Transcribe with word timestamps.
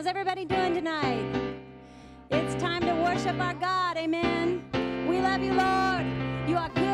How's 0.00 0.06
everybody 0.06 0.46
doing 0.46 0.72
tonight? 0.72 1.22
It's 2.30 2.54
time 2.54 2.80
to 2.80 2.94
worship 3.02 3.38
our 3.38 3.52
God. 3.52 3.98
Amen. 3.98 4.64
We 5.06 5.20
love 5.20 5.42
you, 5.42 5.52
Lord. 5.52 6.48
You 6.48 6.56
are 6.56 6.70
good. 6.70 6.89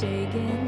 shaking. 0.00 0.65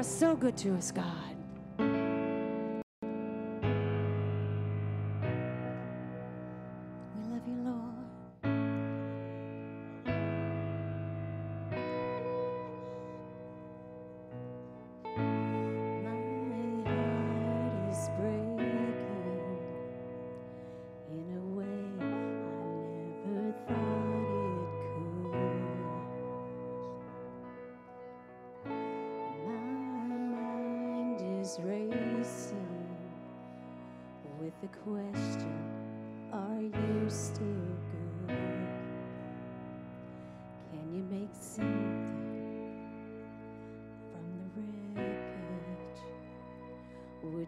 are 0.00 0.02
so 0.02 0.34
good 0.34 0.56
to 0.56 0.74
us, 0.76 0.90
God. 0.90 1.09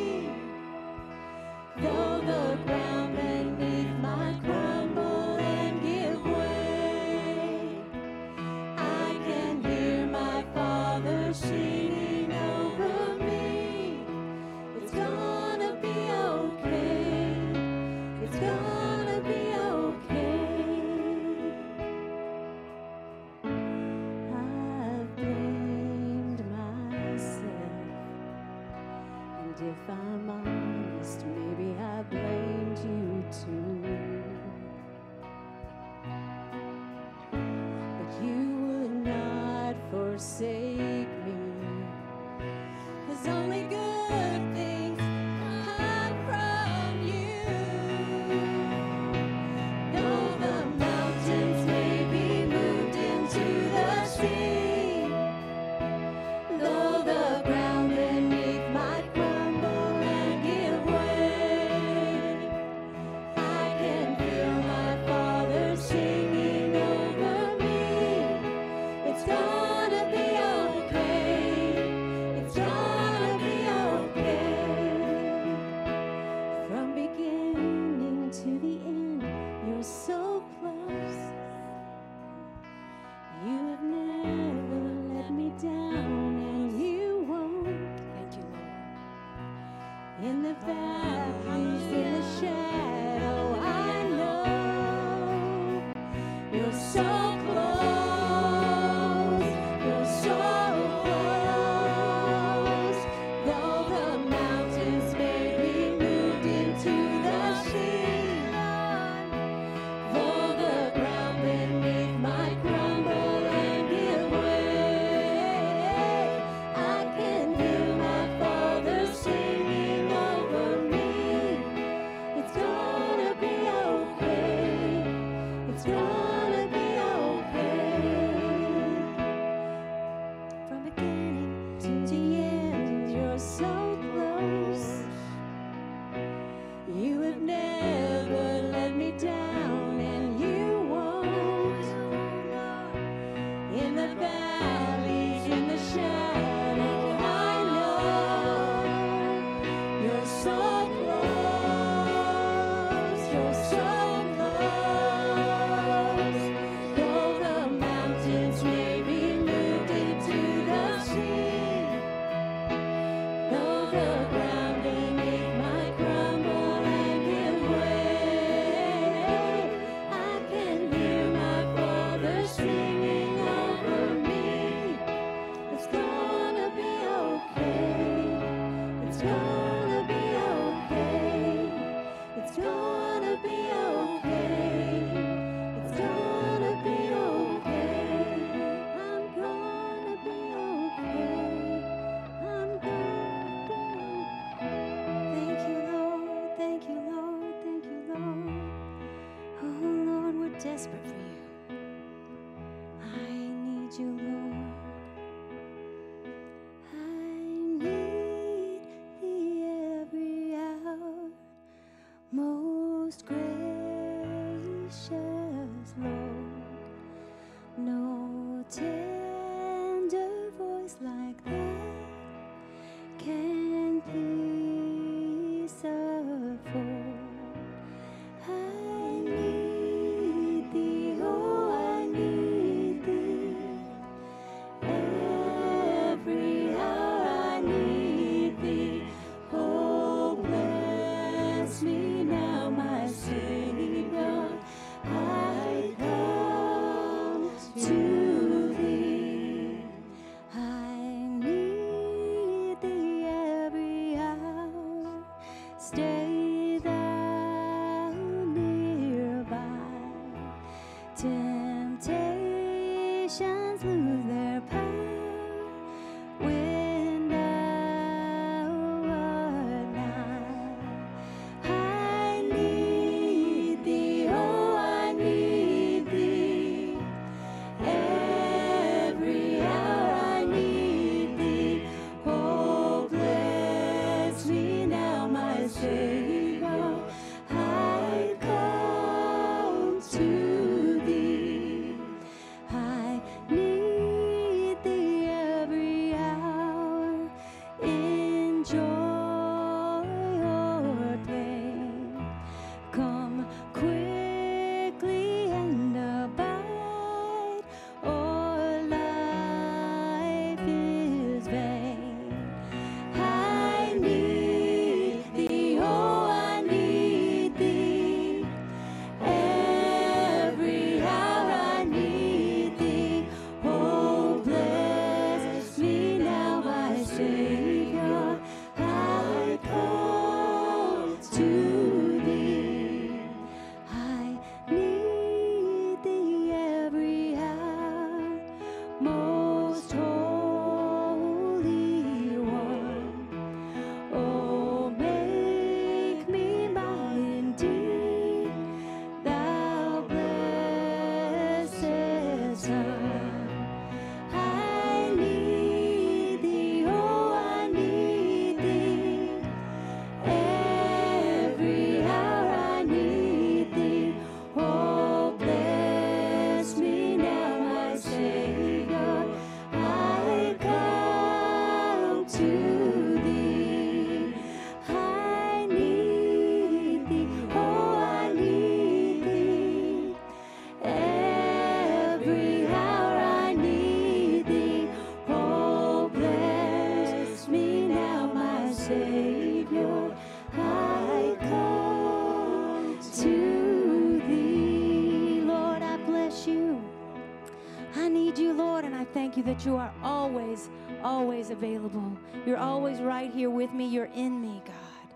That 399.56 399.64
you 399.64 399.76
are 399.76 399.92
always, 400.02 400.68
always 401.02 401.48
available. 401.50 402.12
You're 402.44 402.58
always 402.58 403.00
right 403.00 403.32
here 403.32 403.48
with 403.48 403.72
me. 403.72 403.86
You're 403.86 404.10
in 404.14 404.40
me, 404.40 404.60
God. 404.66 405.14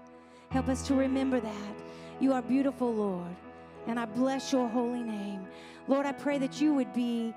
Help 0.51 0.69
us 0.69 0.87
to 0.87 0.95
remember 0.95 1.41
that. 1.41 1.75
You 2.21 2.33
are 2.33 2.41
beautiful, 2.41 2.93
Lord, 2.93 3.37
and 3.87 4.01
I 4.01 4.07
bless 4.07 4.51
your 4.53 4.67
holy 4.69 5.03
name. 5.03 5.47
Lord, 5.89 6.07
I 6.07 6.13
pray 6.13 6.39
that 6.39 6.61
you 6.61 6.73
would 6.75 6.93
be 6.95 7.35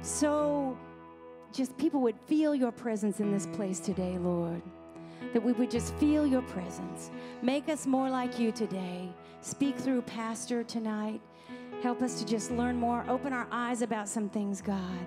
so, 0.00 0.78
just 1.52 1.76
people 1.76 2.00
would 2.00 2.18
feel 2.26 2.54
your 2.54 2.72
presence 2.72 3.20
in 3.20 3.30
this 3.30 3.46
place 3.46 3.78
today, 3.78 4.16
Lord. 4.16 4.62
That 5.34 5.42
we 5.42 5.52
would 5.52 5.70
just 5.70 5.94
feel 5.96 6.26
your 6.26 6.42
presence. 6.42 7.10
Make 7.42 7.68
us 7.68 7.86
more 7.86 8.08
like 8.08 8.38
you 8.38 8.52
today. 8.52 9.10
Speak 9.42 9.76
through 9.76 10.02
Pastor 10.02 10.62
tonight. 10.62 11.20
Help 11.82 12.00
us 12.00 12.18
to 12.20 12.26
just 12.26 12.50
learn 12.50 12.76
more. 12.76 13.04
Open 13.08 13.34
our 13.34 13.46
eyes 13.50 13.82
about 13.82 14.08
some 14.08 14.30
things, 14.30 14.62
God. 14.62 15.06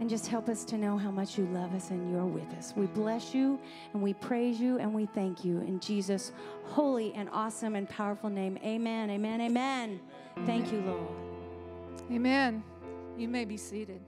And 0.00 0.08
just 0.08 0.26
help 0.26 0.48
us 0.48 0.64
to 0.64 0.78
know 0.78 0.96
how 0.96 1.10
much 1.10 1.36
you 1.36 1.44
love 1.48 1.74
us 1.74 1.90
and 1.90 2.10
you're 2.10 2.24
with 2.24 2.50
us. 2.54 2.72
We 2.74 2.86
bless 2.86 3.34
you 3.34 3.60
and 3.92 4.02
we 4.02 4.14
praise 4.14 4.58
you 4.58 4.78
and 4.78 4.94
we 4.94 5.04
thank 5.04 5.44
you 5.44 5.58
in 5.58 5.78
Jesus' 5.78 6.32
holy 6.64 7.12
and 7.14 7.28
awesome 7.30 7.76
and 7.76 7.86
powerful 7.86 8.30
name. 8.30 8.58
Amen, 8.64 9.10
amen, 9.10 9.42
amen. 9.42 10.00
Thank 10.46 10.72
you, 10.72 10.80
Lord. 10.80 11.06
Amen. 12.10 12.64
You 13.18 13.28
may 13.28 13.44
be 13.44 13.58
seated. 13.58 14.00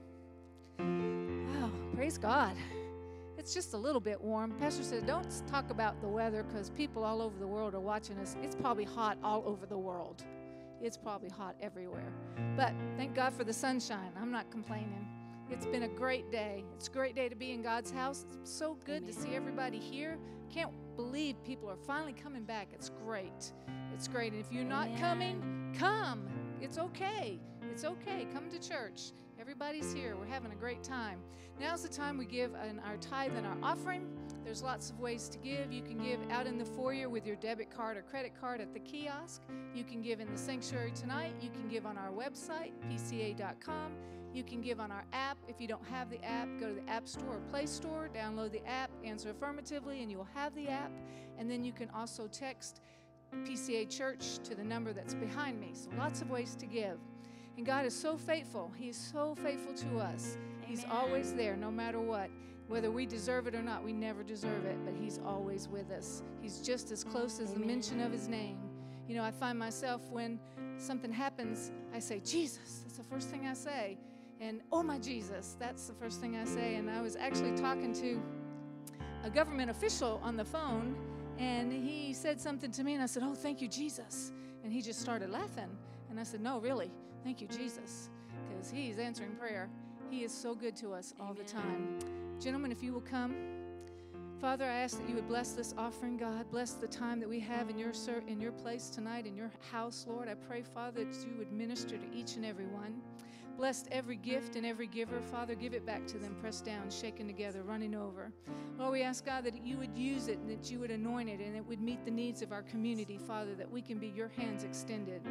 Wow, 0.79 1.69
praise 1.93 2.17
God. 2.17 2.55
It's 3.37 3.53
just 3.53 3.73
a 3.73 3.77
little 3.77 4.01
bit 4.01 4.19
warm. 4.19 4.51
Pastor 4.59 4.83
said, 4.83 5.05
don't 5.05 5.27
talk 5.47 5.69
about 5.69 6.01
the 6.01 6.07
weather 6.07 6.43
because 6.43 6.71
people 6.71 7.03
all 7.03 7.21
over 7.21 7.37
the 7.37 7.45
world 7.47 7.75
are 7.75 7.79
watching 7.79 8.17
us. 8.17 8.35
It's 8.41 8.55
probably 8.55 8.85
hot 8.85 9.17
all 9.23 9.43
over 9.45 9.67
the 9.67 9.77
world. 9.77 10.23
It's 10.81 10.97
probably 10.97 11.29
hot 11.29 11.55
everywhere. 11.61 12.11
But 12.57 12.73
thank 12.97 13.13
God 13.13 13.33
for 13.33 13.43
the 13.43 13.53
sunshine. 13.53 14.11
I'm 14.19 14.31
not 14.31 14.49
complaining. 14.49 15.05
It's 15.53 15.67
been 15.67 15.83
a 15.83 15.87
great 15.87 16.31
day. 16.31 16.63
It's 16.75 16.87
a 16.87 16.91
great 16.91 17.13
day 17.13 17.29
to 17.29 17.35
be 17.35 17.51
in 17.51 17.61
God's 17.61 17.91
house. 17.91 18.25
It's 18.41 18.51
so 18.51 18.75
good 18.85 19.05
to 19.05 19.13
see 19.13 19.35
everybody 19.35 19.77
here. 19.77 20.17
Can't 20.51 20.71
believe 20.95 21.35
people 21.43 21.69
are 21.69 21.77
finally 21.77 22.11
coming 22.11 22.43
back. 22.43 22.69
It's 22.73 22.89
great. 22.89 23.53
It's 23.93 24.07
great. 24.07 24.33
And 24.33 24.41
if 24.41 24.51
you're 24.51 24.63
not 24.63 24.89
coming, 24.97 25.71
come. 25.77 26.27
It's 26.59 26.79
okay. 26.79 27.39
It's 27.71 27.85
okay. 27.85 28.25
Come 28.33 28.49
to 28.49 28.59
church. 28.59 29.11
Everybody's 29.39 29.93
here. 29.93 30.15
We're 30.19 30.25
having 30.25 30.51
a 30.51 30.55
great 30.55 30.81
time. 30.81 31.19
Now's 31.59 31.83
the 31.83 31.87
time 31.87 32.17
we 32.17 32.25
give 32.25 32.55
an, 32.55 32.81
our 32.83 32.97
tithe 32.97 33.35
and 33.35 33.45
our 33.45 33.57
offering. 33.61 34.07
There's 34.43 34.63
lots 34.63 34.89
of 34.89 34.99
ways 34.99 35.29
to 35.29 35.37
give. 35.37 35.71
You 35.71 35.83
can 35.83 35.99
give 35.99 36.19
out 36.31 36.47
in 36.47 36.57
the 36.57 36.65
foyer 36.65 37.09
with 37.09 37.27
your 37.27 37.35
debit 37.35 37.69
card 37.69 37.95
or 37.95 38.01
credit 38.01 38.33
card 38.41 38.59
at 38.59 38.73
the 38.73 38.79
kiosk. 38.79 39.43
You 39.75 39.83
can 39.83 40.01
give 40.01 40.19
in 40.19 40.31
the 40.31 40.37
sanctuary 40.37 40.93
tonight. 40.95 41.35
You 41.39 41.51
can 41.51 41.67
give 41.67 41.85
on 41.85 41.95
our 41.95 42.09
website, 42.09 42.71
pca.com. 42.89 43.91
You 44.33 44.43
can 44.43 44.61
give 44.61 44.79
on 44.79 44.91
our 44.91 45.05
app. 45.13 45.37
If 45.47 45.61
you 45.61 45.67
don't 45.67 45.85
have 45.87 46.09
the 46.09 46.23
app, 46.23 46.47
go 46.59 46.69
to 46.69 46.73
the 46.73 46.89
App 46.89 47.07
Store 47.07 47.35
or 47.35 47.41
Play 47.51 47.67
Store, 47.67 48.09
download 48.13 48.51
the 48.51 48.65
app, 48.67 48.89
answer 49.03 49.29
affirmatively, 49.29 50.01
and 50.01 50.09
you 50.09 50.17
will 50.17 50.27
have 50.33 50.55
the 50.55 50.67
app. 50.67 50.91
And 51.37 51.49
then 51.49 51.63
you 51.63 51.71
can 51.71 51.89
also 51.91 52.27
text 52.27 52.81
PCA 53.45 53.89
Church 53.89 54.39
to 54.43 54.55
the 54.55 54.63
number 54.63 54.93
that's 54.93 55.13
behind 55.13 55.59
me. 55.59 55.71
So 55.73 55.89
lots 55.97 56.21
of 56.21 56.29
ways 56.29 56.55
to 56.55 56.65
give. 56.65 56.97
And 57.57 57.65
God 57.65 57.85
is 57.85 57.95
so 57.95 58.17
faithful. 58.17 58.71
He 58.75 58.89
is 58.89 58.97
so 58.97 59.35
faithful 59.35 59.73
to 59.73 59.99
us. 59.99 60.37
He's 60.61 60.85
always 60.89 61.33
there 61.33 61.55
no 61.55 61.69
matter 61.69 61.99
what. 61.99 62.29
Whether 62.67 62.89
we 62.89 63.05
deserve 63.05 63.45
it 63.45 63.53
or 63.53 63.61
not, 63.61 63.83
we 63.83 63.93
never 63.93 64.23
deserve 64.23 64.65
it, 64.65 64.77
but 64.83 64.93
He's 64.95 65.19
always 65.23 65.67
with 65.67 65.91
us. 65.91 66.23
He's 66.41 66.59
just 66.61 66.91
as 66.91 67.03
close 67.03 67.39
as 67.39 67.53
the 67.53 67.59
mention 67.59 67.99
of 67.99 68.11
His 68.11 68.27
name. 68.27 68.57
You 69.07 69.15
know, 69.15 69.23
I 69.23 69.31
find 69.31 69.59
myself 69.59 70.01
when 70.09 70.39
something 70.77 71.11
happens, 71.11 71.71
I 71.93 71.99
say, 71.99 72.19
Jesus. 72.19 72.81
That's 72.83 72.97
the 72.97 73.03
first 73.03 73.29
thing 73.29 73.45
I 73.45 73.53
say. 73.53 73.97
And, 74.43 74.59
oh 74.73 74.83
my 74.83 74.99
Jesus, 74.99 75.55
that's 75.57 75.87
the 75.87 75.93
first 75.93 76.19
thing 76.19 76.35
I 76.35 76.43
say. 76.43 76.75
And 76.75 76.89
I 76.89 77.01
was 77.01 77.15
actually 77.15 77.55
talking 77.55 77.93
to 77.93 78.21
a 79.23 79.29
government 79.29 79.71
official 79.71 80.19
on 80.21 80.35
the 80.35 80.43
phone, 80.43 80.97
and 81.37 81.71
he 81.71 82.13
said 82.13 82.41
something 82.41 82.69
to 82.71 82.83
me, 82.83 82.93
and 82.93 83.01
I 83.01 83.05
said, 83.05 83.23
Oh, 83.23 83.35
thank 83.35 83.61
you, 83.61 83.69
Jesus. 83.69 84.33
And 84.65 84.73
he 84.73 84.81
just 84.81 84.99
started 84.99 85.29
laughing. 85.29 85.69
And 86.09 86.19
I 86.19 86.23
said, 86.23 86.41
No, 86.41 86.59
really, 86.59 86.91
thank 87.23 87.39
you, 87.39 87.47
Jesus, 87.47 88.09
because 88.49 88.69
he's 88.69 88.99
answering 88.99 89.31
prayer. 89.35 89.69
He 90.09 90.25
is 90.25 90.33
so 90.33 90.53
good 90.53 90.75
to 90.77 90.91
us 90.91 91.13
all 91.21 91.33
the 91.33 91.45
time. 91.45 91.97
Gentlemen, 92.37 92.71
if 92.71 92.83
you 92.83 92.91
will 92.91 93.01
come. 93.01 93.33
Father, 94.41 94.65
I 94.65 94.73
ask 94.79 94.99
that 94.99 95.07
you 95.07 95.15
would 95.15 95.29
bless 95.29 95.53
this 95.53 95.73
offering, 95.77 96.17
God. 96.17 96.51
Bless 96.51 96.73
the 96.73 96.87
time 96.87 97.21
that 97.21 97.29
we 97.29 97.39
have 97.39 97.69
in 97.69 97.77
your 97.79 97.93
in 98.27 98.41
your 98.41 98.51
place 98.51 98.89
tonight, 98.89 99.25
in 99.25 99.37
your 99.37 99.51
house, 99.71 100.05
Lord. 100.05 100.27
I 100.27 100.33
pray, 100.33 100.63
Father, 100.63 101.05
that 101.05 101.25
you 101.25 101.37
would 101.37 101.53
minister 101.53 101.97
to 101.97 102.13
each 102.13 102.35
and 102.35 102.45
every 102.45 102.65
one. 102.65 103.01
Blessed 103.57 103.87
every 103.91 104.15
gift 104.15 104.55
and 104.55 104.65
every 104.65 104.87
giver. 104.87 105.21
Father, 105.21 105.53
give 105.55 105.73
it 105.73 105.85
back 105.85 106.07
to 106.07 106.17
them, 106.17 106.35
pressed 106.41 106.65
down, 106.65 106.89
shaken 106.89 107.27
together, 107.27 107.61
running 107.63 107.93
over. 107.93 108.31
Lord, 108.79 108.93
we 108.93 109.03
ask 109.03 109.25
God 109.25 109.43
that 109.43 109.63
you 109.63 109.77
would 109.77 109.95
use 109.95 110.27
it 110.27 110.39
and 110.39 110.49
that 110.49 110.71
you 110.71 110.79
would 110.79 110.89
anoint 110.89 111.29
it 111.29 111.39
and 111.39 111.55
it 111.55 111.65
would 111.65 111.79
meet 111.79 112.03
the 112.03 112.11
needs 112.11 112.41
of 112.41 112.51
our 112.51 112.63
community, 112.63 113.17
Father, 113.17 113.53
that 113.55 113.71
we 113.71 113.81
can 113.81 113.99
be 113.99 114.07
your 114.07 114.29
hands 114.29 114.63
extended. 114.63 115.21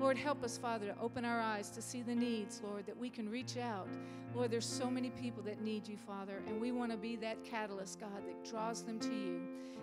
Lord, 0.00 0.16
help 0.16 0.44
us, 0.44 0.56
Father, 0.56 0.86
to 0.86 1.00
open 1.00 1.24
our 1.24 1.40
eyes 1.40 1.70
to 1.70 1.82
see 1.82 2.02
the 2.02 2.14
needs, 2.14 2.60
Lord, 2.64 2.86
that 2.86 2.96
we 2.96 3.10
can 3.10 3.28
reach 3.28 3.56
out. 3.56 3.88
Lord, 4.34 4.50
there's 4.50 4.66
so 4.66 4.88
many 4.88 5.10
people 5.10 5.42
that 5.42 5.60
need 5.60 5.86
you, 5.86 5.96
Father, 5.96 6.40
and 6.46 6.60
we 6.60 6.72
want 6.72 6.92
to 6.92 6.96
be 6.96 7.16
that 7.16 7.44
catalyst, 7.44 8.00
God, 8.00 8.22
that 8.26 8.48
draws 8.48 8.82
them 8.82 8.98
to 9.00 9.12
you. 9.12 9.40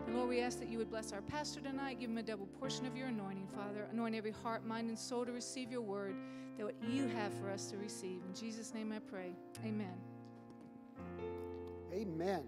And 0.07 0.15
Lord, 0.15 0.29
we 0.29 0.39
ask 0.39 0.59
that 0.59 0.69
you 0.69 0.77
would 0.77 0.89
bless 0.89 1.11
our 1.11 1.21
pastor 1.21 1.59
tonight, 1.61 1.99
give 1.99 2.09
him 2.09 2.17
a 2.17 2.23
double 2.23 2.47
portion 2.59 2.85
of 2.85 2.95
your 2.95 3.07
anointing, 3.07 3.47
Father. 3.53 3.87
Anoint 3.91 4.15
every 4.15 4.31
heart, 4.31 4.65
mind, 4.65 4.89
and 4.89 4.97
soul 4.97 5.25
to 5.25 5.31
receive 5.31 5.71
your 5.71 5.81
word, 5.81 6.15
that 6.59 6.65
what 6.65 6.75
you 6.89 7.07
have 7.07 7.33
for 7.35 7.49
us 7.49 7.71
to 7.71 7.77
receive. 7.77 8.19
In 8.27 8.35
Jesus' 8.35 8.73
name 8.73 8.91
I 8.91 8.99
pray. 8.99 9.31
Amen. 9.65 9.95
Amen. 11.93 12.43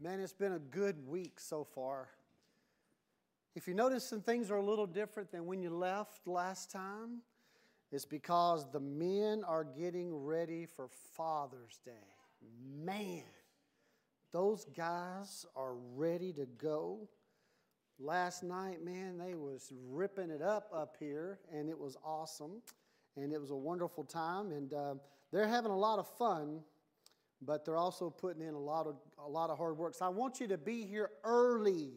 Man, 0.00 0.20
it's 0.20 0.32
been 0.32 0.52
a 0.52 0.58
good 0.58 1.06
week 1.06 1.38
so 1.38 1.64
far. 1.64 2.08
If 3.54 3.68
you 3.68 3.74
notice 3.74 4.08
some 4.08 4.22
things 4.22 4.50
are 4.50 4.56
a 4.56 4.64
little 4.64 4.86
different 4.86 5.30
than 5.30 5.44
when 5.44 5.60
you 5.60 5.68
left 5.68 6.26
last 6.26 6.70
time, 6.70 7.18
it's 7.92 8.06
because 8.06 8.64
the 8.72 8.80
men 8.80 9.44
are 9.46 9.64
getting 9.64 10.16
ready 10.16 10.64
for 10.64 10.88
Father's 11.14 11.78
Day. 11.84 11.90
Man, 12.82 13.24
those 14.32 14.64
guys 14.74 15.44
are 15.54 15.74
ready 15.94 16.32
to 16.32 16.46
go. 16.46 17.06
Last 18.02 18.42
night, 18.42 18.82
man, 18.82 19.18
they 19.18 19.34
was 19.34 19.70
ripping 19.90 20.30
it 20.30 20.40
up 20.40 20.70
up 20.74 20.96
here, 20.98 21.38
and 21.52 21.68
it 21.68 21.78
was 21.78 21.98
awesome, 22.02 22.62
and 23.16 23.30
it 23.30 23.38
was 23.38 23.50
a 23.50 23.56
wonderful 23.56 24.04
time, 24.04 24.52
and 24.52 24.72
uh, 24.72 24.94
they're 25.30 25.46
having 25.46 25.70
a 25.70 25.76
lot 25.76 25.98
of 25.98 26.08
fun, 26.16 26.60
but 27.42 27.66
they're 27.66 27.76
also 27.76 28.08
putting 28.08 28.40
in 28.40 28.54
a 28.54 28.58
lot 28.58 28.86
of 28.86 28.96
a 29.18 29.28
lot 29.28 29.50
of 29.50 29.58
hard 29.58 29.76
work. 29.76 29.94
So 29.94 30.06
I 30.06 30.08
want 30.08 30.40
you 30.40 30.48
to 30.48 30.56
be 30.56 30.86
here 30.86 31.10
early 31.24 31.90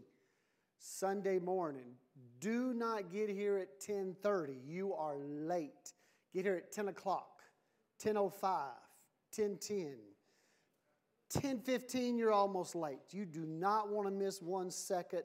Sunday 0.77 1.39
morning. 1.39 1.95
Do 2.41 2.73
not 2.73 3.09
get 3.09 3.29
here 3.29 3.57
at 3.57 3.79
10:30. 3.79 4.57
You 4.65 4.93
are 4.95 5.19
late. 5.19 5.93
Get 6.33 6.43
here 6.43 6.55
at 6.57 6.73
10 6.73 6.89
o'clock, 6.89 7.43
10:05, 8.03 8.73
10:10. 9.31 9.95
10:15, 11.29 12.17
you're 12.17 12.33
almost 12.33 12.75
late. 12.75 12.99
You 13.11 13.25
do 13.25 13.45
not 13.45 13.89
want 13.89 14.05
to 14.07 14.13
miss 14.13 14.41
one 14.41 14.69
second 14.69 15.23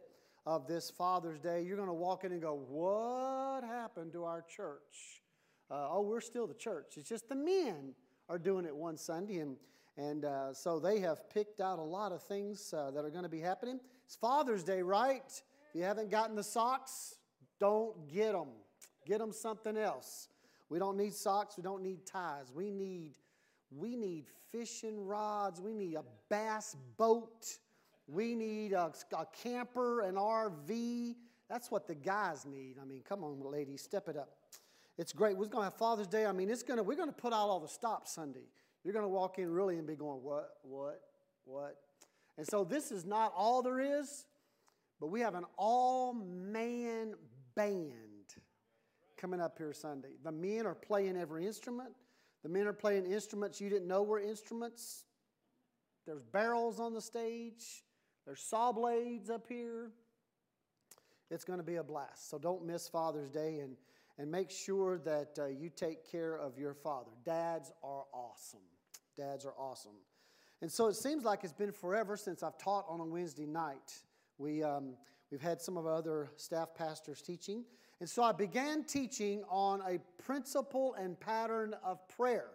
of 0.48 0.66
this 0.66 0.90
Father's 0.90 1.38
Day. 1.38 1.62
You're 1.62 1.76
going 1.76 1.88
to 1.88 1.94
walk 1.94 2.24
in 2.24 2.32
and 2.32 2.40
go, 2.40 2.54
"What 2.54 3.62
happened 3.62 4.14
to 4.14 4.24
our 4.24 4.40
church?" 4.40 5.22
Uh, 5.70 5.88
oh, 5.90 6.00
we're 6.00 6.22
still 6.22 6.46
the 6.46 6.54
church. 6.54 6.94
It's 6.96 7.08
just 7.08 7.28
the 7.28 7.34
men 7.34 7.92
are 8.30 8.38
doing 8.38 8.64
it 8.64 8.74
one 8.74 8.96
Sunday, 8.96 9.40
and 9.40 9.58
and 9.98 10.24
uh, 10.24 10.54
so 10.54 10.78
they 10.78 11.00
have 11.00 11.28
picked 11.28 11.60
out 11.60 11.78
a 11.78 11.82
lot 11.82 12.12
of 12.12 12.22
things 12.22 12.72
uh, 12.72 12.90
that 12.92 13.04
are 13.04 13.10
going 13.10 13.24
to 13.24 13.28
be 13.28 13.40
happening. 13.40 13.78
It's 14.06 14.16
Father's 14.16 14.64
Day, 14.64 14.80
right? 14.80 15.22
If 15.26 15.74
you 15.74 15.82
haven't 15.82 16.10
gotten 16.10 16.34
the 16.34 16.42
socks, 16.42 17.16
don't 17.60 18.08
get 18.10 18.32
them. 18.32 18.48
Get 19.06 19.18
them 19.18 19.32
something 19.32 19.76
else. 19.76 20.28
We 20.70 20.78
don't 20.78 20.96
need 20.96 21.12
socks. 21.12 21.58
We 21.58 21.62
don't 21.62 21.82
need 21.82 22.06
ties. 22.06 22.50
We 22.54 22.70
need 22.70 23.18
we 23.70 23.96
need 23.96 24.24
fishing 24.50 25.04
rods. 25.04 25.60
We 25.60 25.74
need 25.74 25.96
a 25.96 26.04
bass 26.30 26.74
boat. 26.96 27.58
We 28.08 28.34
need 28.34 28.72
a, 28.72 28.92
a 29.16 29.26
camper, 29.42 30.00
an 30.00 30.14
RV. 30.14 31.14
That's 31.48 31.70
what 31.70 31.86
the 31.86 31.94
guys 31.94 32.46
need. 32.46 32.76
I 32.80 32.84
mean, 32.84 33.02
come 33.06 33.22
on, 33.22 33.40
ladies, 33.40 33.82
step 33.82 34.08
it 34.08 34.16
up. 34.16 34.30
It's 34.96 35.12
great. 35.12 35.36
We're 35.36 35.46
going 35.46 35.62
to 35.62 35.70
have 35.70 35.74
Father's 35.74 36.08
Day. 36.08 36.26
I 36.26 36.32
mean, 36.32 36.50
it's 36.50 36.62
to, 36.62 36.82
we're 36.82 36.96
going 36.96 37.08
to 37.08 37.14
put 37.14 37.32
out 37.32 37.48
all 37.48 37.60
the 37.60 37.68
stops 37.68 38.12
Sunday. 38.12 38.48
You're 38.82 38.94
going 38.94 39.04
to 39.04 39.10
walk 39.10 39.38
in 39.38 39.50
really 39.50 39.76
and 39.78 39.86
be 39.86 39.94
going, 39.94 40.22
what, 40.22 40.54
what, 40.62 41.00
what? 41.44 41.76
And 42.36 42.46
so 42.46 42.64
this 42.64 42.90
is 42.90 43.04
not 43.04 43.32
all 43.36 43.62
there 43.62 43.80
is, 43.80 44.26
but 45.00 45.08
we 45.08 45.20
have 45.20 45.34
an 45.34 45.44
all 45.56 46.14
man 46.14 47.14
band 47.54 47.92
coming 49.16 49.40
up 49.40 49.58
here 49.58 49.72
Sunday. 49.72 50.12
The 50.24 50.32
men 50.32 50.66
are 50.66 50.74
playing 50.74 51.16
every 51.16 51.46
instrument. 51.46 51.90
The 52.42 52.48
men 52.48 52.66
are 52.66 52.72
playing 52.72 53.06
instruments 53.06 53.60
you 53.60 53.68
didn't 53.68 53.88
know 53.88 54.02
were 54.02 54.20
instruments. 54.20 55.04
There's 56.06 56.22
barrels 56.22 56.80
on 56.80 56.94
the 56.94 57.02
stage, 57.02 57.84
there's 58.28 58.42
saw 58.42 58.72
blades 58.72 59.30
up 59.30 59.46
here. 59.48 59.90
It's 61.30 61.44
going 61.44 61.60
to 61.60 61.64
be 61.64 61.76
a 61.76 61.82
blast. 61.82 62.28
So 62.28 62.38
don't 62.38 62.62
miss 62.62 62.86
Father's 62.86 63.30
Day 63.30 63.60
and, 63.60 63.74
and 64.18 64.30
make 64.30 64.50
sure 64.50 64.98
that 64.98 65.38
uh, 65.38 65.46
you 65.46 65.70
take 65.70 66.06
care 66.12 66.36
of 66.36 66.58
your 66.58 66.74
father. 66.74 67.08
Dads 67.24 67.72
are 67.82 68.04
awesome. 68.12 68.60
Dads 69.16 69.46
are 69.46 69.54
awesome. 69.58 69.96
And 70.60 70.70
so 70.70 70.88
it 70.88 70.96
seems 70.96 71.24
like 71.24 71.42
it's 71.42 71.54
been 71.54 71.72
forever 71.72 72.18
since 72.18 72.42
I've 72.42 72.58
taught 72.58 72.84
on 72.86 73.00
a 73.00 73.06
Wednesday 73.06 73.46
night. 73.46 74.02
We, 74.36 74.62
um, 74.62 74.96
we've 75.30 75.40
had 75.40 75.62
some 75.62 75.78
of 75.78 75.86
our 75.86 75.94
other 75.94 76.28
staff 76.36 76.74
pastors 76.74 77.22
teaching. 77.22 77.64
And 77.98 78.10
so 78.10 78.22
I 78.22 78.32
began 78.32 78.84
teaching 78.84 79.42
on 79.48 79.80
a 79.88 80.00
principle 80.22 80.92
and 81.00 81.18
pattern 81.18 81.74
of 81.82 82.06
prayer. 82.08 82.50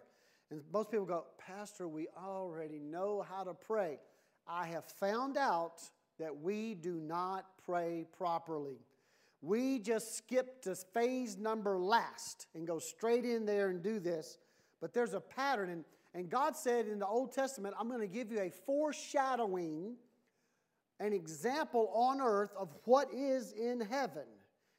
And 0.52 0.60
most 0.72 0.92
people 0.92 1.06
go, 1.06 1.24
Pastor, 1.36 1.88
we 1.88 2.06
already 2.16 2.78
know 2.78 3.26
how 3.28 3.42
to 3.42 3.54
pray. 3.54 3.98
I 4.46 4.66
have 4.66 4.84
found 4.84 5.36
out 5.36 5.82
that 6.18 6.40
we 6.40 6.74
do 6.74 6.94
not 6.94 7.46
pray 7.64 8.06
properly. 8.16 8.78
We 9.40 9.78
just 9.78 10.16
skip 10.16 10.62
to 10.62 10.74
phase 10.74 11.36
number 11.36 11.78
last 11.78 12.46
and 12.54 12.66
go 12.66 12.78
straight 12.78 13.24
in 13.24 13.44
there 13.44 13.70
and 13.70 13.82
do 13.82 13.98
this. 13.98 14.38
But 14.80 14.94
there's 14.94 15.14
a 15.14 15.20
pattern. 15.20 15.70
And, 15.70 15.84
and 16.14 16.30
God 16.30 16.56
said 16.56 16.86
in 16.86 16.98
the 16.98 17.06
Old 17.06 17.32
Testament, 17.32 17.74
I'm 17.78 17.88
going 17.88 18.00
to 18.00 18.06
give 18.06 18.30
you 18.30 18.40
a 18.40 18.50
foreshadowing, 18.50 19.96
an 21.00 21.12
example 21.12 21.90
on 21.94 22.20
earth 22.20 22.52
of 22.58 22.68
what 22.84 23.12
is 23.12 23.52
in 23.52 23.80
heaven. 23.80 24.24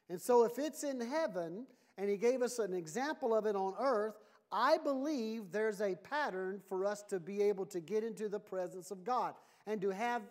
And 0.08 0.20
so, 0.20 0.44
if 0.44 0.58
it's 0.58 0.84
in 0.84 1.00
heaven 1.00 1.66
and 1.98 2.08
He 2.08 2.16
gave 2.16 2.42
us 2.42 2.58
an 2.58 2.72
example 2.72 3.34
of 3.34 3.46
it 3.46 3.56
on 3.56 3.74
earth, 3.78 4.14
I 4.52 4.78
believe 4.78 5.50
there's 5.50 5.80
a 5.80 5.96
pattern 5.96 6.60
for 6.68 6.86
us 6.86 7.02
to 7.04 7.18
be 7.18 7.42
able 7.42 7.66
to 7.66 7.80
get 7.80 8.04
into 8.04 8.28
the 8.28 8.38
presence 8.38 8.90
of 8.90 9.04
God 9.04 9.34
and 9.66 9.80
to 9.80 9.90
have 9.90 10.22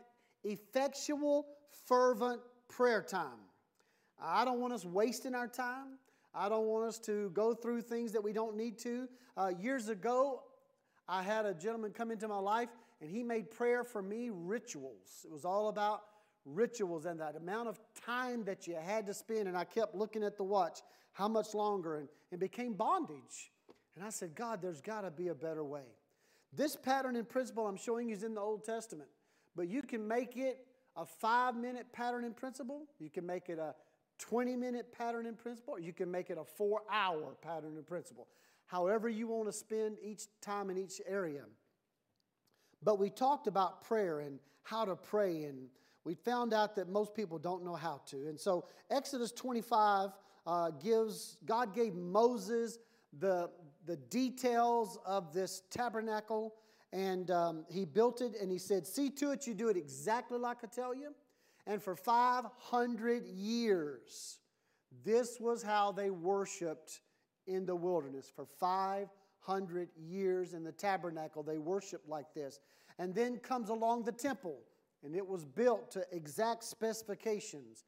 effectual, 0.44 1.46
fervent 1.88 2.42
prayer 2.68 3.02
time. 3.02 3.40
I 4.22 4.46
don't 4.46 4.60
want 4.60 4.74
us 4.74 4.86
wasting 4.86 5.36
our 5.36 5.48
time. 5.48 6.00
I 6.34 6.50
don't 6.50 6.66
want 6.66 6.86
us 6.86 7.00
to 7.00 7.30
go 7.32 7.54
through 7.54 7.82
things 7.82 8.12
that 8.14 8.24
we 8.24 8.34
don't 8.34 8.56
need 8.56 8.78
to. 8.80 9.08
Uh, 9.38 9.52
years 9.60 9.90
ago, 9.90 10.44
I 11.08 11.24
had 11.24 11.46
a 11.46 11.54
gentleman 11.54 11.92
come 11.92 12.12
into 12.12 12.28
my 12.28 12.40
life 12.40 12.70
and 13.02 13.10
he 13.10 13.24
made 13.24 13.52
prayer 13.52 13.84
for 13.84 14.02
me 14.02 14.30
rituals. 14.32 15.26
It 15.26 15.32
was 15.32 15.46
all 15.46 15.68
about 15.68 16.02
rituals 16.46 17.06
and 17.06 17.20
that 17.20 17.36
amount 17.36 17.68
of 17.68 17.80
time 18.06 18.44
that 18.46 18.68
you 18.68 18.76
had 18.76 19.06
to 19.08 19.14
spend. 19.14 19.48
And 19.48 19.58
I 19.58 19.64
kept 19.64 19.96
looking 19.96 20.24
at 20.24 20.38
the 20.38 20.44
watch, 20.44 20.80
how 21.14 21.28
much 21.28 21.54
longer, 21.54 21.98
and 21.98 22.08
it 22.32 22.40
became 22.40 22.74
bondage. 22.74 23.52
And 23.96 24.04
I 24.04 24.10
said, 24.10 24.36
God, 24.36 24.62
there's 24.62 24.82
got 24.82 25.02
to 25.02 25.12
be 25.12 25.30
a 25.30 25.36
better 25.36 25.64
way. 25.64 25.86
This 26.54 26.76
pattern 26.76 27.16
and 27.16 27.28
principle 27.28 27.68
I'm 27.68 27.78
showing 27.78 28.10
you 28.10 28.16
is 28.16 28.24
in 28.24 28.34
the 28.34 28.42
Old 28.42 28.64
Testament, 28.64 29.10
but 29.56 29.68
you 29.68 29.82
can 29.82 30.08
make 30.08 30.38
it 30.38 30.66
a 30.96 31.06
five 31.06 31.56
minute 31.56 31.88
pattern 31.92 32.24
in 32.24 32.34
principle, 32.34 32.84
you 33.00 33.10
can 33.10 33.26
make 33.26 33.50
it 33.50 33.60
a 33.60 33.76
20 34.20 34.56
minute 34.56 34.92
pattern 34.92 35.26
in 35.26 35.36
principle, 35.36 35.80
you 35.80 35.94
can 35.94 36.10
make 36.10 36.30
it 36.30 36.38
a 36.38 36.44
four 36.44 36.82
hour 36.92 37.36
pattern 37.42 37.76
in 37.78 37.84
principle. 37.84 38.28
However, 38.68 39.10
you 39.10 39.28
want 39.28 39.48
to 39.48 39.54
spend 39.54 39.98
each 40.02 40.24
time 40.42 40.70
in 40.70 40.78
each 40.78 41.02
area. 41.08 41.44
But 42.82 43.00
we 43.00 43.10
talked 43.10 43.48
about 43.48 43.84
prayer 43.84 44.20
and 44.20 44.40
how 44.64 44.86
to 44.86 44.96
pray 44.96 45.44
and 45.44 45.68
we 46.06 46.14
found 46.14 46.54
out 46.54 46.76
that 46.76 46.88
most 46.88 47.16
people 47.16 47.40
don't 47.40 47.66
know 47.66 47.74
how 47.74 48.02
to. 48.08 48.28
And 48.28 48.40
so 48.40 48.66
Exodus 48.92 49.32
25 49.32 50.12
uh, 50.46 50.70
gives, 50.72 51.38
God 51.46 51.74
gave 51.74 51.96
Moses 51.96 52.78
the, 53.20 53.50
the 53.88 53.98
details 53.98 55.00
of 55.06 55.34
this 55.34 55.64
tabernacle, 55.72 56.54
and 56.96 57.30
um, 57.30 57.66
he 57.68 57.84
built 57.84 58.22
it, 58.22 58.36
and 58.42 58.50
he 58.50 58.58
said, 58.58 58.88
See 58.88 59.10
to 59.12 59.32
it 59.32 59.46
you 59.46 59.54
do 59.54 59.68
it 59.68 59.76
exactly 59.76 60.40
like 60.40 60.60
I 60.64 60.68
tell 60.68 60.96
you. 60.96 61.14
And 61.68 61.84
for 61.84 61.94
500 61.94 63.28
years, 63.28 64.40
this 65.04 65.38
was 65.42 65.62
how 65.62 65.92
they 65.92 66.10
worshiped 66.10 67.02
in 67.48 67.66
the 67.66 67.76
wilderness. 67.76 68.32
For 68.34 68.46
500 68.46 69.90
years 69.98 70.54
in 70.54 70.64
the 70.64 70.72
tabernacle, 70.72 71.44
they 71.44 71.58
worshiped 71.58 72.08
like 72.08 72.34
this. 72.34 72.60
And 72.98 73.14
then 73.14 73.40
comes 73.40 73.70
along 73.70 74.06
the 74.06 74.14
temple 74.14 74.60
and 75.04 75.16
it 75.16 75.28
was 75.28 75.44
built 75.44 75.92
to 75.92 76.06
exact 76.14 76.64
specifications. 76.64 77.84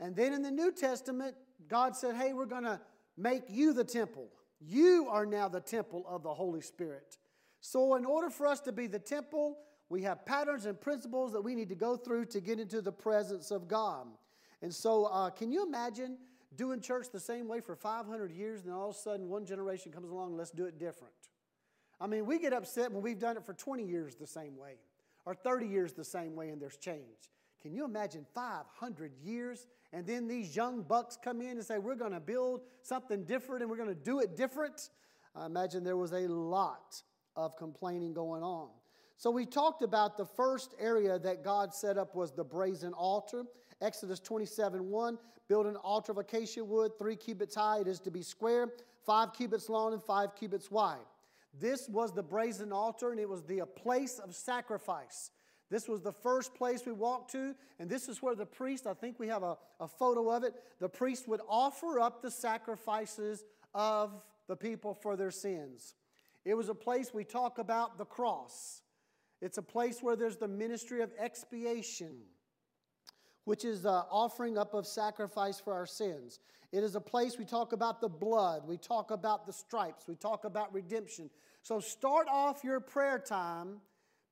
And 0.00 0.14
then 0.14 0.34
in 0.34 0.42
the 0.42 0.50
New 0.50 0.70
Testament, 0.70 1.34
God 1.66 1.96
said, 1.96 2.14
Hey, 2.14 2.34
we're 2.34 2.44
going 2.44 2.64
to 2.64 2.80
make 3.16 3.44
you 3.48 3.72
the 3.72 3.84
temple. 3.84 4.28
You 4.60 5.06
are 5.08 5.24
now 5.24 5.48
the 5.48 5.60
temple 5.60 6.04
of 6.06 6.22
the 6.22 6.34
Holy 6.34 6.60
Spirit. 6.60 7.16
So, 7.60 7.94
in 7.94 8.04
order 8.04 8.30
for 8.30 8.46
us 8.46 8.60
to 8.60 8.72
be 8.72 8.86
the 8.86 8.98
temple, 8.98 9.58
we 9.88 10.02
have 10.02 10.24
patterns 10.24 10.66
and 10.66 10.80
principles 10.80 11.32
that 11.32 11.42
we 11.42 11.54
need 11.54 11.68
to 11.68 11.74
go 11.74 11.96
through 11.96 12.26
to 12.26 12.40
get 12.40 12.58
into 12.58 12.80
the 12.80 12.92
presence 12.92 13.50
of 13.50 13.68
God. 13.68 14.06
And 14.62 14.74
so, 14.74 15.06
uh, 15.06 15.30
can 15.30 15.52
you 15.52 15.66
imagine 15.66 16.16
doing 16.56 16.80
church 16.80 17.06
the 17.12 17.20
same 17.20 17.48
way 17.48 17.60
for 17.60 17.76
500 17.76 18.32
years, 18.32 18.60
and 18.60 18.70
then 18.70 18.76
all 18.76 18.90
of 18.90 18.96
a 18.96 18.98
sudden 18.98 19.28
one 19.28 19.44
generation 19.44 19.92
comes 19.92 20.10
along 20.10 20.30
and 20.30 20.36
let's 20.36 20.50
do 20.50 20.66
it 20.66 20.78
different. 20.78 21.14
I 22.00 22.06
mean, 22.06 22.26
we 22.26 22.38
get 22.38 22.52
upset 22.52 22.92
when 22.92 23.02
we've 23.02 23.18
done 23.18 23.36
it 23.36 23.44
for 23.44 23.54
20 23.54 23.84
years 23.84 24.14
the 24.16 24.26
same 24.26 24.56
way 24.56 24.76
or 25.26 25.34
30 25.34 25.66
years 25.66 25.92
the 25.92 26.04
same 26.04 26.34
way 26.34 26.48
and 26.48 26.60
there's 26.60 26.76
change. 26.76 27.30
Can 27.60 27.74
you 27.74 27.84
imagine 27.84 28.26
500 28.34 29.12
years 29.22 29.66
and 29.92 30.06
then 30.06 30.26
these 30.26 30.56
young 30.56 30.82
bucks 30.82 31.18
come 31.22 31.42
in 31.42 31.52
and 31.52 31.64
say, 31.64 31.78
We're 31.78 31.94
going 31.94 32.12
to 32.12 32.20
build 32.20 32.62
something 32.82 33.24
different 33.24 33.62
and 33.62 33.70
we're 33.70 33.76
going 33.76 33.90
to 33.90 33.94
do 33.94 34.20
it 34.20 34.36
different? 34.36 34.88
I 35.36 35.46
imagine 35.46 35.84
there 35.84 35.96
was 35.96 36.12
a 36.12 36.26
lot 36.26 37.02
of 37.40 37.56
complaining 37.56 38.12
going 38.12 38.42
on. 38.42 38.68
So 39.16 39.30
we 39.30 39.46
talked 39.46 39.82
about 39.82 40.16
the 40.16 40.24
first 40.24 40.74
area 40.78 41.18
that 41.18 41.42
God 41.42 41.74
set 41.74 41.98
up 41.98 42.14
was 42.14 42.32
the 42.32 42.44
brazen 42.44 42.92
altar. 42.92 43.44
Exodus 43.80 44.20
27 44.20 44.90
1, 44.90 45.18
build 45.48 45.66
an 45.66 45.76
altar 45.76 46.12
of 46.12 46.18
acacia 46.18 46.64
wood, 46.64 46.92
three 46.98 47.16
cubits 47.16 47.54
high. 47.54 47.80
It 47.80 47.86
is 47.86 48.00
to 48.00 48.10
be 48.10 48.22
square, 48.22 48.68
five 49.04 49.32
cubits 49.32 49.68
long, 49.68 49.92
and 49.92 50.02
five 50.02 50.34
cubits 50.34 50.70
wide. 50.70 50.98
This 51.58 51.88
was 51.88 52.12
the 52.12 52.22
brazen 52.22 52.72
altar, 52.72 53.10
and 53.10 53.18
it 53.18 53.28
was 53.28 53.42
the 53.42 53.62
place 53.76 54.18
of 54.18 54.34
sacrifice. 54.34 55.30
This 55.70 55.88
was 55.88 56.00
the 56.02 56.12
first 56.12 56.54
place 56.54 56.84
we 56.84 56.92
walked 56.92 57.32
to, 57.32 57.54
and 57.78 57.88
this 57.88 58.08
is 58.08 58.20
where 58.20 58.34
the 58.34 58.46
priest, 58.46 58.86
I 58.86 58.94
think 58.94 59.18
we 59.18 59.28
have 59.28 59.42
a, 59.42 59.56
a 59.78 59.86
photo 59.86 60.28
of 60.30 60.44
it, 60.44 60.54
the 60.80 60.88
priest 60.88 61.28
would 61.28 61.40
offer 61.48 62.00
up 62.00 62.22
the 62.22 62.30
sacrifices 62.30 63.44
of 63.74 64.20
the 64.48 64.56
people 64.56 64.94
for 64.94 65.16
their 65.16 65.30
sins. 65.30 65.94
It 66.44 66.54
was 66.54 66.68
a 66.68 66.74
place 66.74 67.12
we 67.12 67.24
talk 67.24 67.58
about 67.58 67.98
the 67.98 68.04
cross. 68.04 68.82
It's 69.40 69.58
a 69.58 69.62
place 69.62 70.02
where 70.02 70.16
there's 70.16 70.36
the 70.36 70.48
ministry 70.48 71.02
of 71.02 71.10
expiation, 71.18 72.16
which 73.44 73.64
is 73.64 73.82
the 73.82 74.04
offering 74.10 74.58
up 74.58 74.74
of 74.74 74.86
sacrifice 74.86 75.60
for 75.60 75.72
our 75.72 75.86
sins. 75.86 76.40
It 76.72 76.84
is 76.84 76.94
a 76.94 77.00
place 77.00 77.38
we 77.38 77.44
talk 77.44 77.72
about 77.72 78.00
the 78.00 78.08
blood, 78.08 78.62
we 78.66 78.76
talk 78.76 79.10
about 79.10 79.46
the 79.46 79.52
stripes, 79.52 80.06
we 80.06 80.14
talk 80.14 80.44
about 80.44 80.72
redemption. 80.72 81.30
So 81.62 81.80
start 81.80 82.28
off 82.30 82.62
your 82.62 82.80
prayer 82.80 83.18
time 83.18 83.80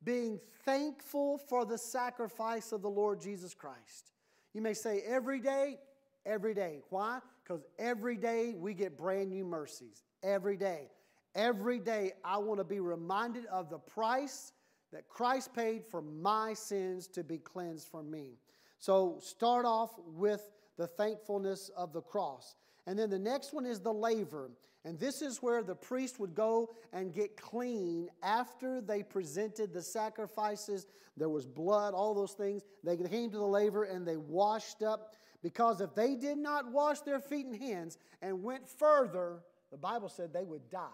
being 0.05 0.39
thankful 0.65 1.39
for 1.39 1.65
the 1.65 1.77
sacrifice 1.77 2.73
of 2.73 2.83
the 2.83 2.91
Lord 2.91 3.21
Jesus 3.21 3.55
Christ. 3.55 4.13
You 4.55 4.63
may 4.63 4.75
say 4.75 5.03
every 5.07 5.41
day, 5.41 5.79
every 6.25 6.55
day. 6.55 6.83
Why? 6.91 7.19
Because 7.43 7.65
every 7.79 8.17
day 8.17 8.55
we 8.57 8.75
get 8.75 8.97
brand 8.97 9.31
new 9.31 9.45
mercies. 9.45 10.05
Every 10.23 10.57
day. 10.57 10.91
Every 11.39 11.78
day 11.78 12.14
I 12.24 12.36
want 12.39 12.59
to 12.59 12.64
be 12.64 12.80
reminded 12.80 13.47
of 13.47 13.70
the 13.70 13.78
price 13.78 14.53
that 14.93 15.09
Christ 15.09 15.55
paid 15.55 15.84
for 15.84 16.03
my 16.03 16.53
sins 16.53 17.07
to 17.09 17.22
be 17.22 17.39
cleansed 17.39 17.86
from 17.89 18.11
me. 18.11 18.39
So 18.80 19.18
start 19.22 19.64
off 19.64 19.93
with 20.05 20.51
the 20.76 20.89
thankfulness 20.89 21.70
of 21.76 21.93
the 21.93 22.01
cross. 22.01 22.57
And 22.89 22.99
then 22.99 23.09
the 23.09 23.20
next 23.20 23.53
one 23.53 23.66
is 23.66 23.78
the 23.78 23.93
laver. 23.93 24.51
And 24.84 24.99
this 24.99 25.22
is 25.22 25.41
where 25.41 25.62
the 25.62 25.76
priest 25.76 26.18
would 26.18 26.34
go 26.34 26.70
and 26.93 27.14
get 27.14 27.36
clean 27.36 28.09
after 28.20 28.80
they 28.80 29.05
presented 29.05 29.72
the 29.72 29.82
sacrifices. 29.82 30.89
There 31.16 31.28
was 31.28 31.47
blood, 31.47 31.95
all 31.95 32.14
those 32.14 32.32
things. 32.32 32.64
They 32.82 32.97
came 32.97 33.30
to 33.30 33.39
the 33.39 33.45
laver 33.45 33.84
and 33.84 34.05
they 34.05 34.16
washed 34.16 34.82
up. 34.82 35.14
Because 35.41 35.80
if 35.80 35.95
they 35.95 36.16
did 36.16 36.39
not 36.39 36.72
wash 36.72 36.99
their 37.03 37.20
feet 37.20 37.47
and 37.47 37.55
hands 37.55 37.97
and 38.22 38.43
went 38.43 38.68
further, 38.68 39.45
the 39.70 39.76
Bible 39.76 40.09
said 40.09 40.32
they 40.32 40.45
would 40.45 40.68
die. 40.68 40.89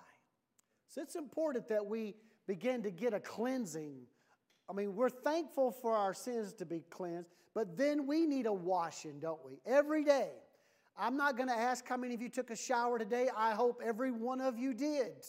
So 0.94 1.02
it's 1.02 1.16
important 1.16 1.66
that 1.70 1.84
we 1.84 2.14
begin 2.46 2.84
to 2.84 2.90
get 2.92 3.14
a 3.14 3.18
cleansing. 3.18 3.96
I 4.70 4.72
mean, 4.72 4.94
we're 4.94 5.10
thankful 5.10 5.72
for 5.72 5.96
our 5.96 6.14
sins 6.14 6.52
to 6.54 6.64
be 6.64 6.84
cleansed, 6.88 7.30
but 7.52 7.76
then 7.76 8.06
we 8.06 8.26
need 8.26 8.46
a 8.46 8.52
washing, 8.52 9.18
don't 9.18 9.44
we? 9.44 9.58
Every 9.66 10.04
day. 10.04 10.28
I'm 10.96 11.16
not 11.16 11.36
going 11.36 11.48
to 11.48 11.54
ask 11.54 11.84
how 11.88 11.96
many 11.96 12.14
of 12.14 12.22
you 12.22 12.28
took 12.28 12.50
a 12.50 12.56
shower 12.56 12.96
today. 13.00 13.28
I 13.36 13.54
hope 13.54 13.82
every 13.84 14.12
one 14.12 14.40
of 14.40 14.56
you 14.56 14.72
did. 14.72 15.26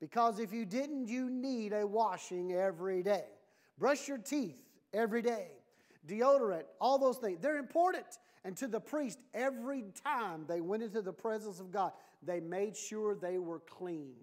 Because 0.00 0.40
if 0.40 0.52
you 0.52 0.64
didn't, 0.64 1.06
you 1.06 1.30
need 1.30 1.72
a 1.72 1.86
washing 1.86 2.54
every 2.54 3.04
day. 3.04 3.26
Brush 3.78 4.08
your 4.08 4.18
teeth 4.18 4.58
every 4.92 5.22
day. 5.22 5.46
Deodorant, 6.08 6.64
all 6.80 6.98
those 6.98 7.18
things. 7.18 7.38
They're 7.40 7.58
important. 7.58 8.04
And 8.44 8.56
to 8.56 8.66
the 8.66 8.80
priest, 8.80 9.20
every 9.32 9.84
time 10.02 10.44
they 10.48 10.60
went 10.60 10.82
into 10.82 11.02
the 11.02 11.12
presence 11.12 11.60
of 11.60 11.70
God, 11.70 11.92
they 12.20 12.40
made 12.40 12.76
sure 12.76 13.14
they 13.14 13.38
were 13.38 13.60
clean. 13.60 14.14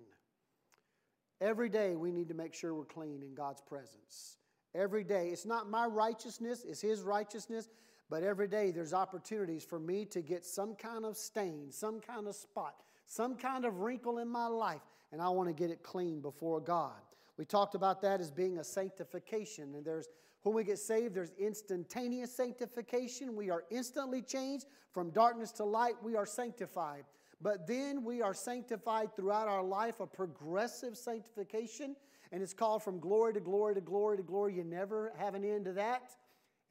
Every 1.41 1.69
day 1.69 1.95
we 1.95 2.11
need 2.11 2.29
to 2.29 2.33
make 2.33 2.53
sure 2.53 2.73
we're 2.73 2.85
clean 2.85 3.21
in 3.21 3.33
God's 3.33 3.61
presence. 3.61 4.37
Every 4.73 5.03
day. 5.03 5.29
It's 5.29 5.45
not 5.45 5.69
my 5.69 5.85
righteousness, 5.85 6.65
it's 6.67 6.81
His 6.81 7.01
righteousness. 7.01 7.69
But 8.09 8.23
every 8.23 8.47
day 8.47 8.71
there's 8.71 8.93
opportunities 8.93 9.63
for 9.63 9.79
me 9.79 10.05
to 10.05 10.21
get 10.21 10.45
some 10.45 10.75
kind 10.75 11.05
of 11.05 11.17
stain, 11.17 11.71
some 11.71 11.99
kind 11.99 12.27
of 12.27 12.35
spot, 12.35 12.75
some 13.07 13.35
kind 13.35 13.65
of 13.65 13.79
wrinkle 13.79 14.19
in 14.19 14.27
my 14.27 14.45
life, 14.45 14.81
and 15.11 15.21
I 15.21 15.29
want 15.29 15.49
to 15.49 15.53
get 15.53 15.71
it 15.71 15.81
clean 15.81 16.21
before 16.21 16.59
God. 16.59 17.01
We 17.37 17.45
talked 17.45 17.73
about 17.73 18.01
that 18.03 18.21
as 18.21 18.29
being 18.29 18.59
a 18.59 18.63
sanctification, 18.63 19.73
and 19.75 19.83
there's 19.83 20.07
when 20.43 20.53
we 20.53 20.63
get 20.63 20.77
saved, 20.77 21.15
there's 21.15 21.31
instantaneous 21.39 22.31
sanctification. 22.31 23.35
We 23.35 23.49
are 23.49 23.63
instantly 23.71 24.21
changed 24.21 24.67
from 24.93 25.09
darkness 25.09 25.51
to 25.53 25.63
light. 25.63 25.95
We 26.03 26.15
are 26.15 26.27
sanctified. 26.27 27.05
But 27.45 27.67
then 27.67 28.03
we 28.03 28.23
are 28.23 28.33
sanctified 28.33 29.15
throughout 29.15 29.47
our 29.47 29.61
life, 29.61 29.99
a 29.99 30.07
progressive 30.07 30.97
sanctification, 30.97 31.95
and 32.31 32.41
it's 32.41 32.55
called 32.55 32.81
from 32.81 32.99
glory 32.99 33.35
to 33.35 33.39
glory 33.39 33.75
to 33.75 33.81
glory 33.81 34.17
to 34.17 34.23
glory. 34.23 34.55
You 34.55 34.63
never 34.63 35.13
have 35.19 35.35
an 35.35 35.45
end 35.45 35.65
to 35.65 35.73
that. 35.73 36.09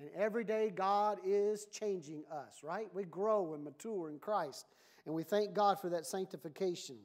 And 0.01 0.11
every 0.17 0.43
day, 0.43 0.73
God 0.75 1.21
is 1.25 1.67
changing 1.67 2.25
us, 2.29 2.65
right? 2.65 2.89
We 2.93 3.05
grow 3.05 3.55
and 3.55 3.63
mature 3.63 4.11
in 4.11 4.19
Christ. 4.19 4.67
And 5.07 5.15
we 5.15 5.23
thank 5.23 5.55
God 5.55 5.79
for 5.79 5.91
that 5.91 6.07
sanctification. 6.07 6.97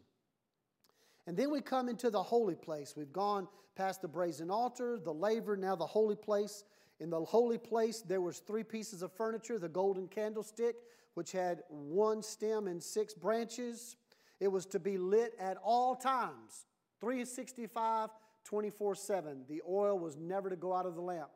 And 1.28 1.38
then 1.38 1.52
we 1.52 1.62
come 1.62 1.90
into 1.90 2.10
the 2.10 2.24
holy 2.24 2.56
place. 2.56 2.96
We've 2.98 3.14
gone 3.14 3.48
past 3.76 4.02
the 4.02 4.08
brazen 4.08 4.50
altar, 4.50 4.98
the 4.98 5.14
laver, 5.14 5.56
now 5.56 5.76
the 5.76 5.86
holy 5.86 6.16
place. 6.16 6.64
In 7.00 7.12
the 7.12 7.24
holy 7.24 7.60
place, 7.60 8.02
there 8.02 8.20
was 8.20 8.40
three 8.40 8.64
pieces 8.64 9.04
of 9.04 9.14
furniture, 9.14 9.60
the 9.60 9.70
golden 9.70 10.08
candlestick, 10.08 10.76
which 11.14 11.32
had 11.32 11.64
one 11.70 12.22
stem 12.22 12.68
and 12.68 12.82
six 12.82 13.14
branches. 13.14 13.96
It 14.40 14.48
was 14.48 14.66
to 14.68 14.80
be 14.80 14.98
lit 14.98 15.34
at 15.40 15.58
all 15.64 15.96
times, 15.96 16.66
365, 17.02 18.10
24 18.46 18.96
7. 18.96 19.44
The 19.48 19.62
oil 19.68 20.00
was 20.00 20.18
never 20.18 20.50
to 20.50 20.56
go 20.56 20.74
out 20.74 20.86
of 20.86 20.96
the 20.96 21.02
lamp. 21.02 21.30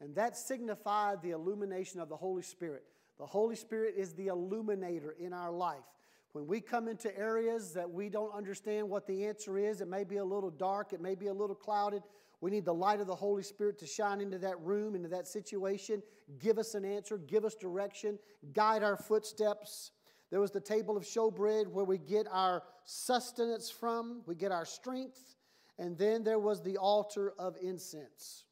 And 0.00 0.14
that 0.14 0.36
signified 0.36 1.22
the 1.22 1.30
illumination 1.30 2.00
of 2.00 2.08
the 2.08 2.16
Holy 2.16 2.42
Spirit. 2.42 2.84
The 3.18 3.26
Holy 3.26 3.56
Spirit 3.56 3.94
is 3.96 4.12
the 4.12 4.28
illuminator 4.28 5.16
in 5.18 5.32
our 5.32 5.50
life. 5.50 5.84
When 6.32 6.46
we 6.46 6.60
come 6.60 6.86
into 6.86 7.16
areas 7.18 7.72
that 7.72 7.90
we 7.90 8.08
don't 8.08 8.32
understand 8.32 8.88
what 8.88 9.06
the 9.06 9.26
answer 9.26 9.58
is, 9.58 9.80
it 9.80 9.88
may 9.88 10.04
be 10.04 10.18
a 10.18 10.24
little 10.24 10.50
dark, 10.50 10.92
it 10.92 11.00
may 11.00 11.14
be 11.14 11.26
a 11.26 11.34
little 11.34 11.56
clouded. 11.56 12.02
We 12.40 12.50
need 12.50 12.64
the 12.64 12.74
light 12.74 13.00
of 13.00 13.06
the 13.06 13.14
Holy 13.14 13.42
Spirit 13.42 13.78
to 13.80 13.86
shine 13.86 14.20
into 14.20 14.38
that 14.38 14.60
room, 14.60 14.94
into 14.94 15.08
that 15.08 15.26
situation, 15.26 16.02
give 16.38 16.58
us 16.58 16.74
an 16.74 16.84
answer, 16.84 17.18
give 17.18 17.44
us 17.44 17.54
direction, 17.54 18.18
guide 18.52 18.82
our 18.82 18.96
footsteps. 18.96 19.90
There 20.30 20.40
was 20.40 20.52
the 20.52 20.60
table 20.60 20.96
of 20.96 21.02
showbread 21.02 21.66
where 21.66 21.84
we 21.84 21.98
get 21.98 22.26
our 22.30 22.62
sustenance 22.84 23.70
from, 23.70 24.22
we 24.26 24.34
get 24.34 24.52
our 24.52 24.64
strength. 24.64 25.36
And 25.80 25.96
then 25.96 26.22
there 26.24 26.38
was 26.38 26.62
the 26.62 26.76
altar 26.76 27.34
of 27.38 27.56
incense. 27.62 28.44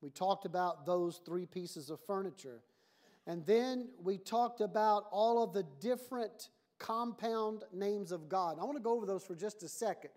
We 0.00 0.10
talked 0.10 0.44
about 0.44 0.86
those 0.86 1.20
three 1.24 1.46
pieces 1.46 1.88
of 1.88 2.00
furniture. 2.00 2.60
And 3.26 3.44
then 3.46 3.88
we 4.02 4.18
talked 4.18 4.60
about 4.60 5.06
all 5.10 5.42
of 5.42 5.52
the 5.54 5.64
different 5.80 6.50
compound 6.78 7.64
names 7.72 8.12
of 8.12 8.28
God. 8.28 8.58
I 8.60 8.64
want 8.64 8.76
to 8.76 8.82
go 8.82 8.92
over 8.92 9.06
those 9.06 9.24
for 9.24 9.34
just 9.34 9.62
a 9.62 9.68
second 9.68 10.10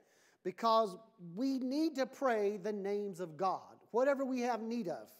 because 0.47 0.95
we 1.35 1.59
need 1.59 1.93
to 1.93 2.05
pray 2.05 2.55
the 2.55 2.71
names 2.71 3.19
of 3.19 3.35
God, 3.35 3.75
whatever 3.91 4.23
we 4.23 4.39
have 4.39 4.61
need 4.61 4.87
of. 4.87 5.11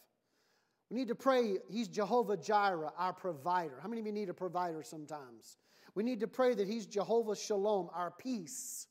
We 0.88 0.96
need 0.96 1.08
to 1.08 1.14
pray, 1.14 1.58
He's 1.68 1.86
Jehovah 1.86 2.38
Jireh, 2.38 2.94
our 2.96 3.12
provider. 3.12 3.78
How 3.82 3.90
many 3.90 4.00
of 4.00 4.06
you 4.06 4.12
need 4.14 4.30
a 4.30 4.34
provider 4.34 4.82
sometimes? 4.82 5.58
We 5.94 6.02
need 6.02 6.20
to 6.20 6.26
pray 6.26 6.54
that 6.54 6.66
He's 6.66 6.86
Jehovah 6.86 7.36
Shalom, 7.36 7.90
our 7.92 8.10
peace. 8.10 8.86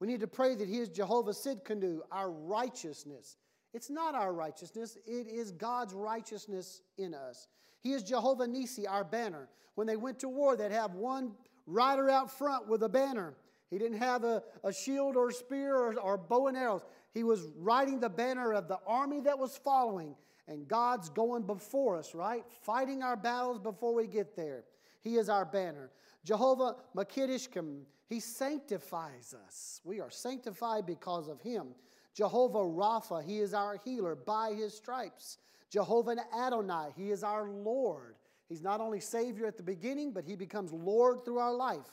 We 0.00 0.08
need 0.08 0.18
to 0.18 0.26
pray 0.26 0.56
that 0.56 0.66
He 0.66 0.78
is 0.78 0.88
Jehovah 0.88 1.30
Sidkenu, 1.30 2.00
our 2.10 2.32
righteousness. 2.32 3.36
It's 3.72 3.88
not 3.88 4.16
our 4.16 4.32
righteousness, 4.32 4.98
it 5.06 5.28
is 5.28 5.52
God's 5.52 5.94
righteousness 5.94 6.82
in 6.96 7.14
us. 7.14 7.46
He 7.82 7.92
is 7.92 8.02
Jehovah 8.02 8.48
Nisi, 8.48 8.88
our 8.88 9.04
banner. 9.04 9.48
When 9.76 9.86
they 9.86 9.94
went 9.94 10.18
to 10.18 10.28
war, 10.28 10.56
they'd 10.56 10.72
have 10.72 10.94
one 10.94 11.34
rider 11.68 12.10
out 12.10 12.36
front 12.36 12.66
with 12.66 12.82
a 12.82 12.88
banner. 12.88 13.36
He 13.70 13.78
didn't 13.78 13.98
have 13.98 14.24
a, 14.24 14.42
a 14.64 14.72
shield 14.72 15.16
or 15.16 15.30
spear 15.30 15.76
or, 15.76 15.98
or 15.98 16.16
bow 16.16 16.46
and 16.48 16.56
arrows. 16.56 16.82
He 17.12 17.22
was 17.22 17.48
riding 17.56 18.00
the 18.00 18.08
banner 18.08 18.52
of 18.52 18.68
the 18.68 18.78
army 18.86 19.20
that 19.20 19.38
was 19.38 19.56
following. 19.56 20.14
And 20.46 20.66
God's 20.66 21.10
going 21.10 21.42
before 21.42 21.96
us, 21.96 22.14
right? 22.14 22.42
Fighting 22.62 23.02
our 23.02 23.16
battles 23.16 23.58
before 23.58 23.94
we 23.94 24.06
get 24.06 24.34
there. 24.34 24.64
He 25.02 25.16
is 25.16 25.28
our 25.28 25.44
banner. 25.44 25.90
Jehovah 26.24 26.76
Makidishkim, 26.96 27.82
He 28.08 28.20
sanctifies 28.20 29.34
us. 29.46 29.80
We 29.84 30.00
are 30.00 30.10
sanctified 30.10 30.86
because 30.86 31.28
of 31.28 31.40
Him. 31.42 31.68
Jehovah 32.14 32.58
Rapha, 32.58 33.22
He 33.22 33.38
is 33.38 33.52
our 33.52 33.78
healer 33.84 34.14
by 34.14 34.54
His 34.54 34.74
stripes. 34.74 35.38
Jehovah 35.70 36.16
Adonai, 36.34 36.92
He 36.96 37.10
is 37.10 37.22
our 37.22 37.48
Lord. 37.48 38.16
He's 38.48 38.62
not 38.62 38.80
only 38.80 39.00
Savior 39.00 39.46
at 39.46 39.58
the 39.58 39.62
beginning, 39.62 40.12
but 40.12 40.24
He 40.24 40.34
becomes 40.34 40.72
Lord 40.72 41.24
through 41.24 41.38
our 41.38 41.54
life. 41.54 41.92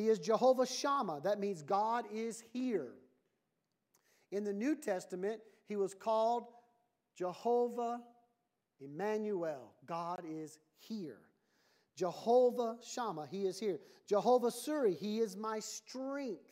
He 0.00 0.08
is 0.08 0.18
Jehovah 0.18 0.64
Shammah. 0.64 1.20
That 1.24 1.38
means 1.38 1.60
God 1.62 2.06
is 2.10 2.42
here. 2.54 2.92
In 4.32 4.44
the 4.44 4.52
New 4.52 4.74
Testament, 4.74 5.40
He 5.68 5.76
was 5.76 5.92
called 5.92 6.44
Jehovah 7.14 8.00
Emmanuel. 8.80 9.74
God 9.84 10.22
is 10.26 10.58
here. 10.78 11.18
Jehovah 11.96 12.78
Shammah, 12.82 13.28
He 13.30 13.44
is 13.44 13.60
here. 13.60 13.78
Jehovah 14.06 14.48
Suri, 14.48 14.96
He 14.96 15.18
is 15.18 15.36
my 15.36 15.58
strength. 15.58 16.48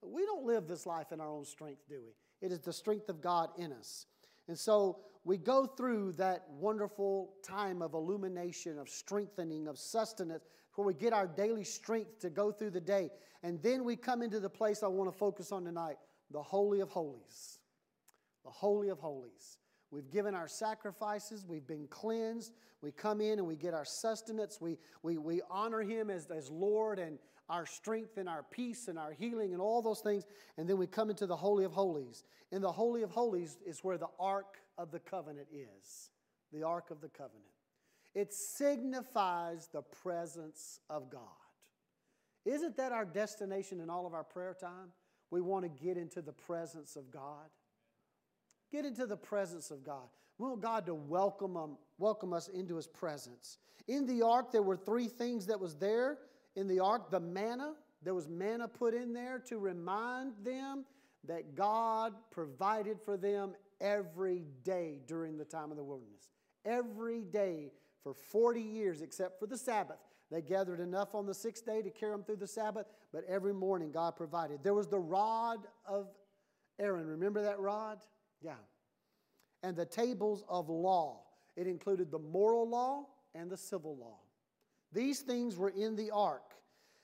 We 0.00 0.24
don't 0.24 0.44
live 0.44 0.68
this 0.68 0.86
life 0.86 1.10
in 1.10 1.20
our 1.20 1.28
own 1.28 1.44
strength, 1.44 1.88
do 1.88 2.00
we? 2.04 2.46
It 2.46 2.52
is 2.52 2.60
the 2.60 2.72
strength 2.72 3.08
of 3.08 3.20
God 3.20 3.50
in 3.58 3.72
us. 3.72 4.06
And 4.46 4.56
so 4.56 5.00
we 5.24 5.36
go 5.36 5.66
through 5.66 6.12
that 6.12 6.44
wonderful 6.50 7.34
time 7.42 7.82
of 7.82 7.94
illumination, 7.94 8.78
of 8.78 8.88
strengthening, 8.88 9.68
of 9.68 9.78
sustenance, 9.78 10.44
where 10.74 10.86
we 10.86 10.94
get 10.94 11.12
our 11.12 11.26
daily 11.26 11.64
strength 11.64 12.20
to 12.20 12.30
go 12.30 12.52
through 12.52 12.70
the 12.70 12.80
day. 12.80 13.10
And 13.42 13.60
then 13.62 13.84
we 13.84 13.96
come 13.96 14.22
into 14.22 14.40
the 14.40 14.48
place 14.48 14.82
I 14.82 14.86
want 14.86 15.12
to 15.12 15.16
focus 15.16 15.52
on 15.52 15.64
tonight 15.64 15.96
the 16.30 16.42
Holy 16.42 16.80
of 16.80 16.90
Holies. 16.90 17.58
The 18.44 18.50
Holy 18.50 18.88
of 18.88 18.98
Holies. 18.98 19.58
We've 19.90 20.10
given 20.10 20.34
our 20.34 20.48
sacrifices, 20.48 21.46
we've 21.46 21.66
been 21.66 21.86
cleansed. 21.88 22.52
We 22.80 22.92
come 22.92 23.20
in 23.20 23.38
and 23.38 23.46
we 23.46 23.56
get 23.56 23.74
our 23.74 23.84
sustenance. 23.84 24.60
We, 24.60 24.78
we, 25.02 25.18
we 25.18 25.40
honor 25.50 25.80
Him 25.80 26.10
as, 26.10 26.26
as 26.30 26.48
Lord 26.48 26.98
and 26.98 27.18
our 27.48 27.66
strength 27.66 28.18
and 28.18 28.28
our 28.28 28.44
peace 28.44 28.88
and 28.88 28.98
our 28.98 29.12
healing 29.12 29.52
and 29.52 29.60
all 29.60 29.82
those 29.82 30.00
things. 30.00 30.24
And 30.58 30.68
then 30.68 30.76
we 30.76 30.86
come 30.86 31.10
into 31.10 31.26
the 31.26 31.36
Holy 31.36 31.64
of 31.64 31.72
Holies. 31.72 32.24
In 32.52 32.62
the 32.62 32.70
Holy 32.70 33.02
of 33.02 33.10
Holies 33.10 33.58
is 33.66 33.82
where 33.82 33.98
the 33.98 34.08
Ark 34.20 34.58
of 34.78 34.90
the 34.90 35.00
Covenant 35.00 35.48
is. 35.52 36.10
The 36.52 36.62
Ark 36.62 36.90
of 36.90 37.00
the 37.00 37.08
Covenant. 37.08 37.44
It 38.14 38.32
signifies 38.32 39.68
the 39.72 39.82
presence 39.82 40.80
of 40.88 41.10
God. 41.10 41.20
Isn't 42.46 42.76
that 42.78 42.92
our 42.92 43.04
destination 43.04 43.80
in 43.80 43.90
all 43.90 44.06
of 44.06 44.14
our 44.14 44.24
prayer 44.24 44.56
time? 44.58 44.92
We 45.30 45.42
want 45.42 45.64
to 45.64 45.84
get 45.84 45.98
into 45.98 46.22
the 46.22 46.32
presence 46.32 46.96
of 46.96 47.10
God. 47.10 47.50
Get 48.72 48.86
into 48.86 49.06
the 49.06 49.16
presence 49.16 49.70
of 49.70 49.84
God. 49.84 50.08
We 50.38 50.48
want 50.48 50.62
God 50.62 50.86
to 50.86 50.94
welcome, 50.94 51.76
welcome 51.98 52.32
us 52.32 52.48
into 52.48 52.76
His 52.76 52.86
presence. 52.86 53.58
In 53.88 54.06
the 54.06 54.22
ark, 54.24 54.52
there 54.52 54.62
were 54.62 54.76
three 54.76 55.08
things 55.08 55.46
that 55.46 55.60
was 55.60 55.74
there. 55.74 56.18
In 56.56 56.68
the 56.68 56.80
ark, 56.80 57.10
the 57.10 57.20
manna, 57.20 57.74
there 58.02 58.14
was 58.14 58.28
manna 58.28 58.68
put 58.68 58.94
in 58.94 59.12
there 59.12 59.38
to 59.48 59.58
remind 59.58 60.32
them 60.42 60.84
that 61.24 61.54
God 61.54 62.14
provided 62.30 62.98
for 63.04 63.16
them 63.16 63.54
every 63.80 64.44
day 64.64 65.00
during 65.06 65.36
the 65.36 65.44
time 65.44 65.70
of 65.70 65.76
the 65.76 65.84
wilderness. 65.84 66.30
Every 66.64 67.22
day 67.22 67.72
for 68.02 68.14
40 68.14 68.60
years, 68.60 69.02
except 69.02 69.38
for 69.38 69.46
the 69.46 69.58
Sabbath. 69.58 69.98
They 70.30 70.42
gathered 70.42 70.80
enough 70.80 71.14
on 71.14 71.26
the 71.26 71.34
sixth 71.34 71.64
day 71.64 71.82
to 71.82 71.90
carry 71.90 72.12
them 72.12 72.22
through 72.22 72.36
the 72.36 72.46
Sabbath, 72.46 72.86
but 73.12 73.24
every 73.26 73.54
morning 73.54 73.90
God 73.90 74.16
provided. 74.16 74.62
There 74.62 74.74
was 74.74 74.86
the 74.86 74.98
rod 74.98 75.66
of 75.86 76.08
Aaron. 76.78 77.06
Remember 77.06 77.42
that 77.42 77.58
rod? 77.58 77.98
Yeah. 78.42 78.52
And 79.62 79.74
the 79.74 79.86
tables 79.86 80.44
of 80.48 80.68
law. 80.68 81.22
It 81.56 81.66
included 81.66 82.10
the 82.10 82.18
moral 82.18 82.68
law 82.68 83.06
and 83.34 83.50
the 83.50 83.56
civil 83.56 83.96
law. 83.96 84.18
These 84.92 85.20
things 85.20 85.56
were 85.56 85.70
in 85.70 85.96
the 85.96 86.10
ark. 86.10 86.54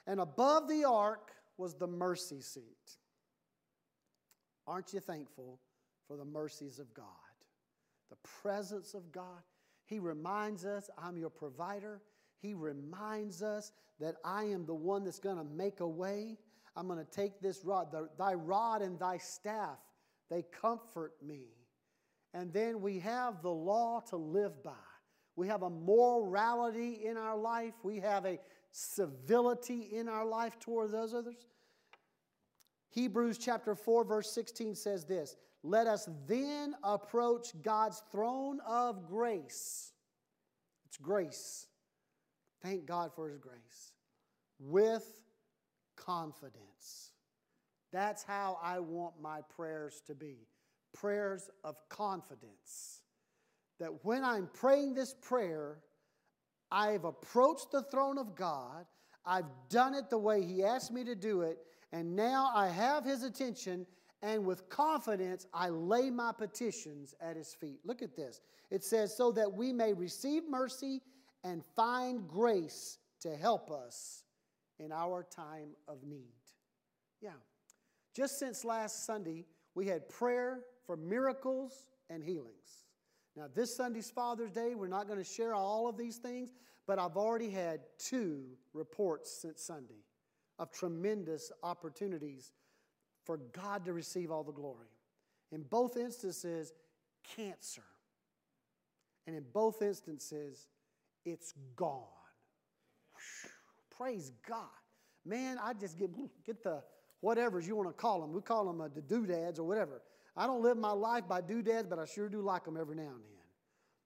And 0.07 0.21
above 0.21 0.69
the 0.69 0.85
ark 0.85 1.33
was 1.57 1.75
the 1.75 1.87
mercy 1.87 2.41
seat. 2.41 2.97
Aren't 4.67 4.93
you 4.93 5.01
thankful 5.01 5.61
for 6.15 6.19
the 6.19 6.31
mercies 6.31 6.79
of 6.79 6.93
God? 6.95 7.07
The 8.09 8.17
presence 8.43 8.95
of 8.95 9.11
God. 9.11 9.43
He 9.87 9.99
reminds 9.99 10.65
us, 10.65 10.89
I'm 10.97 11.17
your 11.17 11.31
provider. 11.31 12.01
He 12.41 12.55
reminds 12.55 13.43
us 13.43 13.73
that 13.99 14.15
I 14.25 14.45
am 14.45 14.65
the 14.65 14.75
one 14.75 15.03
that's 15.03 15.19
going 15.19 15.39
to 15.39 15.45
make 15.45 15.81
a 15.81 15.89
way. 15.89 16.37
I'm 16.77 16.87
going 16.87 17.05
to 17.05 17.11
take 17.11 17.41
this 17.41 17.65
rod, 17.65 17.91
the, 17.91 18.09
thy 18.17 18.35
rod 18.35 18.81
and 18.83 18.99
thy 18.99 19.19
staff, 19.19 19.79
they 20.31 20.45
comfort 20.61 21.15
me. 21.21 21.47
And 22.33 22.53
then 22.53 22.81
we 22.81 23.01
have 23.01 23.43
the 23.43 23.51
law 23.51 24.01
to 24.11 24.17
live 24.17 24.63
by. 24.63 24.73
We 25.37 25.49
have 25.49 25.63
a 25.63 25.71
morality 25.71 27.01
in 27.05 27.17
our 27.17 27.37
life. 27.37 27.75
We 27.83 27.99
have 28.01 28.25
a 28.25 28.39
civility 28.71 29.89
in 29.93 30.09
our 30.09 30.25
life 30.25 30.59
toward 30.61 30.93
those 30.93 31.13
others. 31.13 31.47
Hebrews 32.91 33.39
chapter 33.39 33.75
4, 33.75 34.05
verse 34.05 34.31
16 34.33 34.77
says 34.77 35.05
this 35.05 35.37
Let 35.67 35.87
us 35.87 36.09
then 36.27 36.75
approach 36.85 37.49
God's 37.63 38.03
throne 38.13 38.61
of 38.69 39.09
grace. 39.09 39.93
It's 40.85 40.99
grace. 40.99 41.67
Thank 42.63 42.85
God 42.85 43.13
for 43.17 43.29
His 43.29 43.39
grace. 43.39 43.93
With 44.61 45.07
confidence. 45.97 47.13
That's 47.93 48.23
how 48.23 48.59
I 48.63 48.81
want 48.81 49.15
my 49.23 49.41
prayers 49.57 50.03
to 50.07 50.15
be 50.15 50.47
prayers 50.93 51.49
of 51.65 51.77
confidence. 51.89 53.01
That 53.81 54.05
when 54.05 54.23
I'm 54.23 54.51
praying 54.53 54.95
this 54.95 55.15
prayer, 55.15 55.79
I've 56.71 57.05
approached 57.05 57.73
the 57.73 57.83
throne 57.83 58.19
of 58.19 58.35
God, 58.35 58.85
I've 59.25 59.47
done 59.71 59.95
it 59.95 60.11
the 60.11 60.19
way 60.19 60.45
He 60.45 60.63
asked 60.63 60.93
me 60.93 61.05
to 61.05 61.15
do 61.15 61.41
it, 61.41 61.57
and 61.91 62.15
now 62.15 62.51
I 62.55 62.69
have 62.69 63.05
His 63.05 63.23
attention, 63.23 63.87
and 64.25 64.47
with 64.47 64.71
confidence 64.71 65.47
I 65.53 65.69
lay 65.69 66.11
my 66.11 66.33
petitions 66.33 67.15
at 67.21 67.37
His 67.37 67.55
feet. 67.55 67.81
Look 67.85 68.03
at 68.03 68.17
this. 68.17 68.41
It 68.71 68.83
says, 68.83 69.15
So 69.15 69.31
that 69.33 69.53
we 69.53 69.73
may 69.73 69.93
receive 69.93 70.49
mercy 70.49 71.03
and 71.45 71.63
find 71.77 72.27
grace 72.27 72.99
to 73.21 73.37
help 73.37 73.71
us 73.71 74.25
in 74.79 74.91
our 74.91 75.23
time 75.23 75.77
of 75.87 76.03
need. 76.03 76.33
Yeah. 77.21 77.31
Just 78.17 78.39
since 78.39 78.65
last 78.65 79.05
Sunday, 79.05 79.45
we 79.75 79.87
had 79.87 80.09
prayer 80.09 80.61
for 80.87 80.97
miracles 80.97 81.87
and 82.09 82.23
healings. 82.23 82.85
Now, 83.37 83.47
this 83.53 83.77
Sunday's 83.77 84.11
Father's 84.11 84.53
Day, 84.53 84.75
we're 84.75 84.89
not 84.89 85.07
going 85.07 85.19
to 85.19 85.25
share 85.25 85.55
all 85.55 85.89
of 85.89 85.99
these 85.99 86.17
things, 86.17 86.51
but 86.87 86.99
I've 86.99 87.17
already 87.17 87.51
had 87.51 87.81
two 87.99 88.45
reports 88.73 89.31
since 89.31 89.63
Sunday 89.63 90.05
of 90.59 90.71
tremendous 90.71 91.51
opportunities 91.63 92.53
for 93.25 93.39
God 93.53 93.85
to 93.87 93.93
receive 93.93 94.31
all 94.31 94.45
the 94.45 94.53
glory. 94.53 94.89
In 95.53 95.63
both 95.63 95.97
instances, 95.97 96.73
cancer. 97.37 97.83
And 99.27 99.35
in 99.35 99.45
both 99.53 99.83
instances, 99.83 100.69
it's 101.25 101.55
gone. 101.77 102.03
Whew, 103.15 103.51
praise 103.97 104.33
God. 104.47 104.69
Man, 105.25 105.59
I 105.63 105.73
just 105.73 105.99
get, 105.99 106.11
get 106.45 106.63
the 106.63 106.83
whatevers 107.25 107.67
you 107.67 107.77
want 107.77 107.89
to 107.89 107.95
call 107.95 108.21
them. 108.21 108.33
We 108.33 108.43
call 108.43 108.67
them 108.67 108.81
uh, 108.81 108.89
the 108.95 109.01
doodads 109.01 109.59
or 109.59 109.65
whatever. 109.65 110.03
I 110.37 110.47
don't 110.47 110.63
live 110.63 110.77
my 110.77 110.93
life 110.93 111.27
by 111.29 111.41
doodads, 111.41 111.87
but 111.89 111.99
I 111.99 112.05
sure 112.05 112.29
do 112.29 112.43
like 112.43 112.65
them 112.65 112.77
every 112.77 112.97
now 112.97 113.03
and 113.03 113.13
then. 113.13 113.45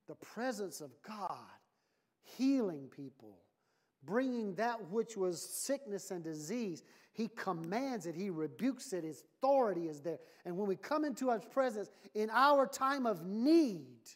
The 0.07 0.15
presence 0.15 0.81
of 0.81 0.91
God 1.03 1.47
healing 2.37 2.89
people, 2.95 3.39
bringing 4.09 4.55
that 4.55 4.91
which 4.91 5.17
was 5.17 5.41
sickness 5.41 6.11
and 6.11 6.25
disease. 6.25 6.83
He 7.13 7.29
commands 7.29 8.07
it, 8.07 8.15
He 8.15 8.31
rebukes 8.31 8.93
it, 8.93 9.05
His 9.05 9.23
authority 9.37 9.87
is 9.89 10.01
there. 10.01 10.19
And 10.47 10.57
when 10.57 10.67
we 10.67 10.77
come 10.77 11.05
into 11.05 11.31
His 11.31 11.45
presence 11.45 11.91
in 12.15 12.31
our 12.31 12.67
time 12.67 13.07
of 13.07 13.27
need, 13.27 14.09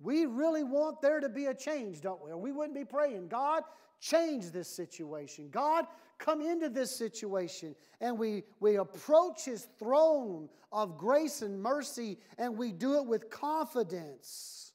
we 0.00 0.24
really 0.26 0.64
want 0.64 1.02
there 1.02 1.20
to 1.20 1.28
be 1.28 1.46
a 1.46 1.54
change, 1.54 2.00
don't 2.00 2.24
we? 2.24 2.30
Or 2.30 2.38
we 2.38 2.52
wouldn't 2.52 2.74
be 2.74 2.84
praying, 2.84 3.28
God, 3.28 3.62
change 4.00 4.50
this 4.50 4.68
situation. 4.68 5.48
God, 5.50 5.86
come 6.18 6.40
into 6.40 6.68
this 6.68 6.94
situation. 6.94 7.74
And 8.00 8.18
we, 8.18 8.44
we 8.60 8.76
approach 8.76 9.44
His 9.44 9.68
throne 9.78 10.48
of 10.72 10.96
grace 10.96 11.42
and 11.42 11.60
mercy, 11.60 12.18
and 12.38 12.56
we 12.56 12.72
do 12.72 12.94
it 12.96 13.06
with 13.06 13.28
confidence. 13.28 14.72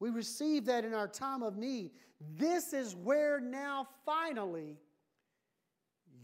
We 0.00 0.10
receive 0.10 0.64
that 0.66 0.84
in 0.84 0.94
our 0.94 1.08
time 1.08 1.42
of 1.42 1.56
need. 1.56 1.90
This 2.36 2.72
is 2.72 2.94
where 2.94 3.40
now, 3.40 3.88
finally, 4.04 4.78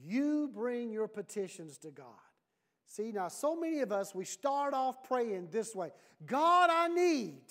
you 0.05 0.51
bring 0.53 0.91
your 0.93 1.09
petitions 1.09 1.79
to 1.79 1.91
God. 1.91 2.07
See, 2.87 3.13
now, 3.13 3.29
so 3.29 3.55
many 3.55 3.81
of 3.81 3.93
us, 3.93 4.15
we 4.15 4.25
start 4.25 4.75
off 4.75 5.03
praying 5.05 5.49
this 5.51 5.75
way 5.75 5.91
God, 6.27 6.71
I 6.71 6.89
need. 6.89 7.43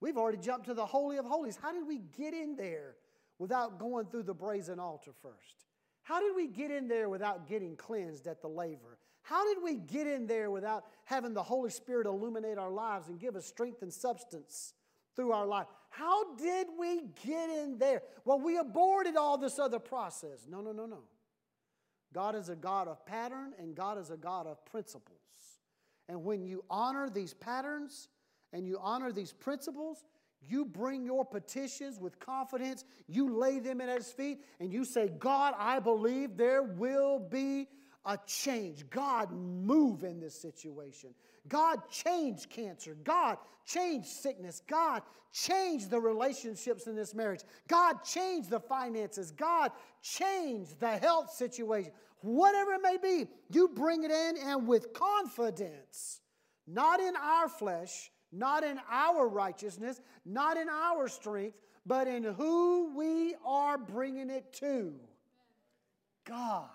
We've 0.00 0.16
already 0.16 0.38
jumped 0.38 0.66
to 0.66 0.74
the 0.74 0.84
Holy 0.84 1.16
of 1.16 1.24
Holies. 1.24 1.56
How 1.60 1.72
did 1.72 1.86
we 1.86 1.98
get 2.18 2.34
in 2.34 2.56
there 2.56 2.96
without 3.38 3.78
going 3.78 4.06
through 4.06 4.24
the 4.24 4.34
brazen 4.34 4.80
altar 4.80 5.12
first? 5.22 5.66
How 6.02 6.20
did 6.20 6.34
we 6.34 6.48
get 6.48 6.72
in 6.72 6.88
there 6.88 7.08
without 7.08 7.46
getting 7.46 7.76
cleansed 7.76 8.26
at 8.26 8.42
the 8.42 8.48
laver? 8.48 8.98
How 9.22 9.46
did 9.46 9.62
we 9.62 9.76
get 9.76 10.08
in 10.08 10.26
there 10.26 10.50
without 10.50 10.84
having 11.04 11.32
the 11.32 11.42
Holy 11.42 11.70
Spirit 11.70 12.06
illuminate 12.06 12.58
our 12.58 12.72
lives 12.72 13.08
and 13.08 13.20
give 13.20 13.36
us 13.36 13.46
strength 13.46 13.82
and 13.82 13.92
substance 13.92 14.74
through 15.14 15.30
our 15.32 15.46
life? 15.46 15.68
How 15.92 16.34
did 16.34 16.66
we 16.78 17.02
get 17.24 17.50
in 17.50 17.78
there? 17.78 18.02
Well, 18.24 18.40
we 18.40 18.56
aborted 18.58 19.16
all 19.16 19.38
this 19.38 19.58
other 19.58 19.78
process. 19.78 20.46
No, 20.48 20.60
no, 20.60 20.72
no, 20.72 20.86
no. 20.86 21.00
God 22.14 22.34
is 22.34 22.48
a 22.48 22.56
God 22.56 22.88
of 22.88 23.04
pattern 23.06 23.52
and 23.58 23.74
God 23.74 23.98
is 23.98 24.10
a 24.10 24.16
God 24.16 24.46
of 24.46 24.64
principles. 24.64 25.18
And 26.08 26.24
when 26.24 26.44
you 26.44 26.64
honor 26.68 27.10
these 27.10 27.34
patterns 27.34 28.08
and 28.52 28.66
you 28.66 28.78
honor 28.80 29.12
these 29.12 29.32
principles, 29.32 30.04
You 30.42 30.64
bring 30.64 31.04
your 31.04 31.24
petitions 31.24 32.00
with 32.00 32.18
confidence, 32.18 32.84
you 33.06 33.38
lay 33.38 33.60
them 33.60 33.80
at 33.80 33.88
His 33.88 34.10
feet, 34.10 34.40
and 34.58 34.72
you 34.72 34.84
say, 34.84 35.08
God, 35.18 35.54
I 35.56 35.78
believe 35.78 36.36
there 36.36 36.64
will 36.64 37.20
be 37.20 37.68
a 38.04 38.18
change. 38.26 38.88
God, 38.90 39.30
move 39.32 40.04
in 40.04 40.20
this 40.20 40.34
situation. 40.34 41.10
God, 41.48 41.80
change 41.90 42.48
cancer. 42.48 42.96
God, 43.04 43.38
change 43.64 44.06
sickness. 44.06 44.62
God, 44.68 45.02
change 45.32 45.88
the 45.88 46.00
relationships 46.00 46.86
in 46.86 46.94
this 46.94 47.14
marriage. 47.14 47.40
God, 47.68 48.04
change 48.04 48.48
the 48.48 48.60
finances. 48.60 49.30
God, 49.30 49.70
change 50.02 50.68
the 50.78 50.96
health 50.96 51.30
situation. 51.30 51.92
Whatever 52.20 52.74
it 52.74 52.82
may 52.82 52.98
be, 53.02 53.28
you 53.50 53.68
bring 53.68 54.04
it 54.04 54.10
in 54.10 54.36
and 54.44 54.68
with 54.68 54.92
confidence, 54.92 56.20
not 56.66 57.00
in 57.00 57.14
our 57.16 57.48
flesh, 57.48 58.10
not 58.30 58.64
in 58.64 58.80
our 58.90 59.28
righteousness, 59.28 60.00
not 60.24 60.56
in 60.56 60.68
our 60.68 61.08
strength, 61.08 61.56
but 61.84 62.06
in 62.06 62.22
who 62.22 62.96
we 62.96 63.34
are 63.44 63.76
bringing 63.76 64.30
it 64.30 64.52
to. 64.54 64.94
God, 66.24 66.68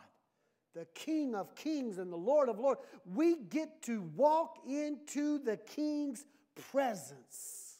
the 0.78 0.86
King 0.94 1.34
of 1.34 1.56
kings 1.56 1.98
and 1.98 2.14
the 2.14 2.18
Lord 2.18 2.50
of 2.50 2.60
lords. 2.60 2.82
We 3.12 3.38
get 3.38 3.82
to 3.84 4.02
walk 4.16 4.60
into 4.68 5.40
the 5.40 5.58
King's 5.58 6.24
presence. 6.72 7.80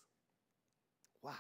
Wow. 1.22 1.34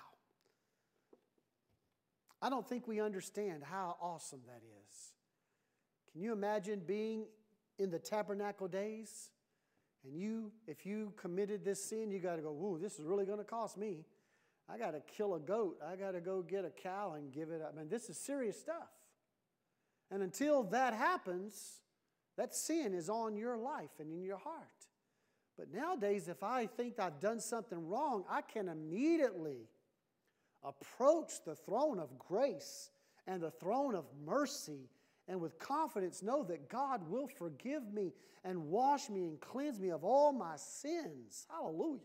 I 2.43 2.51
don't 2.51 2.67
think 2.67 2.87
we 2.87 3.01
understand 3.01 3.63
how 3.63 3.97
awesome 3.99 4.41
that 4.45 4.61
is. 4.61 5.13
Can 6.11 6.21
you 6.21 6.31
imagine 6.31 6.81
being 6.85 7.25
in 7.79 7.89
the 7.89 7.99
tabernacle 7.99 8.67
days? 8.67 9.31
And 10.03 10.15
you, 10.15 10.51
if 10.67 10.85
you 10.85 11.11
committed 11.17 11.65
this 11.65 11.83
sin, 11.83 12.11
you 12.11 12.19
got 12.19 12.35
to 12.35 12.43
go, 12.43 12.51
whoa, 12.51 12.77
this 12.77 12.99
is 12.99 13.05
really 13.05 13.25
going 13.25 13.39
to 13.39 13.43
cost 13.43 13.77
me. 13.77 14.05
I 14.69 14.77
got 14.77 14.91
to 14.91 15.01
kill 15.15 15.33
a 15.33 15.39
goat. 15.39 15.79
I 15.83 15.95
got 15.95 16.11
to 16.11 16.21
go 16.21 16.43
get 16.43 16.65
a 16.65 16.69
cow 16.69 17.13
and 17.17 17.31
give 17.33 17.49
it 17.49 17.63
up. 17.63 17.73
I 17.75 17.79
mean, 17.79 17.89
this 17.89 18.09
is 18.09 18.17
serious 18.17 18.59
stuff. 18.59 18.89
And 20.11 20.23
until 20.23 20.63
that 20.63 20.93
happens, 20.93 21.81
that 22.37 22.55
sin 22.55 22.93
is 22.93 23.09
on 23.09 23.35
your 23.35 23.57
life 23.57 23.89
and 23.99 24.11
in 24.11 24.23
your 24.23 24.37
heart. 24.37 24.63
But 25.57 25.73
nowadays, 25.73 26.27
if 26.27 26.43
I 26.43 26.67
think 26.67 26.99
I've 26.99 27.19
done 27.19 27.39
something 27.39 27.87
wrong, 27.87 28.23
I 28.29 28.41
can 28.41 28.69
immediately 28.69 29.67
approach 30.63 31.43
the 31.45 31.55
throne 31.55 31.99
of 31.99 32.17
grace 32.19 32.91
and 33.25 33.41
the 33.41 33.51
throne 33.51 33.95
of 33.95 34.05
mercy 34.25 34.89
and 35.27 35.41
with 35.41 35.59
confidence 35.59 36.23
know 36.23 36.43
that 36.43 36.69
God 36.69 37.09
will 37.09 37.27
forgive 37.27 37.91
me 37.93 38.13
and 38.43 38.69
wash 38.69 39.09
me 39.09 39.25
and 39.25 39.39
cleanse 39.41 39.79
me 39.79 39.89
of 39.89 40.03
all 40.03 40.31
my 40.31 40.55
sins. 40.55 41.45
Hallelujah. 41.49 41.99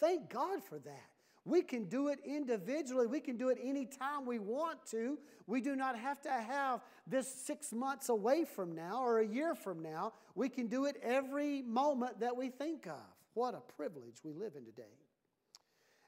Thank 0.00 0.28
God 0.30 0.62
for 0.62 0.78
that. 0.80 1.10
We 1.48 1.62
can 1.62 1.84
do 1.84 2.08
it 2.08 2.18
individually. 2.26 3.06
We 3.06 3.20
can 3.20 3.38
do 3.38 3.48
it 3.48 3.58
anytime 3.62 4.26
we 4.26 4.38
want 4.38 4.84
to. 4.90 5.18
We 5.46 5.62
do 5.62 5.74
not 5.74 5.98
have 5.98 6.20
to 6.22 6.30
have 6.30 6.80
this 7.06 7.26
six 7.26 7.72
months 7.72 8.10
away 8.10 8.44
from 8.44 8.74
now 8.74 9.02
or 9.02 9.20
a 9.20 9.26
year 9.26 9.54
from 9.54 9.82
now. 9.82 10.12
We 10.34 10.50
can 10.50 10.66
do 10.66 10.84
it 10.84 11.00
every 11.02 11.62
moment 11.62 12.20
that 12.20 12.36
we 12.36 12.50
think 12.50 12.86
of. 12.86 13.00
What 13.32 13.54
a 13.54 13.60
privilege 13.76 14.18
we 14.22 14.34
live 14.34 14.56
in 14.56 14.64
today. 14.66 14.82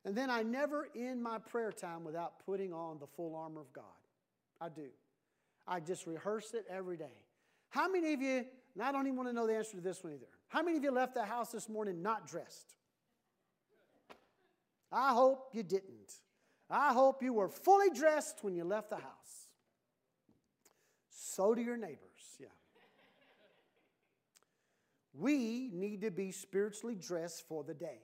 And 0.05 0.15
then 0.15 0.29
I 0.29 0.43
never 0.43 0.89
end 0.95 1.23
my 1.23 1.39
prayer 1.39 1.73
time 1.73 2.05
without 2.05 2.45
putting 2.45 2.75
on 2.75 2.99
the 2.99 3.07
full 3.07 3.35
armor 3.35 3.63
of 3.63 3.73
God. 3.73 3.85
I 4.61 4.69
do. 4.69 4.89
I 5.67 5.81
just 5.81 6.07
rehearse 6.07 6.53
it 6.53 6.67
every 6.69 6.99
day. 6.99 7.17
How 7.71 7.89
many 7.89 8.13
of 8.13 8.21
you, 8.21 8.45
and 8.75 8.83
I 8.83 8.93
don't 8.93 9.07
even 9.07 9.17
want 9.17 9.31
to 9.31 9.33
know 9.33 9.47
the 9.47 9.57
answer 9.57 9.77
to 9.77 9.81
this 9.81 10.05
one 10.05 10.13
either, 10.13 10.27
how 10.49 10.63
many 10.63 10.77
of 10.77 10.85
you 10.85 10.91
left 10.91 11.15
the 11.15 11.25
house 11.25 11.51
this 11.51 11.67
morning 11.67 12.03
not 12.03 12.27
dressed? 12.27 12.75
I 14.93 15.13
hope 15.13 15.51
you 15.53 15.63
didn't. 15.63 16.13
I 16.69 16.93
hope 16.93 17.23
you 17.23 17.33
were 17.33 17.49
fully 17.49 17.91
dressed 17.91 18.39
when 18.43 18.55
you 18.55 18.65
left 18.65 18.91
the 18.91 18.97
house. 18.97 19.49
So 21.09 21.55
do 21.55 21.63
your 21.63 21.77
neighbors, 21.77 21.99
yeah. 22.39 22.47
We 25.13 25.71
need 25.73 26.03
to 26.03 26.11
be 26.11 26.31
spiritually 26.33 26.95
dressed 26.95 27.47
for 27.49 27.65
the 27.65 27.75
day. 27.75 27.99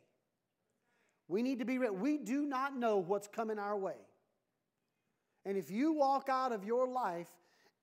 We 1.28 1.42
need 1.42 1.60
to 1.60 1.64
be 1.64 1.78
ready. 1.78 1.94
We 1.94 2.18
do 2.18 2.46
not 2.46 2.76
know 2.76 2.98
what's 2.98 3.28
coming 3.28 3.58
our 3.58 3.76
way. 3.76 3.96
And 5.44 5.56
if 5.56 5.70
you 5.70 5.92
walk 5.92 6.28
out 6.28 6.52
of 6.52 6.64
your 6.64 6.88
life 6.88 7.28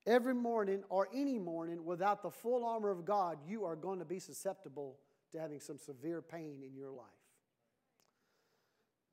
every 0.06 0.34
morning 0.34 0.82
or 0.88 1.08
any 1.14 1.38
morning 1.38 1.84
without 1.84 2.22
the 2.22 2.30
full 2.30 2.64
armor 2.64 2.90
of 2.90 3.04
God, 3.04 3.38
you 3.46 3.64
are 3.64 3.76
going 3.76 3.98
to 3.98 4.04
be 4.04 4.18
susceptible 4.18 4.98
to 5.32 5.40
having 5.40 5.60
some 5.60 5.78
severe 5.78 6.20
pain 6.20 6.62
in 6.64 6.74
your 6.74 6.90
life. 6.90 7.23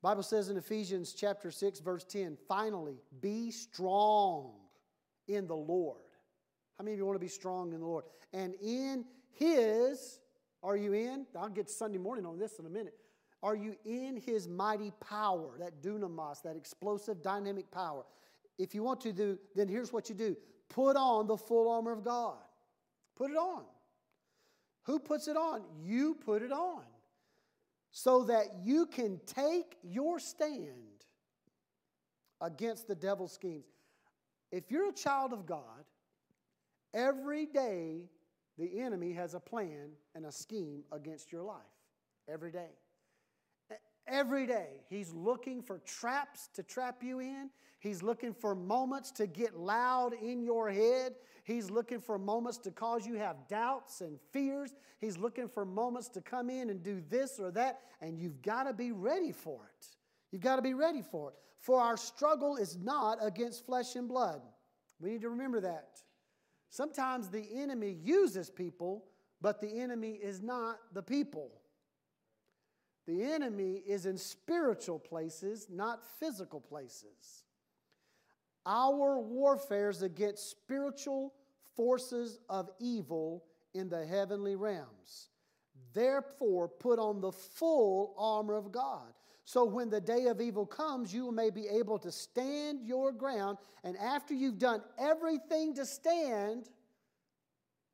Bible 0.02 0.24
says 0.24 0.48
in 0.48 0.56
Ephesians 0.56 1.12
chapter 1.12 1.50
6 1.52 1.78
verse 1.78 2.04
10, 2.04 2.36
finally, 2.48 2.96
be 3.20 3.52
strong 3.52 4.52
in 5.28 5.46
the 5.46 5.54
Lord. 5.54 6.02
How 6.76 6.84
many 6.84 6.94
of 6.94 6.98
you 6.98 7.06
want 7.06 7.14
to 7.14 7.24
be 7.24 7.28
strong 7.28 7.72
in 7.72 7.80
the 7.80 7.86
Lord? 7.86 8.04
And 8.32 8.54
in 8.60 9.04
his 9.30 10.18
are 10.64 10.76
you 10.76 10.92
in? 10.92 11.26
I'll 11.36 11.48
get 11.48 11.70
Sunday 11.70 11.98
morning 11.98 12.26
on 12.26 12.38
this 12.38 12.58
in 12.58 12.66
a 12.66 12.70
minute. 12.70 12.94
Are 13.42 13.56
you 13.56 13.74
in 13.84 14.16
his 14.16 14.48
mighty 14.48 14.92
power, 15.00 15.50
that 15.58 15.82
dunamis, 15.82 16.42
that 16.42 16.56
explosive 16.56 17.22
dynamic 17.22 17.70
power? 17.70 18.04
If 18.58 18.74
you 18.74 18.82
want 18.82 19.00
to 19.02 19.12
do, 19.12 19.38
then 19.56 19.68
here's 19.68 19.92
what 19.92 20.08
you 20.08 20.14
do. 20.14 20.36
Put 20.68 20.96
on 20.96 21.26
the 21.26 21.36
full 21.36 21.70
armor 21.70 21.92
of 21.92 22.04
God. 22.04 22.38
Put 23.16 23.30
it 23.30 23.36
on. 23.36 23.64
Who 24.84 24.98
puts 24.98 25.28
it 25.28 25.36
on? 25.36 25.62
You 25.82 26.14
put 26.14 26.42
it 26.42 26.52
on 26.52 26.82
so 27.92 28.24
that 28.24 28.46
you 28.64 28.86
can 28.86 29.20
take 29.26 29.76
your 29.84 30.18
stand 30.18 31.04
against 32.40 32.88
the 32.88 32.94
devil's 32.94 33.32
schemes. 33.32 33.64
If 34.50 34.70
you're 34.70 34.88
a 34.88 34.94
child 34.94 35.32
of 35.32 35.46
God, 35.46 35.84
every 36.94 37.46
day 37.46 38.08
the 38.58 38.80
enemy 38.80 39.12
has 39.12 39.34
a 39.34 39.40
plan 39.40 39.90
and 40.14 40.26
a 40.26 40.32
scheme 40.32 40.82
against 40.90 41.30
your 41.30 41.42
life. 41.42 41.60
Every 42.28 42.50
day. 42.50 42.70
Every 44.06 44.46
day, 44.46 44.82
he's 44.88 45.12
looking 45.12 45.62
for 45.62 45.78
traps 45.80 46.48
to 46.54 46.62
trap 46.62 47.02
you 47.02 47.20
in. 47.20 47.50
He's 47.78 48.02
looking 48.02 48.34
for 48.34 48.54
moments 48.54 49.10
to 49.12 49.26
get 49.26 49.56
loud 49.56 50.12
in 50.14 50.42
your 50.42 50.70
head. 50.70 51.14
He's 51.44 51.70
looking 51.70 52.00
for 52.00 52.18
moments 52.18 52.58
to 52.58 52.70
cause 52.70 53.06
you 53.06 53.14
have 53.16 53.48
doubts 53.48 54.00
and 54.00 54.18
fears. 54.32 54.74
He's 55.00 55.18
looking 55.18 55.48
for 55.48 55.64
moments 55.64 56.08
to 56.10 56.20
come 56.20 56.50
in 56.50 56.70
and 56.70 56.82
do 56.82 57.02
this 57.08 57.40
or 57.40 57.50
that, 57.52 57.80
and 58.00 58.18
you've 58.18 58.40
got 58.42 58.64
to 58.64 58.72
be 58.72 58.92
ready 58.92 59.32
for 59.32 59.70
it. 59.78 59.86
You've 60.30 60.42
got 60.42 60.56
to 60.56 60.62
be 60.62 60.74
ready 60.74 61.02
for 61.02 61.30
it. 61.30 61.34
For 61.58 61.80
our 61.80 61.96
struggle 61.96 62.56
is 62.56 62.76
not 62.76 63.18
against 63.20 63.66
flesh 63.66 63.96
and 63.96 64.08
blood. 64.08 64.42
We 65.00 65.10
need 65.10 65.22
to 65.22 65.30
remember 65.30 65.60
that. 65.60 66.00
Sometimes 66.70 67.28
the 67.28 67.44
enemy 67.54 67.96
uses 68.02 68.48
people, 68.48 69.04
but 69.40 69.60
the 69.60 69.80
enemy 69.80 70.12
is 70.12 70.40
not 70.40 70.78
the 70.92 71.02
people. 71.02 71.50
The 73.06 73.22
enemy 73.22 73.82
is 73.86 74.06
in 74.06 74.16
spiritual 74.16 74.98
places, 74.98 75.66
not 75.70 76.04
physical 76.20 76.60
places. 76.60 77.44
Our 78.64 79.18
warfare 79.18 79.90
is 79.90 80.02
against 80.02 80.50
spiritual 80.50 81.34
forces 81.74 82.38
of 82.48 82.70
evil 82.78 83.44
in 83.74 83.88
the 83.88 84.06
heavenly 84.06 84.54
realms. 84.54 85.28
Therefore, 85.94 86.68
put 86.68 86.98
on 86.98 87.20
the 87.20 87.32
full 87.32 88.14
armor 88.16 88.54
of 88.54 88.70
God. 88.70 89.12
So 89.44 89.64
when 89.64 89.90
the 89.90 90.00
day 90.00 90.26
of 90.26 90.40
evil 90.40 90.64
comes, 90.64 91.12
you 91.12 91.32
may 91.32 91.50
be 91.50 91.66
able 91.66 91.98
to 91.98 92.12
stand 92.12 92.86
your 92.86 93.12
ground. 93.12 93.58
And 93.82 93.96
after 93.96 94.32
you've 94.32 94.58
done 94.58 94.82
everything 94.98 95.74
to 95.74 95.84
stand, 95.84 96.68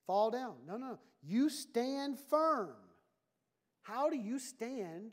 fall 0.06 0.30
down. 0.30 0.56
No, 0.66 0.76
no. 0.76 0.98
You 1.22 1.48
stand 1.48 2.18
firm. 2.18 2.74
How 3.88 4.10
do 4.10 4.16
you 4.16 4.38
stand? 4.38 5.12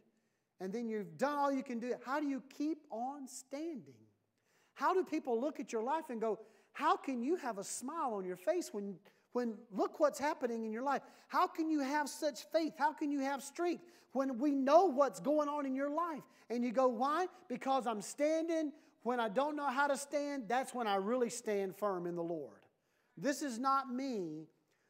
And 0.60 0.74
then 0.74 0.90
you've 0.90 1.18
done 1.18 1.38
all 1.38 1.52
you 1.52 1.64
can 1.64 1.80
do. 1.80 1.94
How 2.06 2.20
do 2.20 2.28
you 2.28 2.44
keep 2.58 2.80
on 2.92 3.28
standing? 3.28 3.96
How 4.74 4.94
do 4.94 5.04
people 5.04 5.40
look 5.40 5.60
at 5.62 5.72
your 5.72 5.84
life 5.84 6.10
and 6.10 6.20
go, 6.20 6.40
How 6.74 6.98
can 6.98 7.24
you 7.24 7.38
have 7.38 7.58
a 7.58 7.64
smile 7.64 8.14
on 8.14 8.26
your 8.26 8.36
face 8.36 8.74
when, 8.74 8.96
when 9.32 9.56
look 9.72 10.00
what's 10.00 10.20
happening 10.20 10.66
in 10.66 10.74
your 10.74 10.84
life? 10.84 11.02
How 11.30 11.48
can 11.48 11.70
you 11.70 11.80
have 11.80 12.10
such 12.10 12.44
faith? 12.52 12.74
How 12.78 12.92
can 12.92 13.12
you 13.12 13.22
have 13.22 13.42
strength 13.42 13.84
when 14.12 14.38
we 14.40 14.52
know 14.52 14.86
what's 14.86 15.22
going 15.22 15.48
on 15.48 15.66
in 15.66 15.74
your 15.74 15.90
life? 15.90 16.24
And 16.50 16.64
you 16.64 16.72
go, 16.74 16.88
Why? 16.88 17.28
Because 17.48 17.88
I'm 17.88 18.02
standing. 18.02 18.74
When 19.04 19.20
I 19.20 19.30
don't 19.30 19.56
know 19.56 19.70
how 19.70 19.88
to 19.88 19.96
stand, 19.96 20.46
that's 20.48 20.74
when 20.74 20.88
I 20.88 20.96
really 20.96 21.30
stand 21.30 21.78
firm 21.78 22.08
in 22.08 22.16
the 22.16 22.24
Lord. 22.24 22.58
This 23.16 23.44
is 23.44 23.60
not 23.60 23.94
me. 23.94 24.48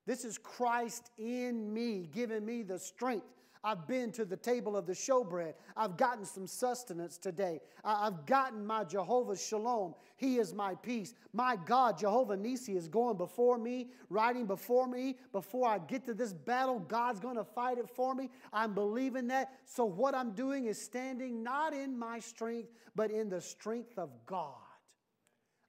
This 0.08 0.24
is 0.24 0.38
Christ 0.38 1.12
in 1.18 1.74
me, 1.74 2.10
giving 2.14 2.46
me 2.46 2.64
the 2.64 2.80
strength 2.80 3.26
I've 3.66 3.88
been 3.88 4.12
to 4.12 4.26
the 4.26 4.38
table 4.38 4.78
of 4.78 4.86
the 4.86 4.94
showbread. 4.94 5.56
I've 5.76 5.98
gotten 5.98 6.24
some 6.24 6.46
sustenance 6.46 7.18
today. 7.18 7.62
I- 7.84 8.06
I've 8.06 8.28
gotten 8.28 8.64
my 8.64 8.84
Jehovah 8.84 9.36
Shalom. 9.36 9.96
He 10.18 10.38
is 10.38 10.54
my 10.54 10.76
peace. 10.76 11.16
My 11.34 11.56
God, 11.56 11.98
Jehovah 11.98 12.38
Nisi, 12.38 12.78
is 12.78 12.88
going 12.88 13.18
before 13.18 13.58
me, 13.58 13.90
riding 14.10 14.46
before 14.46 14.88
me. 14.88 15.18
Before 15.32 15.68
I 15.68 15.80
get 15.80 16.06
to 16.06 16.14
this 16.14 16.32
battle, 16.32 16.78
God's 16.78 17.20
going 17.20 17.38
to 17.38 17.44
fight 17.44 17.80
it 17.80 17.90
for 17.90 18.14
me. 18.14 18.30
I'm 18.54 18.76
believing 18.76 19.26
that. 19.30 19.60
So, 19.66 19.84
what 19.84 20.14
I'm 20.14 20.34
doing 20.34 20.68
is 20.68 20.80
standing 20.80 21.42
not 21.42 21.74
in 21.74 21.98
my 21.98 22.20
strength, 22.20 22.70
but 22.94 23.10
in 23.10 23.30
the 23.30 23.42
strength 23.42 23.98
of 23.98 24.12
God. 24.28 24.54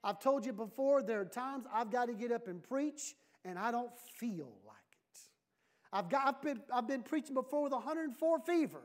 I've 0.05 0.21
told 0.21 0.45
you 0.45 0.53
before, 0.53 1.03
there 1.03 1.21
are 1.21 1.25
times 1.25 1.65
I've 1.73 1.91
got 1.91 2.09
to 2.09 2.15
get 2.15 2.31
up 2.31 2.47
and 2.47 2.63
preach, 2.63 3.17
and 3.43 3.59
I 3.59 3.71
don't 3.71 3.99
feel. 3.99 4.66
I've, 5.97 6.11
got, 6.11 6.29
I've, 6.29 6.43
been, 6.43 6.61
I've 6.71 6.87
been 6.87 7.03
preaching 7.03 7.33
before 7.33 7.63
with 7.63 7.73
104 7.73 8.39
fever, 8.41 8.83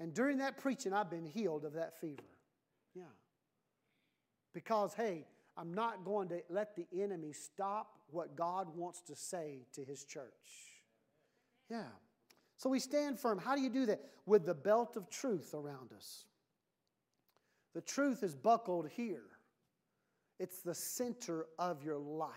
and 0.00 0.14
during 0.14 0.38
that 0.38 0.56
preaching, 0.56 0.94
I've 0.94 1.10
been 1.10 1.26
healed 1.26 1.66
of 1.66 1.74
that 1.74 2.00
fever. 2.00 2.22
Yeah. 2.94 3.02
Because, 4.54 4.94
hey, 4.94 5.26
I'm 5.58 5.74
not 5.74 6.06
going 6.06 6.30
to 6.30 6.40
let 6.48 6.74
the 6.74 6.86
enemy 7.02 7.32
stop 7.32 7.98
what 8.10 8.34
God 8.34 8.68
wants 8.74 9.02
to 9.02 9.14
say 9.14 9.66
to 9.74 9.84
his 9.84 10.04
church. 10.04 10.32
Yeah. 11.68 11.84
So 12.56 12.70
we 12.70 12.78
stand 12.78 13.18
firm. 13.18 13.38
How 13.38 13.54
do 13.54 13.60
you 13.60 13.68
do 13.68 13.84
that? 13.84 14.00
With 14.24 14.46
the 14.46 14.54
belt 14.54 14.96
of 14.96 15.10
truth 15.10 15.52
around 15.52 15.92
us. 15.94 16.24
The 17.74 17.82
truth 17.82 18.22
is 18.22 18.34
buckled 18.34 18.88
here. 18.88 19.24
It's 20.38 20.62
the 20.62 20.74
center 20.74 21.44
of 21.58 21.84
your 21.84 21.98
life. 21.98 22.30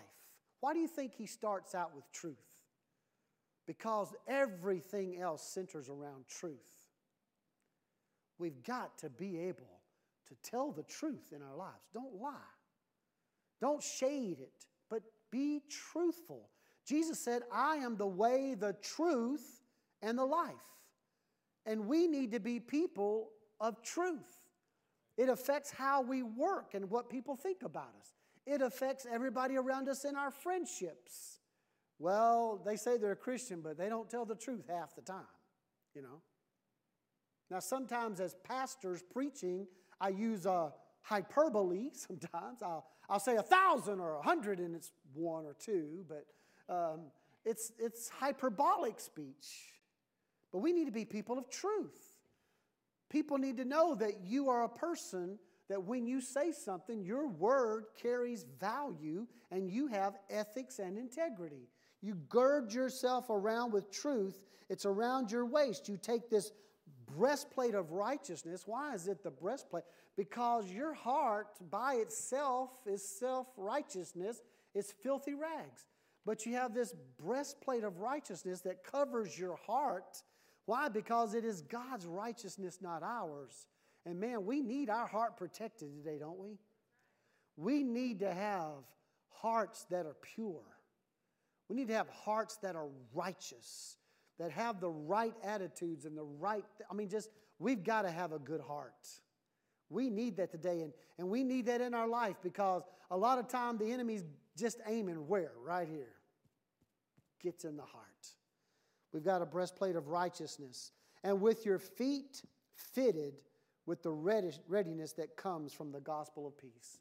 Why 0.59 0.73
do 0.73 0.79
you 0.79 0.87
think 0.87 1.13
he 1.13 1.25
starts 1.25 1.73
out 1.73 1.95
with 1.95 2.11
truth? 2.11 2.48
Because 3.69 4.15
everything 4.27 5.21
else 5.21 5.43
centers 5.43 5.89
around 5.89 6.27
truth. 6.27 6.87
We've 8.39 8.63
got 8.63 8.97
to 8.97 9.11
be 9.11 9.37
able 9.41 9.69
to 10.27 10.35
tell 10.41 10.71
the 10.71 10.81
truth 10.81 11.33
in 11.35 11.43
our 11.43 11.55
lives. 11.55 11.87
Don't 11.93 12.19
lie. 12.19 12.33
Don't 13.61 13.83
shade 13.83 14.39
it, 14.39 14.65
but 14.89 15.03
be 15.29 15.61
truthful. 15.69 16.49
Jesus 16.83 17.19
said, 17.19 17.43
I 17.53 17.75
am 17.75 17.95
the 17.95 18.07
way, 18.07 18.55
the 18.55 18.75
truth, 18.81 19.61
and 20.01 20.17
the 20.17 20.25
life. 20.25 20.55
And 21.67 21.85
we 21.85 22.07
need 22.07 22.31
to 22.31 22.39
be 22.39 22.59
people 22.59 23.29
of 23.59 23.83
truth. 23.83 24.49
It 25.15 25.29
affects 25.29 25.69
how 25.69 26.01
we 26.01 26.23
work 26.23 26.73
and 26.73 26.89
what 26.89 27.07
people 27.07 27.35
think 27.35 27.61
about 27.61 27.93
us. 27.99 28.15
It 28.47 28.63
affects 28.63 29.05
everybody 29.07 29.57
around 29.57 29.89
us 29.89 30.05
in 30.05 30.15
our 30.15 30.31
friendships. 30.31 31.38
Well, 31.99 32.61
they 32.65 32.77
say 32.77 32.97
they're 32.97 33.11
a 33.11 33.17
Christian, 33.17 33.61
but 33.61 33.77
they 33.77 33.89
don't 33.89 34.09
tell 34.09 34.25
the 34.25 34.35
truth 34.35 34.65
half 34.69 34.95
the 34.95 35.01
time, 35.01 35.25
you 35.93 36.01
know. 36.01 36.21
Now, 37.51 37.59
sometimes 37.59 38.21
as 38.21 38.35
pastors 38.43 39.03
preaching, 39.03 39.67
I 39.99 40.09
use 40.09 40.45
a 40.45 40.71
hyperbole 41.01 41.89
sometimes. 41.93 42.61
I'll, 42.61 42.85
I'll 43.09 43.19
say 43.19 43.35
a 43.35 43.43
thousand 43.43 43.99
or 43.99 44.15
a 44.15 44.21
hundred 44.21 44.59
and 44.59 44.75
it's 44.75 44.91
one 45.13 45.45
or 45.45 45.55
two, 45.59 46.05
but 46.07 46.25
um, 46.73 47.01
it's, 47.45 47.73
it's 47.77 48.09
hyperbolic 48.09 48.99
speech. 48.99 49.73
But 50.51 50.59
we 50.59 50.71
need 50.71 50.85
to 50.85 50.91
be 50.91 51.05
people 51.05 51.37
of 51.37 51.49
truth. 51.49 52.15
People 53.09 53.37
need 53.37 53.57
to 53.57 53.65
know 53.65 53.95
that 53.95 54.21
you 54.23 54.49
are 54.49 54.63
a 54.63 54.69
person 54.69 55.37
that 55.67 55.83
when 55.83 56.07
you 56.07 56.21
say 56.21 56.51
something, 56.51 57.03
your 57.03 57.27
word 57.27 57.85
carries 58.01 58.45
value 58.59 59.27
and 59.51 59.69
you 59.69 59.87
have 59.87 60.15
ethics 60.29 60.79
and 60.79 60.97
integrity. 60.97 61.67
You 62.01 62.15
gird 62.29 62.73
yourself 62.73 63.29
around 63.29 63.73
with 63.73 63.91
truth, 63.91 64.39
it's 64.69 64.85
around 64.85 65.31
your 65.31 65.45
waist. 65.45 65.89
You 65.89 65.97
take 65.97 66.29
this 66.29 66.51
breastplate 67.17 67.75
of 67.75 67.91
righteousness. 67.91 68.63
Why 68.65 68.93
is 68.93 69.07
it 69.07 69.23
the 69.23 69.31
breastplate? 69.31 69.83
Because 70.15 70.71
your 70.71 70.93
heart 70.93 71.47
by 71.69 71.95
itself 71.95 72.71
is 72.85 73.03
self 73.03 73.47
righteousness, 73.57 74.41
it's 74.73 74.91
filthy 74.91 75.33
rags. 75.33 75.85
But 76.25 76.45
you 76.45 76.53
have 76.55 76.73
this 76.73 76.93
breastplate 77.17 77.83
of 77.83 77.99
righteousness 77.99 78.61
that 78.61 78.83
covers 78.83 79.37
your 79.37 79.55
heart. 79.55 80.21
Why? 80.65 80.87
Because 80.89 81.33
it 81.33 81.43
is 81.43 81.61
God's 81.61 82.05
righteousness, 82.05 82.79
not 82.81 83.01
ours. 83.01 83.65
And 84.05 84.19
man, 84.19 84.45
we 84.45 84.61
need 84.61 84.89
our 84.89 85.07
heart 85.07 85.37
protected 85.37 85.89
today, 85.95 86.19
don't 86.19 86.37
we? 86.37 86.59
We 87.57 87.83
need 87.83 88.19
to 88.19 88.33
have 88.33 88.83
hearts 89.29 89.85
that 89.89 90.05
are 90.05 90.15
pure. 90.21 90.61
We 91.69 91.75
need 91.75 91.87
to 91.89 91.93
have 91.93 92.09
hearts 92.09 92.57
that 92.57 92.75
are 92.75 92.87
righteous, 93.13 93.97
that 94.39 94.51
have 94.51 94.81
the 94.81 94.89
right 94.89 95.33
attitudes 95.43 96.05
and 96.05 96.17
the 96.17 96.23
right, 96.23 96.65
I 96.89 96.93
mean, 96.93 97.09
just, 97.09 97.29
we've 97.59 97.83
got 97.83 98.01
to 98.01 98.11
have 98.11 98.31
a 98.31 98.39
good 98.39 98.61
heart. 98.61 99.07
We 99.89 100.09
need 100.09 100.37
that 100.37 100.51
today, 100.51 100.81
and, 100.81 100.93
and 101.17 101.29
we 101.29 101.43
need 101.43 101.67
that 101.67 101.81
in 101.81 101.93
our 101.93 102.07
life 102.07 102.35
because 102.43 102.83
a 103.11 103.17
lot 103.17 103.37
of 103.39 103.47
time 103.47 103.77
the 103.77 103.91
enemy's 103.91 104.23
just 104.57 104.79
aiming 104.87 105.27
where? 105.27 105.51
Right 105.63 105.87
here. 105.87 106.15
Gets 107.41 107.63
in 107.63 107.77
the 107.77 107.83
heart. 107.83 108.05
We've 109.13 109.23
got 109.23 109.41
a 109.41 109.45
breastplate 109.45 109.95
of 109.95 110.07
righteousness. 110.07 110.91
And 111.23 111.41
with 111.41 111.65
your 111.65 111.79
feet 111.79 112.41
fitted 112.75 113.33
with 113.85 114.03
the 114.03 114.11
readiness 114.11 115.13
that 115.13 115.35
comes 115.35 115.73
from 115.73 115.91
the 115.91 115.99
gospel 115.99 116.45
of 116.47 116.57
peace. 116.57 116.99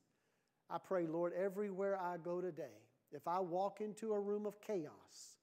I 0.71 0.79
pray, 0.79 1.07
Lord, 1.07 1.33
everywhere 1.35 1.99
I 2.01 2.16
go 2.16 2.41
today, 2.41 2.88
if 3.12 3.26
I 3.26 3.40
walk 3.40 3.80
into 3.80 4.12
a 4.12 4.20
room 4.20 4.46
of 4.46 4.61
chaos, 4.61 5.36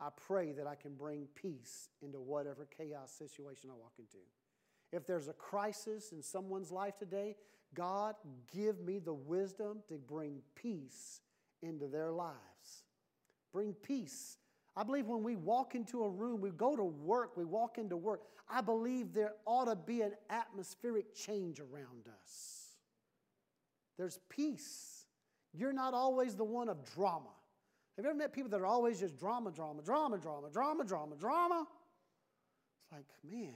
I 0.00 0.08
pray 0.26 0.52
that 0.52 0.66
I 0.66 0.74
can 0.74 0.94
bring 0.94 1.26
peace 1.34 1.88
into 2.02 2.20
whatever 2.20 2.66
chaos 2.76 3.12
situation 3.12 3.70
I 3.70 3.74
walk 3.74 3.94
into. 3.98 4.18
If 4.92 5.06
there's 5.06 5.28
a 5.28 5.32
crisis 5.32 6.12
in 6.12 6.22
someone's 6.22 6.70
life 6.70 6.98
today, 6.98 7.36
God, 7.74 8.14
give 8.54 8.80
me 8.80 8.98
the 8.98 9.14
wisdom 9.14 9.78
to 9.88 9.94
bring 9.94 10.40
peace 10.54 11.20
into 11.62 11.86
their 11.86 12.12
lives. 12.12 12.36
Bring 13.52 13.72
peace. 13.72 14.38
I 14.76 14.82
believe 14.82 15.06
when 15.06 15.22
we 15.22 15.36
walk 15.36 15.74
into 15.74 16.04
a 16.04 16.10
room, 16.10 16.40
we 16.40 16.50
go 16.50 16.76
to 16.76 16.84
work, 16.84 17.36
we 17.36 17.44
walk 17.44 17.78
into 17.78 17.96
work, 17.96 18.22
I 18.48 18.60
believe 18.60 19.12
there 19.12 19.34
ought 19.44 19.64
to 19.64 19.76
be 19.76 20.02
an 20.02 20.12
atmospheric 20.30 21.14
change 21.14 21.58
around 21.58 22.08
us. 22.22 22.76
There's 23.96 24.20
peace. 24.28 24.95
You're 25.56 25.72
not 25.72 25.94
always 25.94 26.34
the 26.34 26.44
one 26.44 26.68
of 26.68 26.78
drama. 26.94 27.30
Have 27.96 28.04
you 28.04 28.10
ever 28.10 28.18
met 28.18 28.32
people 28.32 28.50
that 28.50 28.60
are 28.60 28.66
always 28.66 29.00
just 29.00 29.18
drama, 29.18 29.50
drama, 29.50 29.82
drama, 29.82 30.18
drama, 30.18 30.50
drama, 30.50 30.84
drama, 30.84 31.16
drama? 31.16 31.66
It's 32.82 32.92
like, 32.92 33.06
man, 33.24 33.54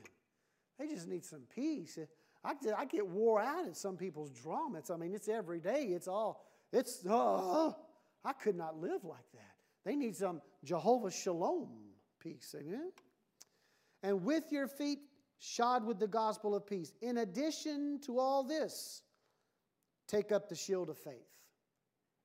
they 0.78 0.86
just 0.86 1.08
need 1.08 1.24
some 1.24 1.42
peace. 1.54 1.98
I, 2.42 2.54
I 2.76 2.84
get 2.86 3.06
wore 3.06 3.40
out 3.40 3.66
at 3.66 3.76
some 3.76 3.96
people's 3.96 4.30
drama. 4.30 4.78
It's, 4.78 4.90
I 4.90 4.96
mean, 4.96 5.12
it's 5.14 5.28
every 5.28 5.60
day. 5.60 5.88
It's 5.90 6.08
all, 6.08 6.46
it's, 6.72 7.04
uh, 7.06 7.72
I 8.24 8.32
could 8.32 8.56
not 8.56 8.80
live 8.80 9.04
like 9.04 9.30
that. 9.34 9.54
They 9.84 9.94
need 9.94 10.16
some 10.16 10.40
Jehovah 10.64 11.10
Shalom 11.10 11.68
peace. 12.18 12.54
Amen? 12.58 12.92
And 14.02 14.24
with 14.24 14.50
your 14.50 14.68
feet 14.68 15.00
shod 15.40 15.84
with 15.84 15.98
the 15.98 16.06
gospel 16.06 16.54
of 16.54 16.66
peace. 16.66 16.92
In 17.00 17.18
addition 17.18 17.98
to 18.04 18.18
all 18.18 18.44
this, 18.44 19.02
take 20.06 20.30
up 20.30 20.48
the 20.48 20.54
shield 20.54 20.90
of 20.90 20.98
faith. 20.98 21.26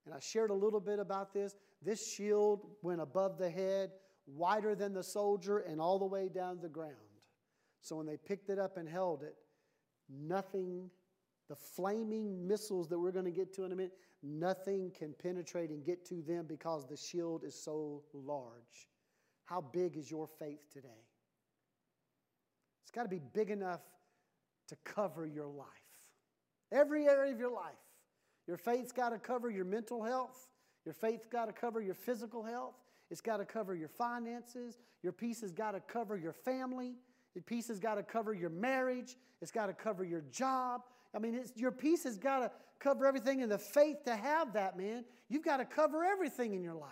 And 0.06 0.14
I 0.14 0.20
shared 0.20 0.51
a 0.51 0.56
little 0.56 0.80
bit 0.80 0.99
about 0.99 1.34
this. 1.34 1.56
This 1.82 2.14
shield 2.14 2.68
went 2.82 3.01
above 3.01 3.38
the 3.38 3.49
head, 3.49 3.91
wider 4.28 4.76
than 4.76 4.93
the 4.93 5.03
soldier, 5.03 5.60
and 5.60 5.82
all 5.82 5.97
the 5.99 6.06
way 6.06 6.30
down 6.30 6.60
the 6.62 6.70
ground. 6.70 6.93
So 7.82 7.95
when 7.95 8.06
they 8.06 8.18
picked 8.18 8.49
it 8.49 8.60
up 8.60 8.78
and 8.78 8.88
held 8.88 9.24
it, 9.24 9.36
nothing, 10.10 10.89
the 11.49 11.56
flaming 11.56 12.47
missiles 12.47 12.88
that 12.89 12.99
we're 12.99 13.12
going 13.12 13.26
to 13.26 13.32
get 13.32 13.53
to 13.56 13.64
in 13.64 13.72
a 13.72 13.76
minute, 13.76 13.93
nothing 14.24 14.91
can 14.97 15.14
penetrate 15.22 15.70
and 15.70 15.84
get 15.84 16.06
to 16.08 16.22
them 16.22 16.45
because 16.47 16.88
the 16.88 16.97
shield 16.97 17.43
is 17.43 17.56
so 17.56 18.03
large. 18.14 18.89
How 19.45 19.62
big 19.62 19.97
is 19.97 20.10
your 20.10 20.28
faith 20.39 20.72
today? 20.72 20.88
It's 22.84 22.91
got 22.91 23.03
to 23.03 23.10
be 23.10 23.22
big 23.34 23.49
enough 23.51 23.82
to 24.68 24.76
cover 24.84 25.26
your 25.26 25.47
life. 25.47 25.68
Every 26.72 27.08
area 27.08 27.34
of 27.34 27.39
your 27.39 27.51
life. 27.51 27.74
Your 28.48 28.58
faith's 28.58 28.91
got 28.91 29.10
to 29.10 29.18
cover 29.18 29.50
your 29.50 29.66
mental 29.66 30.04
health. 30.04 30.48
Your 30.86 30.93
faith's 30.93 31.26
got 31.26 31.46
to 31.46 31.54
cover 31.54 31.82
your 31.82 31.96
physical 31.96 32.43
health. 32.43 32.76
It's 33.10 33.22
got 33.22 33.38
to 33.38 33.46
cover 33.46 33.76
your 33.76 33.88
finances. 33.88 34.78
Your 35.04 35.14
peace 35.14 35.41
has 35.41 35.52
got 35.52 35.72
to 35.72 35.80
cover 35.80 36.18
your 36.18 36.34
family. 36.34 36.96
Your 37.34 37.43
peace 37.43 37.68
has 37.68 37.80
got 37.80 37.96
to 37.96 38.04
cover 38.04 38.34
your 38.34 38.50
marriage. 38.50 39.16
It's 39.41 39.52
got 39.52 39.68
to 39.68 39.74
cover 39.74 40.04
your 40.04 40.22
job. 40.32 40.82
I 41.14 41.20
mean, 41.20 41.43
your 41.56 41.72
peace 41.72 42.04
has 42.04 42.18
got 42.18 42.39
to 42.39 42.52
cover 42.80 43.06
everything. 43.06 43.41
And 43.41 43.52
the 43.52 43.58
faith 43.58 44.04
to 44.06 44.16
have 44.16 44.54
that, 44.54 44.78
man, 44.78 45.06
you've 45.30 45.43
got 45.43 45.58
to 45.58 45.66
cover 45.66 46.04
everything 46.04 46.54
in 46.54 46.64
your 46.64 46.76
life. 46.76 46.91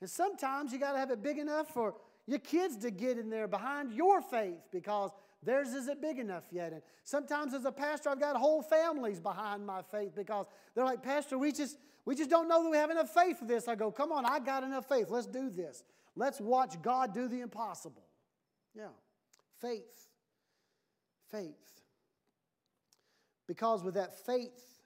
And 0.00 0.10
sometimes 0.10 0.72
you 0.72 0.78
got 0.78 0.92
to 0.92 0.98
have 0.98 1.10
it 1.10 1.22
big 1.22 1.38
enough 1.38 1.72
for 1.72 1.94
your 2.26 2.38
kids 2.38 2.76
to 2.78 2.90
get 2.90 3.18
in 3.18 3.30
there 3.30 3.48
behind 3.48 3.92
your 3.92 4.20
faith 4.20 4.60
because 4.72 5.10
theirs 5.44 5.68
isn't 5.68 6.00
big 6.00 6.18
enough 6.18 6.44
yet. 6.50 6.72
And 6.72 6.82
sometimes 7.04 7.54
as 7.54 7.64
a 7.64 7.72
pastor, 7.72 8.10
I've 8.10 8.20
got 8.20 8.36
whole 8.36 8.62
families 8.62 9.20
behind 9.20 9.66
my 9.66 9.82
faith 9.82 10.14
because 10.14 10.46
they're 10.74 10.84
like, 10.84 11.02
Pastor, 11.02 11.38
we 11.38 11.52
just 11.52 11.78
we 12.04 12.14
just 12.14 12.30
don't 12.30 12.48
know 12.48 12.62
that 12.62 12.70
we 12.70 12.76
have 12.76 12.90
enough 12.90 13.12
faith 13.12 13.38
for 13.38 13.46
this. 13.46 13.66
I 13.66 13.74
go, 13.74 13.90
come 13.90 14.12
on, 14.12 14.26
I 14.26 14.38
got 14.38 14.62
enough 14.62 14.88
faith. 14.88 15.06
Let's 15.08 15.26
do 15.26 15.48
this. 15.48 15.82
Let's 16.16 16.40
watch 16.40 16.80
God 16.82 17.14
do 17.14 17.28
the 17.28 17.40
impossible. 17.40 18.04
Yeah. 18.74 18.88
Faith. 19.60 20.08
Faith. 21.30 21.54
Because 23.46 23.82
with 23.82 23.94
that 23.94 24.26
faith, 24.26 24.80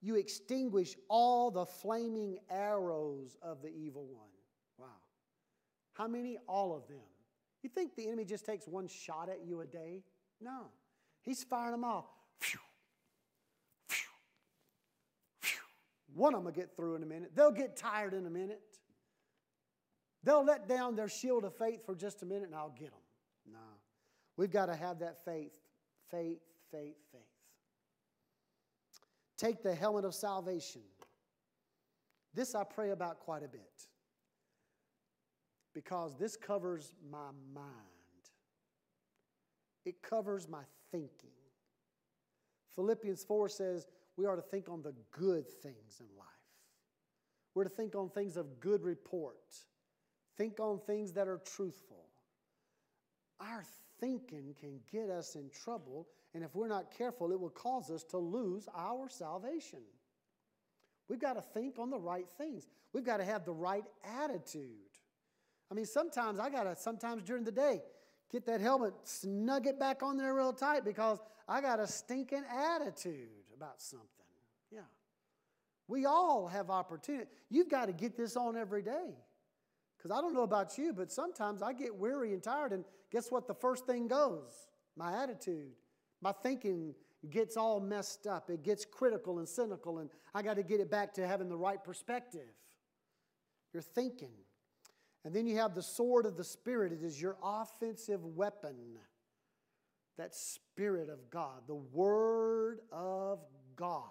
you 0.00 0.16
extinguish 0.16 0.96
all 1.08 1.50
the 1.50 1.64
flaming 1.64 2.38
arrows 2.50 3.36
of 3.42 3.62
the 3.62 3.68
evil 3.68 4.06
one. 4.06 4.28
Wow. 4.78 4.86
How 5.94 6.08
many? 6.08 6.38
All 6.46 6.76
of 6.76 6.86
them. 6.88 6.98
You 7.64 7.70
think 7.70 7.96
the 7.96 8.06
enemy 8.06 8.26
just 8.26 8.44
takes 8.44 8.68
one 8.68 8.86
shot 8.86 9.30
at 9.30 9.40
you 9.46 9.62
a 9.62 9.66
day? 9.66 10.02
No. 10.38 10.66
He's 11.22 11.42
firing 11.42 11.72
them 11.72 11.82
off. 11.82 12.04
Phew. 12.38 12.60
Phew. 13.88 14.10
Phew. 15.40 15.60
One 16.14 16.34
of 16.34 16.40
them 16.40 16.44
will 16.44 16.52
get 16.52 16.76
through 16.76 16.96
in 16.96 17.02
a 17.02 17.06
minute. 17.06 17.32
They'll 17.34 17.50
get 17.50 17.74
tired 17.74 18.12
in 18.12 18.26
a 18.26 18.30
minute. 18.30 18.60
They'll 20.22 20.44
let 20.44 20.68
down 20.68 20.94
their 20.94 21.08
shield 21.08 21.46
of 21.46 21.56
faith 21.56 21.86
for 21.86 21.94
just 21.94 22.22
a 22.22 22.26
minute 22.26 22.44
and 22.44 22.54
I'll 22.54 22.74
get 22.78 22.90
them. 22.90 23.00
No. 23.50 23.58
We've 24.36 24.50
got 24.52 24.66
to 24.66 24.76
have 24.76 24.98
that 24.98 25.24
faith. 25.24 25.52
Faith, 26.10 26.40
faith, 26.70 26.96
faith. 27.12 27.22
Take 29.38 29.62
the 29.62 29.74
helmet 29.74 30.04
of 30.04 30.14
salvation. 30.14 30.82
This 32.34 32.54
I 32.54 32.64
pray 32.64 32.90
about 32.90 33.20
quite 33.20 33.42
a 33.42 33.48
bit 33.48 33.86
because 35.74 36.16
this 36.16 36.36
covers 36.36 36.94
my 37.10 37.30
mind, 37.54 37.66
it 39.84 40.02
covers 40.02 40.48
my 40.48 40.62
thinking. 40.90 41.30
Philippians 42.74 43.24
4 43.24 43.48
says 43.48 43.86
we 44.16 44.26
are 44.26 44.36
to 44.36 44.42
think 44.42 44.68
on 44.68 44.82
the 44.82 44.94
good 45.10 45.48
things 45.48 46.00
in 46.00 46.06
life. 46.16 46.28
We're 47.54 47.64
to 47.64 47.70
think 47.70 47.94
on 47.94 48.08
things 48.08 48.36
of 48.36 48.60
good 48.60 48.82
report. 48.82 49.36
Think 50.36 50.58
on 50.58 50.80
things 50.80 51.12
that 51.12 51.28
are 51.28 51.38
truthful. 51.38 52.06
Our 53.40 53.64
thinking 54.00 54.54
can 54.58 54.80
get 54.90 55.10
us 55.10 55.36
in 55.36 55.50
trouble, 55.50 56.08
and 56.34 56.42
if 56.42 56.54
we're 56.54 56.68
not 56.68 56.96
careful, 56.96 57.32
it 57.32 57.38
will 57.38 57.50
cause 57.50 57.90
us 57.90 58.02
to 58.04 58.18
lose 58.18 58.68
our 58.76 59.08
salvation. 59.08 59.80
We've 61.08 61.20
got 61.20 61.34
to 61.34 61.42
think 61.42 61.78
on 61.78 61.90
the 61.90 61.98
right 61.98 62.26
things. 62.38 62.66
We've 62.92 63.04
got 63.04 63.18
to 63.18 63.24
have 63.24 63.44
the 63.44 63.52
right 63.52 63.84
attitude. 64.04 64.93
I 65.74 65.76
mean, 65.76 65.86
sometimes 65.86 66.38
I 66.38 66.50
got 66.50 66.64
to, 66.64 66.76
sometimes 66.76 67.24
during 67.24 67.42
the 67.42 67.50
day, 67.50 67.82
get 68.30 68.46
that 68.46 68.60
helmet, 68.60 68.94
snug 69.02 69.66
it 69.66 69.76
back 69.76 70.04
on 70.04 70.16
there 70.16 70.32
real 70.32 70.52
tight 70.52 70.84
because 70.84 71.18
I 71.48 71.60
got 71.60 71.80
a 71.80 71.86
stinking 71.88 72.44
attitude 72.48 73.42
about 73.56 73.82
something. 73.82 74.06
Yeah. 74.70 74.82
We 75.88 76.06
all 76.06 76.46
have 76.46 76.70
opportunity. 76.70 77.28
You've 77.50 77.68
got 77.68 77.86
to 77.86 77.92
get 77.92 78.16
this 78.16 78.36
on 78.36 78.56
every 78.56 78.82
day. 78.82 79.16
Because 79.98 80.16
I 80.16 80.20
don't 80.20 80.32
know 80.32 80.44
about 80.44 80.78
you, 80.78 80.92
but 80.92 81.10
sometimes 81.10 81.60
I 81.60 81.72
get 81.72 81.92
weary 81.92 82.34
and 82.34 82.42
tired, 82.42 82.72
and 82.72 82.84
guess 83.10 83.32
what? 83.32 83.48
The 83.48 83.54
first 83.54 83.84
thing 83.84 84.06
goes 84.06 84.68
my 84.96 85.24
attitude. 85.24 85.72
My 86.20 86.30
thinking 86.30 86.94
gets 87.30 87.56
all 87.56 87.80
messed 87.80 88.28
up. 88.28 88.48
It 88.48 88.62
gets 88.62 88.84
critical 88.84 89.40
and 89.40 89.48
cynical, 89.48 89.98
and 89.98 90.08
I 90.36 90.42
got 90.42 90.54
to 90.54 90.62
get 90.62 90.78
it 90.78 90.88
back 90.88 91.14
to 91.14 91.26
having 91.26 91.48
the 91.48 91.56
right 91.56 91.82
perspective. 91.82 92.54
You're 93.72 93.82
thinking. 93.82 94.34
And 95.24 95.34
then 95.34 95.46
you 95.46 95.56
have 95.56 95.74
the 95.74 95.82
sword 95.82 96.26
of 96.26 96.36
the 96.36 96.44
Spirit, 96.44 96.92
it 96.92 97.02
is 97.02 97.20
your 97.20 97.36
offensive 97.42 98.24
weapon. 98.24 98.76
That 100.16 100.34
Spirit 100.34 101.08
of 101.08 101.30
God, 101.30 101.62
the 101.66 101.74
Word 101.74 102.80
of 102.92 103.40
God. 103.74 104.02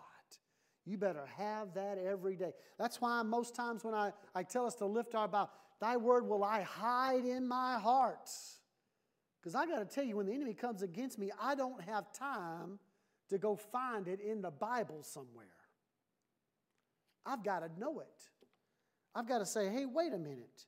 You 0.86 0.98
better 0.98 1.26
have 1.38 1.76
that 1.76 1.98
every 1.98 2.36
day. 2.36 2.52
That's 2.78 3.00
why 3.00 3.22
most 3.22 3.56
times 3.56 3.86
when 3.86 3.94
I, 3.94 4.12
I 4.36 4.44
tell 4.44 4.66
us 4.66 4.76
to 4.76 4.86
lift 4.86 5.16
our 5.16 5.30
bow, 5.30 5.50
Thy 5.84 5.98
word 5.98 6.26
will 6.30 6.46
I 6.46 6.62
hide 6.62 7.26
in 7.26 7.46
my 7.46 7.78
heart. 7.78 8.30
Because 9.42 9.54
I 9.54 9.66
got 9.66 9.80
to 9.80 9.86
tell 9.86 10.06
you, 10.06 10.16
when 10.16 10.28
the 10.28 10.34
enemy 10.34 10.54
comes 10.54 10.82
against 10.82 11.20
me, 11.20 11.30
I 11.42 11.56
don't 11.56 11.82
have 11.82 12.14
time 12.14 12.80
to 13.30 13.38
go 13.38 13.58
find 13.58 14.08
it 14.08 14.22
in 14.22 14.42
the 14.42 14.50
Bible 14.50 15.04
somewhere. 15.04 15.48
I've 17.26 17.44
got 17.44 17.60
to 17.60 17.80
know 17.80 18.00
it. 18.00 18.30
I've 19.14 19.28
got 19.28 19.40
to 19.40 19.46
say, 19.46 19.68
hey, 19.68 19.86
wait 19.86 20.14
a 20.14 20.18
minute. 20.18 20.68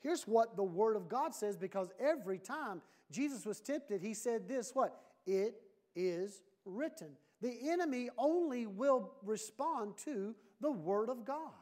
Here's 0.00 0.24
what 0.24 0.56
the 0.56 0.64
Word 0.64 0.96
of 0.96 1.08
God 1.08 1.34
says 1.34 1.56
because 1.56 1.90
every 1.98 2.38
time 2.38 2.80
Jesus 3.10 3.44
was 3.44 3.60
tempted, 3.60 4.00
he 4.00 4.14
said 4.14 4.48
this 4.48 4.72
what? 4.74 5.00
It 5.26 5.54
is 5.96 6.42
written. 6.64 7.08
The 7.40 7.70
enemy 7.70 8.08
only 8.18 8.66
will 8.66 9.12
respond 9.22 9.96
to 10.04 10.34
the 10.60 10.70
Word 10.70 11.08
of 11.08 11.24
God. 11.24 11.52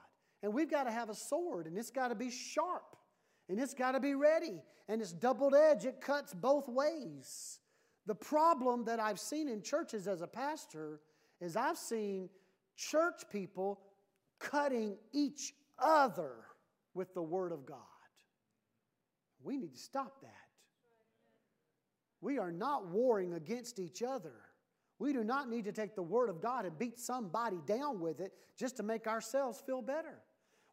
And 0.43 0.53
we've 0.53 0.70
got 0.70 0.84
to 0.84 0.93
have 0.93 1.09
a 1.09 1.14
sword, 1.14 1.66
and 1.66 1.76
it's 1.76 1.91
got 1.91 2.09
to 2.09 2.14
be 2.14 2.30
sharp, 2.30 2.97
and 3.49 3.59
it's 3.59 3.74
got 3.74 3.93
to 3.93 4.01
be 4.01 4.14
ready, 4.14 4.61
and 4.89 5.01
it's 5.01 5.12
doubled 5.12 5.55
edge, 5.55 5.84
it 5.84 6.01
cuts 6.01 6.34
both 6.34 6.68
ways. 6.68 7.59
The 8.07 8.14
problem 8.14 8.84
that 8.84 9.01
I've 9.01 9.18
seen 9.18 9.49
in 9.49 9.62
churches 9.62 10.07
as 10.07 10.20
a 10.20 10.26
pastor 10.26 11.01
is 11.41 11.57
I've 11.57 11.78
seen 11.78 12.28
church 12.76 13.22
people 13.32 13.80
cutting 14.39 14.97
each 15.12 15.55
other 15.78 16.32
with 16.95 17.12
the 17.14 17.22
Word 17.22 17.53
of 17.53 17.66
God. 17.66 17.78
We 19.43 19.57
need 19.57 19.74
to 19.74 19.80
stop 19.80 20.20
that. 20.22 20.30
We 22.20 22.39
are 22.39 22.53
not 22.53 22.89
warring 22.89 23.34
against 23.34 23.78
each 23.78 24.03
other. 24.03 24.34
We 24.99 25.12
do 25.12 25.22
not 25.22 25.49
need 25.49 25.64
to 25.66 25.72
take 25.72 25.95
the 25.95 26.03
Word 26.03 26.30
of 26.30 26.41
God 26.41 26.64
and 26.64 26.78
beat 26.78 26.99
somebody 26.99 27.59
down 27.66 28.01
with 28.01 28.20
it 28.20 28.32
just 28.57 28.76
to 28.78 28.82
make 28.82 29.07
ourselves 29.07 29.62
feel 29.64 29.82
better. 29.82 30.20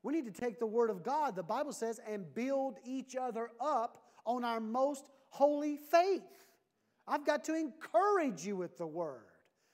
We 0.02 0.14
need 0.14 0.26
to 0.26 0.42
take 0.42 0.60
the 0.60 0.66
Word 0.66 0.90
of 0.90 1.04
God, 1.04 1.36
the 1.36 1.44
Bible 1.44 1.74
says, 1.74 2.00
and 2.08 2.34
build 2.34 2.80
each 2.86 3.16
other 3.16 3.52
up 3.60 4.04
on 4.26 4.44
our 4.44 4.60
most 4.60 5.10
holy 5.30 5.78
faith. 5.78 6.22
I've 7.08 7.26
got 7.26 7.44
to 7.46 7.56
encourage 7.56 8.46
you 8.46 8.56
with 8.56 8.78
the 8.78 8.88
Word. 8.88 9.26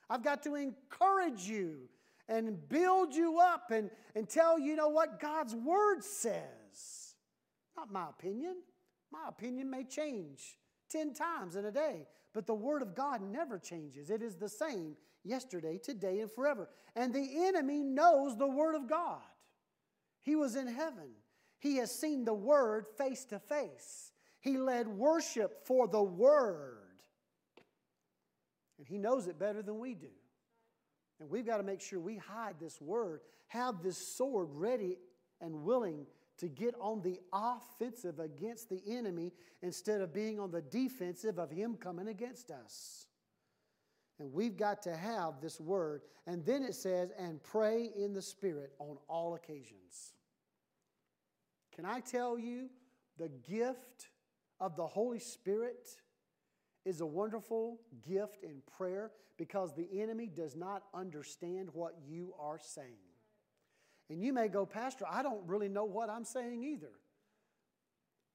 I've 0.10 0.24
got 0.24 0.42
to 0.44 0.56
encourage 0.56 1.42
you 1.42 1.82
and 2.28 2.68
build 2.70 3.14
you 3.14 3.40
up 3.40 3.72
and, 3.72 3.90
and 4.16 4.28
tell 4.28 4.58
you 4.58 4.76
know 4.76 4.90
what 4.90 5.20
God's 5.20 5.56
Word 5.56 6.04
says. 6.04 7.16
Not 7.78 7.92
my 7.92 8.08
opinion. 8.10 8.56
My 9.12 9.28
opinion 9.28 9.70
may 9.70 9.84
change 9.84 10.58
10 10.90 11.14
times 11.14 11.56
in 11.56 11.66
a 11.66 11.72
day. 11.72 12.08
But 12.34 12.46
the 12.46 12.54
Word 12.54 12.82
of 12.82 12.96
God 12.96 13.22
never 13.22 13.58
changes. 13.58 14.10
It 14.10 14.22
is 14.22 14.36
the 14.36 14.50
same 14.50 14.96
yesterday, 15.24 15.78
today, 15.78 16.20
and 16.20 16.32
forever. 16.32 16.70
And 16.96 17.14
the 17.14 17.46
enemy 17.48 17.82
knows 17.82 18.38
the 18.38 18.48
Word 18.48 18.76
of 18.76 18.88
God. 18.88 19.22
He 20.22 20.36
was 20.36 20.56
in 20.56 20.68
heaven, 20.68 21.10
he 21.60 21.78
has 21.78 21.92
seen 21.92 22.26
the 22.26 22.34
Word 22.34 22.86
face 22.98 23.26
to 23.26 23.40
face. 23.40 24.12
He 24.42 24.58
led 24.58 24.88
worship 24.88 25.66
for 25.66 25.88
the 25.88 26.02
Word. 26.02 26.78
And 28.78 28.88
he 28.88 28.98
knows 28.98 29.28
it 29.28 29.38
better 29.38 29.62
than 29.62 29.80
we 29.80 29.96
do. 29.96 30.08
And 31.20 31.30
we've 31.30 31.46
got 31.46 31.58
to 31.58 31.64
make 31.64 31.82
sure 31.82 32.00
we 32.00 32.16
hide 32.16 32.56
this 32.62 32.80
Word, 32.80 33.20
have 33.48 33.84
this 33.84 33.98
sword 33.98 34.48
ready 34.52 34.98
and 35.42 35.64
willing 35.64 36.06
to 36.40 36.48
get 36.48 36.74
on 36.80 37.02
the 37.02 37.20
offensive 37.32 38.20
against 38.20 38.70
the 38.70 38.82
enemy 38.88 39.32
instead 39.62 40.02
of 40.02 40.14
being 40.14 40.40
on 40.40 40.52
the 40.52 40.62
defensive 40.62 41.38
of 41.38 41.52
him 41.52 41.76
coming 41.76 42.08
against 42.08 42.50
us. 42.52 43.08
And 44.20 44.34
we've 44.34 44.58
got 44.58 44.82
to 44.84 44.96
have 44.96 45.42
this 45.42 45.60
word. 45.60 46.02
And 46.28 46.46
then 46.46 46.64
it 46.64 46.76
says, 46.76 47.12
and 47.18 47.42
pray 47.42 47.90
in 47.96 48.14
the 48.14 48.22
Spirit 48.22 48.72
on 48.80 48.98
all 49.08 49.36
occasions. 49.36 50.14
Can 51.76 51.86
I 51.86 52.02
tell 52.02 52.38
you, 52.38 52.70
the 53.18 53.30
gift 53.30 54.08
of 54.60 54.76
the 54.76 54.88
Holy 54.88 55.20
Spirit 55.20 55.88
is 56.86 57.02
a 57.02 57.06
wonderful 57.06 57.80
gift 58.08 58.44
in 58.44 58.62
prayer 58.78 59.12
because 59.38 59.74
the 59.74 59.88
enemy 60.02 60.28
does 60.28 60.56
not 60.56 60.84
understand 60.94 61.70
what 61.74 61.96
you 62.06 62.34
are 62.40 62.60
saying. 62.60 63.09
And 64.10 64.22
you 64.22 64.34
may 64.34 64.48
go, 64.48 64.66
Pastor, 64.66 65.06
I 65.10 65.22
don't 65.22 65.46
really 65.48 65.70
know 65.70 65.86
what 65.86 66.10
I'm 66.10 66.26
saying 66.26 66.64
either. 66.64 66.92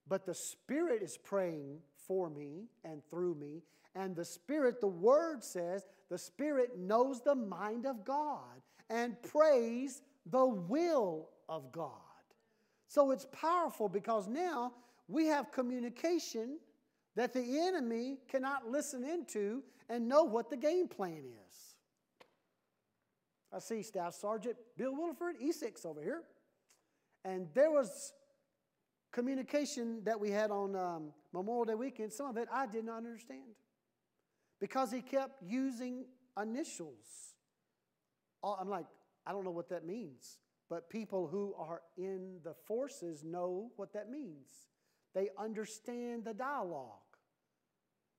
But 0.07 0.27
the 0.27 0.35
Spirit 0.35 1.03
is 1.03 1.17
praying 1.17 1.79
for 2.07 2.31
me 2.31 2.67
and 2.85 3.03
through 3.11 3.35
me. 3.35 3.63
And 3.95 4.15
the 4.15 4.25
Spirit, 4.25 4.81
the 4.81 4.87
Word 4.87 5.43
says, 5.43 5.87
the 6.11 6.19
Spirit 6.19 6.79
knows 6.79 7.21
the 7.21 7.35
mind 7.35 7.87
of 7.87 8.05
God 8.05 8.61
and 8.91 9.21
prays 9.23 10.03
the 10.27 10.47
will 10.47 11.29
of 11.49 11.73
God. 11.73 11.91
So 12.89 13.11
it's 13.11 13.27
powerful 13.33 13.89
because 13.89 14.29
now 14.29 14.73
we 15.09 15.27
have 15.27 15.51
communication 15.51 16.59
that 17.17 17.33
the 17.33 17.61
enemy 17.61 18.19
cannot 18.29 18.69
listen 18.69 19.05
into 19.05 19.63
and 19.89 20.09
know 20.09 20.25
what 20.25 20.51
the 20.51 20.57
game 20.57 20.89
plan 20.89 21.25
is. 21.49 21.57
I 23.55 23.61
see 23.61 23.83
Staff 23.83 24.15
Sergeant 24.15 24.57
Bill 24.77 24.93
Williford, 24.93 25.41
E6 25.43 25.87
over 25.87 26.03
here. 26.03 26.23
And 27.25 27.47
there 27.55 27.71
was 27.71 28.13
communication 29.13 30.03
that 30.05 30.19
we 30.19 30.31
had 30.31 30.51
on 30.51 30.75
um, 30.75 31.13
Memorial 31.33 31.65
Day 31.65 31.75
weekend. 31.75 32.13
Some 32.13 32.27
of 32.27 32.37
it 32.37 32.49
I 32.53 32.67
did 32.67 32.85
not 32.85 32.99
understand 32.99 33.55
because 34.61 34.91
he 34.91 35.01
kept 35.01 35.43
using 35.43 36.07
initials. 36.41 37.35
I'm 38.43 38.69
like, 38.69 38.87
I 39.27 39.33
don't 39.33 39.45
know 39.45 39.53
what 39.53 39.71
that 39.71 39.87
means. 39.87 40.39
But 40.69 40.91
people 40.91 41.29
who 41.29 41.55
are 41.59 41.83
in 41.97 42.41
the 42.43 42.55
forces 42.67 43.23
know 43.23 43.71
what 43.77 43.93
that 43.93 44.11
means. 44.11 44.49
They 45.15 45.29
understand 45.39 46.25
the 46.25 46.35
dialogue. 46.35 47.04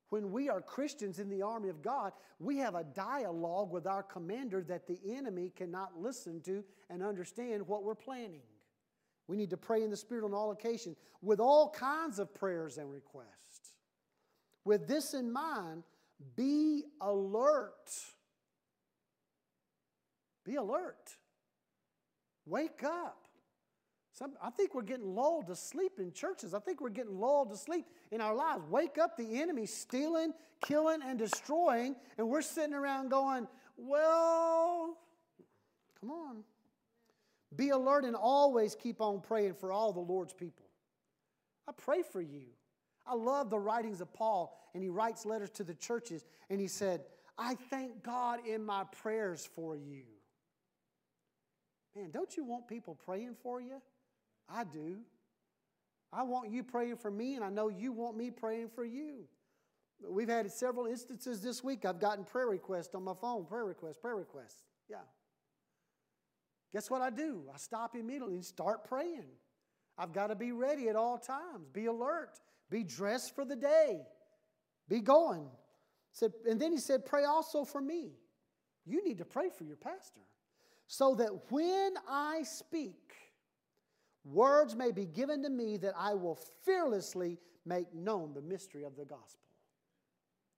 When 0.09 0.31
we 0.31 0.49
are 0.49 0.61
Christians 0.61 1.19
in 1.19 1.29
the 1.29 1.41
army 1.41 1.69
of 1.69 1.81
God, 1.81 2.13
we 2.39 2.57
have 2.57 2.75
a 2.75 2.83
dialogue 2.83 3.71
with 3.71 3.87
our 3.87 4.03
commander 4.03 4.63
that 4.63 4.87
the 4.87 4.99
enemy 5.09 5.51
cannot 5.55 5.99
listen 5.99 6.41
to 6.41 6.63
and 6.89 7.01
understand 7.01 7.67
what 7.67 7.83
we're 7.83 7.95
planning. 7.95 8.43
We 9.27 9.37
need 9.37 9.49
to 9.49 9.57
pray 9.57 9.83
in 9.83 9.89
the 9.89 9.97
Spirit 9.97 10.23
on 10.23 10.33
all 10.33 10.51
occasions 10.51 10.97
with 11.21 11.39
all 11.39 11.71
kinds 11.71 12.19
of 12.19 12.33
prayers 12.33 12.77
and 12.77 12.91
requests. 12.91 13.71
With 14.63 14.87
this 14.87 15.13
in 15.13 15.31
mind, 15.31 15.83
be 16.35 16.83
alert. 17.01 17.89
Be 20.43 20.55
alert. 20.55 21.15
Wake 22.45 22.83
up. 22.83 23.24
Some, 24.17 24.31
I 24.41 24.49
think 24.49 24.73
we're 24.73 24.81
getting 24.81 25.13
lulled 25.13 25.47
to 25.47 25.55
sleep 25.57 25.99
in 25.99 26.13
churches. 26.13 26.53
I 26.53 26.59
think 26.59 26.79
we're 26.79 26.87
getting 26.89 27.19
lulled 27.19 27.49
to 27.49 27.57
sleep 27.57 27.85
in 28.11 28.21
our 28.21 28.33
lives. 28.33 28.63
Wake 28.69 28.97
up, 28.97 29.17
the 29.17 29.41
enemy 29.41 29.65
stealing, 29.65 30.33
killing, 30.61 31.01
and 31.05 31.19
destroying, 31.19 31.97
and 32.17 32.29
we're 32.29 32.41
sitting 32.41 32.73
around 32.73 33.09
going, 33.09 33.45
Well, 33.75 34.97
come 35.99 36.11
on. 36.11 36.43
Be 37.57 37.69
alert 37.69 38.05
and 38.05 38.15
always 38.15 38.73
keep 38.73 39.01
on 39.01 39.19
praying 39.19 39.55
for 39.55 39.73
all 39.73 39.91
the 39.91 39.99
Lord's 39.99 40.33
people. 40.33 40.65
I 41.67 41.73
pray 41.73 42.01
for 42.01 42.21
you. 42.21 42.45
I 43.05 43.15
love 43.15 43.49
the 43.49 43.59
writings 43.59 43.99
of 43.99 44.13
Paul, 44.13 44.57
and 44.73 44.81
he 44.81 44.89
writes 44.89 45.25
letters 45.25 45.49
to 45.51 45.65
the 45.65 45.73
churches, 45.73 46.23
and 46.49 46.59
he 46.59 46.67
said, 46.67 47.01
I 47.37 47.55
thank 47.69 48.01
God 48.01 48.39
in 48.47 48.65
my 48.65 48.85
prayers 49.01 49.47
for 49.55 49.75
you. 49.75 50.03
Man, 51.95 52.11
don't 52.11 52.35
you 52.37 52.45
want 52.45 52.67
people 52.67 52.97
praying 53.05 53.35
for 53.41 53.59
you? 53.59 53.81
I 54.49 54.63
do. 54.63 54.97
I 56.11 56.23
want 56.23 56.49
you 56.49 56.63
praying 56.63 56.97
for 56.97 57.11
me, 57.11 57.35
and 57.35 57.43
I 57.43 57.49
know 57.49 57.67
you 57.67 57.91
want 57.91 58.15
me 58.15 58.31
praying 58.31 58.69
for 58.73 58.85
you. 58.85 59.25
We've 60.07 60.29
had 60.29 60.49
several 60.51 60.85
instances 60.85 61.41
this 61.41 61.63
week. 61.63 61.85
I've 61.85 61.99
gotten 61.99 62.23
prayer 62.23 62.47
requests 62.47 62.95
on 62.95 63.03
my 63.03 63.13
phone 63.19 63.45
prayer 63.45 63.65
requests, 63.65 63.97
prayer 63.97 64.15
requests. 64.15 64.63
Yeah. 64.89 64.97
Guess 66.73 66.89
what 66.89 67.01
I 67.01 67.09
do? 67.09 67.43
I 67.53 67.57
stop 67.57 67.95
immediately 67.95 68.35
and 68.35 68.45
start 68.45 68.83
praying. 68.83 69.25
I've 69.97 70.11
got 70.11 70.27
to 70.27 70.35
be 70.35 70.51
ready 70.51 70.89
at 70.89 70.95
all 70.95 71.17
times, 71.17 71.67
be 71.71 71.85
alert, 71.85 72.39
be 72.69 72.83
dressed 72.83 73.33
for 73.33 73.45
the 73.45 73.55
day, 73.55 74.01
be 74.89 74.99
going. 74.99 75.47
Said, 76.11 76.33
and 76.49 76.59
then 76.59 76.71
he 76.71 76.77
said, 76.77 77.05
Pray 77.05 77.23
also 77.23 77.63
for 77.63 77.81
me. 77.81 78.11
You 78.85 79.03
need 79.03 79.17
to 79.17 79.25
pray 79.25 79.49
for 79.57 79.63
your 79.63 79.77
pastor 79.77 80.21
so 80.87 81.15
that 81.15 81.29
when 81.49 81.93
I 82.07 82.43
speak, 82.43 83.13
Words 84.25 84.75
may 84.75 84.91
be 84.91 85.05
given 85.05 85.43
to 85.43 85.49
me 85.49 85.77
that 85.77 85.93
I 85.97 86.15
will 86.15 86.39
fearlessly 86.63 87.37
make 87.65 87.93
known 87.93 88.33
the 88.33 88.41
mystery 88.41 88.83
of 88.83 88.95
the 88.95 89.05
gospel. 89.05 89.45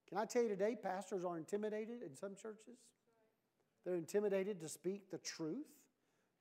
Can 0.08 0.16
I 0.16 0.24
tell 0.24 0.42
you 0.42 0.48
today, 0.48 0.74
pastors 0.74 1.22
are 1.22 1.36
intimidated 1.36 2.02
in 2.02 2.16
some 2.16 2.34
churches? 2.34 2.78
They're 3.84 3.96
intimidated 3.96 4.58
to 4.60 4.68
speak 4.68 5.10
the 5.10 5.18
truth, 5.18 5.66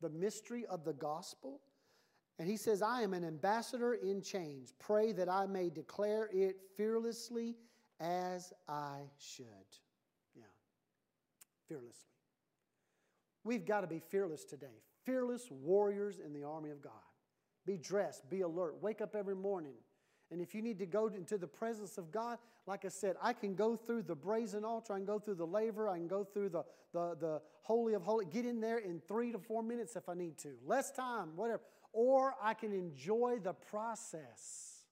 the 0.02 0.10
mystery 0.10 0.66
of 0.68 0.86
the 0.86 0.94
gospel. 0.94 1.60
And 2.40 2.48
he 2.48 2.56
says, 2.56 2.82
I 2.82 3.02
am 3.02 3.14
an 3.14 3.26
ambassador 3.26 3.96
in 3.96 4.22
chains. 4.22 4.74
Pray 4.80 5.12
that 5.12 5.28
I 5.28 5.48
may 5.48 5.70
declare 5.70 6.30
it 6.32 6.58
fearlessly 6.78 7.56
as 8.00 8.54
I 8.70 9.00
should. 9.18 9.46
Yeah, 10.36 10.44
fearlessly. 11.68 11.92
We've 13.44 13.66
got 13.66 13.82
to 13.82 13.88
be 13.88 14.00
fearless 14.00 14.46
today. 14.46 14.84
Fearless 15.06 15.50
warriors 15.52 16.20
in 16.24 16.32
the 16.32 16.44
army 16.44 16.70
of 16.70 16.82
God. 16.82 16.94
Be 17.68 17.78
dressed, 17.78 18.28
be 18.30 18.42
alert, 18.42 18.82
wake 18.82 19.02
up 19.02 19.14
every 19.14 19.36
morning. 19.36 19.74
And 20.32 20.42
if 20.42 20.56
you 20.56 20.62
need 20.62 20.80
to 20.80 20.86
go 20.86 21.08
into 21.08 21.38
the 21.38 21.48
presence 21.48 21.98
of 21.98 22.12
God, 22.12 22.38
like 22.66 22.86
I 22.86 22.88
said, 22.88 23.16
I 23.22 23.34
can 23.34 23.56
go 23.56 23.76
through 23.76 24.04
the 24.04 24.16
brazen 24.16 24.64
altar, 24.66 24.94
I 24.94 24.98
can 24.98 25.06
go 25.06 25.20
through 25.20 25.36
the 25.36 25.46
laver, 25.46 25.90
I 25.90 25.98
can 25.98 26.08
go 26.08 26.24
through 26.24 26.50
the, 26.50 26.64
the, 26.94 27.16
the 27.20 27.42
Holy 27.62 27.94
of 27.94 28.04
Holy, 28.04 28.26
get 28.26 28.46
in 28.46 28.62
there 28.62 28.78
in 28.78 29.02
three 29.08 29.34
to 29.34 29.38
four 29.38 29.62
minutes 29.62 29.98
if 29.98 30.08
I 30.08 30.14
need 30.14 30.38
to. 30.40 30.54
Less 30.66 30.92
time, 30.92 31.36
whatever. 31.36 31.62
Or 31.92 32.36
I 32.42 32.54
can 32.54 32.72
enjoy 32.72 33.40
the 33.44 33.54
process 33.54 34.84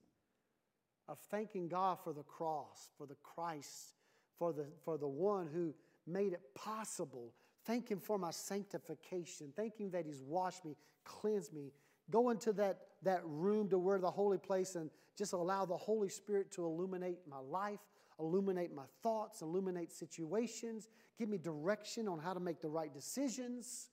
of 1.08 1.18
thanking 1.30 1.68
God 1.68 1.98
for 2.04 2.12
the 2.12 2.22
cross, 2.22 2.90
for 2.98 3.06
the 3.06 3.16
Christ, 3.22 3.94
for 4.38 4.52
the, 4.52 4.66
for 4.84 4.98
the 4.98 5.08
one 5.08 5.48
who 5.52 5.74
made 6.06 6.34
it 6.34 6.42
possible. 6.54 7.32
Thank 7.64 7.90
Him 7.90 8.00
for 8.00 8.18
my 8.18 8.30
sanctification. 8.30 9.52
Thank 9.56 9.78
Him 9.78 9.90
that 9.90 10.04
He's 10.04 10.22
washed 10.22 10.64
me, 10.64 10.76
cleansed 11.04 11.52
me, 11.52 11.72
Go 12.10 12.30
into 12.30 12.52
that, 12.54 12.78
that 13.02 13.20
room 13.24 13.68
to 13.70 13.78
where 13.78 13.98
the 13.98 14.10
holy 14.10 14.38
place 14.38 14.76
and 14.76 14.90
just 15.16 15.32
allow 15.32 15.64
the 15.64 15.76
Holy 15.76 16.08
Spirit 16.08 16.52
to 16.52 16.64
illuminate 16.64 17.18
my 17.28 17.38
life, 17.38 17.80
illuminate 18.20 18.74
my 18.74 18.84
thoughts, 19.02 19.42
illuminate 19.42 19.92
situations, 19.92 20.88
give 21.18 21.28
me 21.28 21.38
direction 21.38 22.06
on 22.06 22.18
how 22.18 22.32
to 22.32 22.40
make 22.40 22.60
the 22.60 22.68
right 22.68 22.92
decisions, 22.92 23.88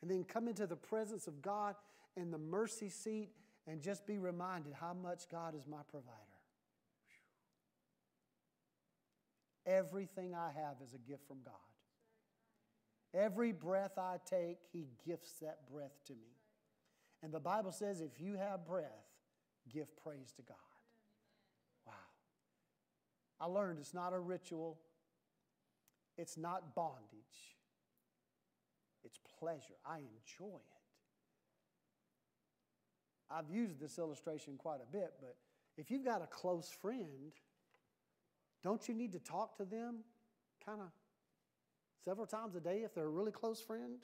and 0.00 0.10
then 0.10 0.24
come 0.24 0.48
into 0.48 0.66
the 0.66 0.76
presence 0.76 1.26
of 1.26 1.42
God 1.42 1.74
and 2.16 2.32
the 2.32 2.38
mercy 2.38 2.88
seat 2.88 3.30
and 3.66 3.82
just 3.82 4.06
be 4.06 4.18
reminded 4.18 4.72
how 4.72 4.94
much 4.94 5.28
God 5.30 5.54
is 5.54 5.66
my 5.66 5.82
provider. 5.90 6.16
Everything 9.66 10.34
I 10.34 10.50
have 10.56 10.76
is 10.82 10.94
a 10.94 10.98
gift 10.98 11.28
from 11.28 11.38
God. 11.44 11.54
Every 13.12 13.52
breath 13.52 13.98
I 13.98 14.16
take, 14.24 14.58
He 14.72 14.86
gifts 15.06 15.34
that 15.42 15.70
breath 15.70 15.92
to 16.06 16.14
me. 16.14 16.39
And 17.22 17.32
the 17.32 17.40
Bible 17.40 17.72
says 17.72 18.00
if 18.00 18.20
you 18.20 18.36
have 18.36 18.66
breath, 18.66 19.10
give 19.72 19.94
praise 19.96 20.32
to 20.36 20.42
God. 20.42 20.56
Wow. 21.86 21.92
I 23.40 23.46
learned 23.46 23.78
it's 23.78 23.94
not 23.94 24.12
a 24.12 24.18
ritual, 24.18 24.78
it's 26.16 26.36
not 26.36 26.74
bondage, 26.74 27.56
it's 29.04 29.18
pleasure. 29.38 29.74
I 29.84 29.98
enjoy 29.98 30.54
it. 30.54 30.80
I've 33.30 33.48
used 33.48 33.78
this 33.78 33.98
illustration 33.98 34.56
quite 34.58 34.80
a 34.82 34.90
bit, 34.90 35.12
but 35.20 35.36
if 35.76 35.90
you've 35.90 36.04
got 36.04 36.20
a 36.20 36.26
close 36.26 36.68
friend, 36.68 37.32
don't 38.62 38.86
you 38.88 38.94
need 38.94 39.12
to 39.12 39.20
talk 39.20 39.56
to 39.58 39.64
them 39.64 39.98
kind 40.64 40.80
of 40.80 40.88
several 42.04 42.26
times 42.26 42.56
a 42.56 42.60
day 42.60 42.82
if 42.84 42.94
they're 42.94 43.04
a 43.04 43.08
really 43.08 43.30
close 43.30 43.60
friend? 43.60 43.98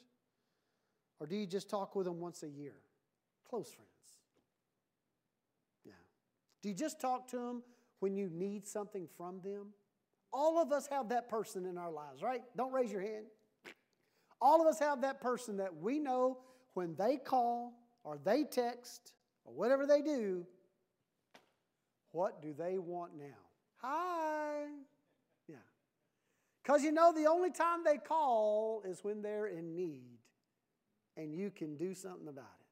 Or 1.19 1.27
do 1.27 1.35
you 1.35 1.47
just 1.47 1.69
talk 1.69 1.97
with 1.97 2.07
them 2.07 2.21
once 2.21 2.43
a 2.43 2.49
year? 2.49 2.75
Close 3.49 3.73
friends. 3.73 3.91
Yeah. 5.85 5.93
Do 6.63 6.69
you 6.69 6.75
just 6.75 7.01
talk 7.01 7.29
to 7.29 7.37
them 7.37 7.63
when 8.01 8.17
you 8.17 8.29
need 8.33 8.67
something 8.67 9.09
from 9.17 9.41
them? 9.43 9.69
All 10.33 10.61
of 10.61 10.73
us 10.73 10.87
have 10.89 11.09
that 11.11 11.29
person 11.29 11.65
in 11.67 11.79
our 11.79 11.91
lives, 11.91 12.23
right? 12.23 12.43
Don't 12.57 12.73
raise 12.73 12.93
your 12.93 13.01
hand. 13.01 13.27
All 14.41 14.61
of 14.61 14.67
us 14.67 14.79
have 14.81 15.01
that 15.03 15.21
person 15.21 15.57
that 15.59 15.75
we 15.75 15.99
know 15.99 16.39
when 16.75 16.95
they 16.97 17.17
call 17.17 17.73
or 18.05 18.19
they 18.23 18.45
text 18.45 19.13
or 19.45 19.55
whatever 19.55 19.87
they 19.87 20.03
do, 20.03 20.45
what 22.13 22.43
do 22.43 22.53
they 22.53 22.79
want 22.79 23.17
now? 23.17 23.25
Hi. 23.79 24.65
Yeah. 25.49 25.57
Because 26.63 26.83
you 26.83 26.93
know, 26.93 27.13
the 27.13 27.27
only 27.27 27.51
time 27.51 27.85
they 27.85 27.97
call 27.97 28.83
is 28.85 29.03
when 29.03 29.23
they're 29.23 29.47
in 29.47 29.75
need 29.75 30.19
and 31.17 31.35
you 31.35 31.51
can 31.51 31.77
do 31.77 31.95
something 31.95 32.29
about 32.29 32.45
it. 32.61 32.66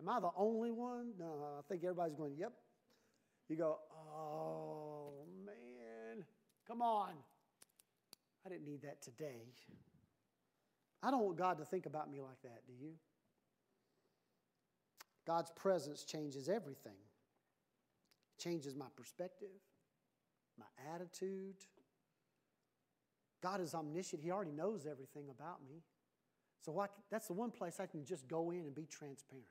Am 0.00 0.08
I 0.08 0.18
the 0.18 0.30
only 0.36 0.70
one? 0.70 1.12
No, 1.18 1.46
I 1.58 1.62
think 1.68 1.84
everybody's 1.84 2.14
going, 2.14 2.34
yep. 2.38 2.52
You 3.48 3.56
go, 3.56 3.78
oh, 3.92 5.26
man, 5.44 6.24
come 6.66 6.80
on. 6.80 7.10
I 8.46 8.48
didn't 8.48 8.64
need 8.64 8.82
that 8.82 9.02
today. 9.02 9.52
I 11.02 11.10
don't 11.10 11.22
want 11.22 11.36
God 11.36 11.58
to 11.58 11.64
think 11.64 11.86
about 11.86 12.10
me 12.10 12.20
like 12.20 12.40
that, 12.42 12.66
do 12.66 12.72
you? 12.80 12.92
God's 15.26 15.50
presence 15.50 16.04
changes 16.04 16.48
everything. 16.48 16.92
It 18.36 18.42
changes 18.42 18.74
my 18.74 18.86
perspective, 18.96 19.48
my 20.58 20.66
attitude. 20.94 21.56
God 23.42 23.60
is 23.60 23.74
omniscient. 23.74 24.22
He 24.22 24.30
already 24.30 24.52
knows 24.52 24.86
everything 24.90 25.28
about 25.30 25.58
me. 25.62 25.82
So 26.64 26.86
that's 27.10 27.26
the 27.26 27.32
one 27.32 27.50
place 27.50 27.80
I 27.80 27.86
can 27.86 28.04
just 28.04 28.28
go 28.28 28.50
in 28.50 28.60
and 28.60 28.74
be 28.74 28.86
transparent. 28.86 29.46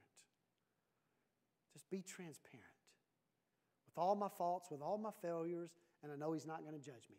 Just 1.80 1.90
be 1.90 2.02
transparent 2.02 2.66
with 3.86 3.98
all 3.98 4.14
my 4.14 4.28
faults, 4.38 4.68
with 4.70 4.82
all 4.82 4.98
my 4.98 5.12
failures, 5.22 5.70
and 6.04 6.12
I 6.12 6.18
know 6.18 6.34
He's 6.34 6.46
not 6.46 6.62
going 6.62 6.78
to 6.78 6.86
judge 6.86 7.08
me. 7.10 7.16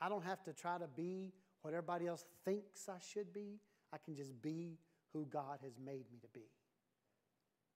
I 0.00 0.08
don't 0.08 0.24
have 0.24 0.42
to 0.44 0.54
try 0.54 0.78
to 0.78 0.86
be 0.86 1.34
what 1.60 1.74
everybody 1.74 2.06
else 2.06 2.24
thinks 2.46 2.88
I 2.88 2.96
should 3.12 3.34
be. 3.34 3.60
I 3.92 3.98
can 4.02 4.16
just 4.16 4.40
be 4.40 4.78
who 5.12 5.26
God 5.26 5.58
has 5.62 5.72
made 5.78 6.06
me 6.10 6.18
to 6.22 6.28
be. 6.32 6.46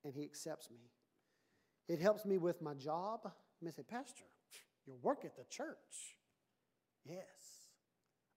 And 0.05 0.15
He 0.15 0.25
accepts 0.25 0.71
me. 0.71 0.89
It 1.87 2.01
helps 2.01 2.25
me 2.25 2.39
with 2.39 2.63
my 2.63 2.73
job. 2.73 3.21
I 3.27 3.31
may 3.61 3.73
say, 3.73 3.83
Pastor, 3.83 4.25
you 4.87 4.95
work 5.03 5.27
at 5.27 5.37
the 5.37 5.45
church. 5.51 6.17
Yes, 7.05 7.69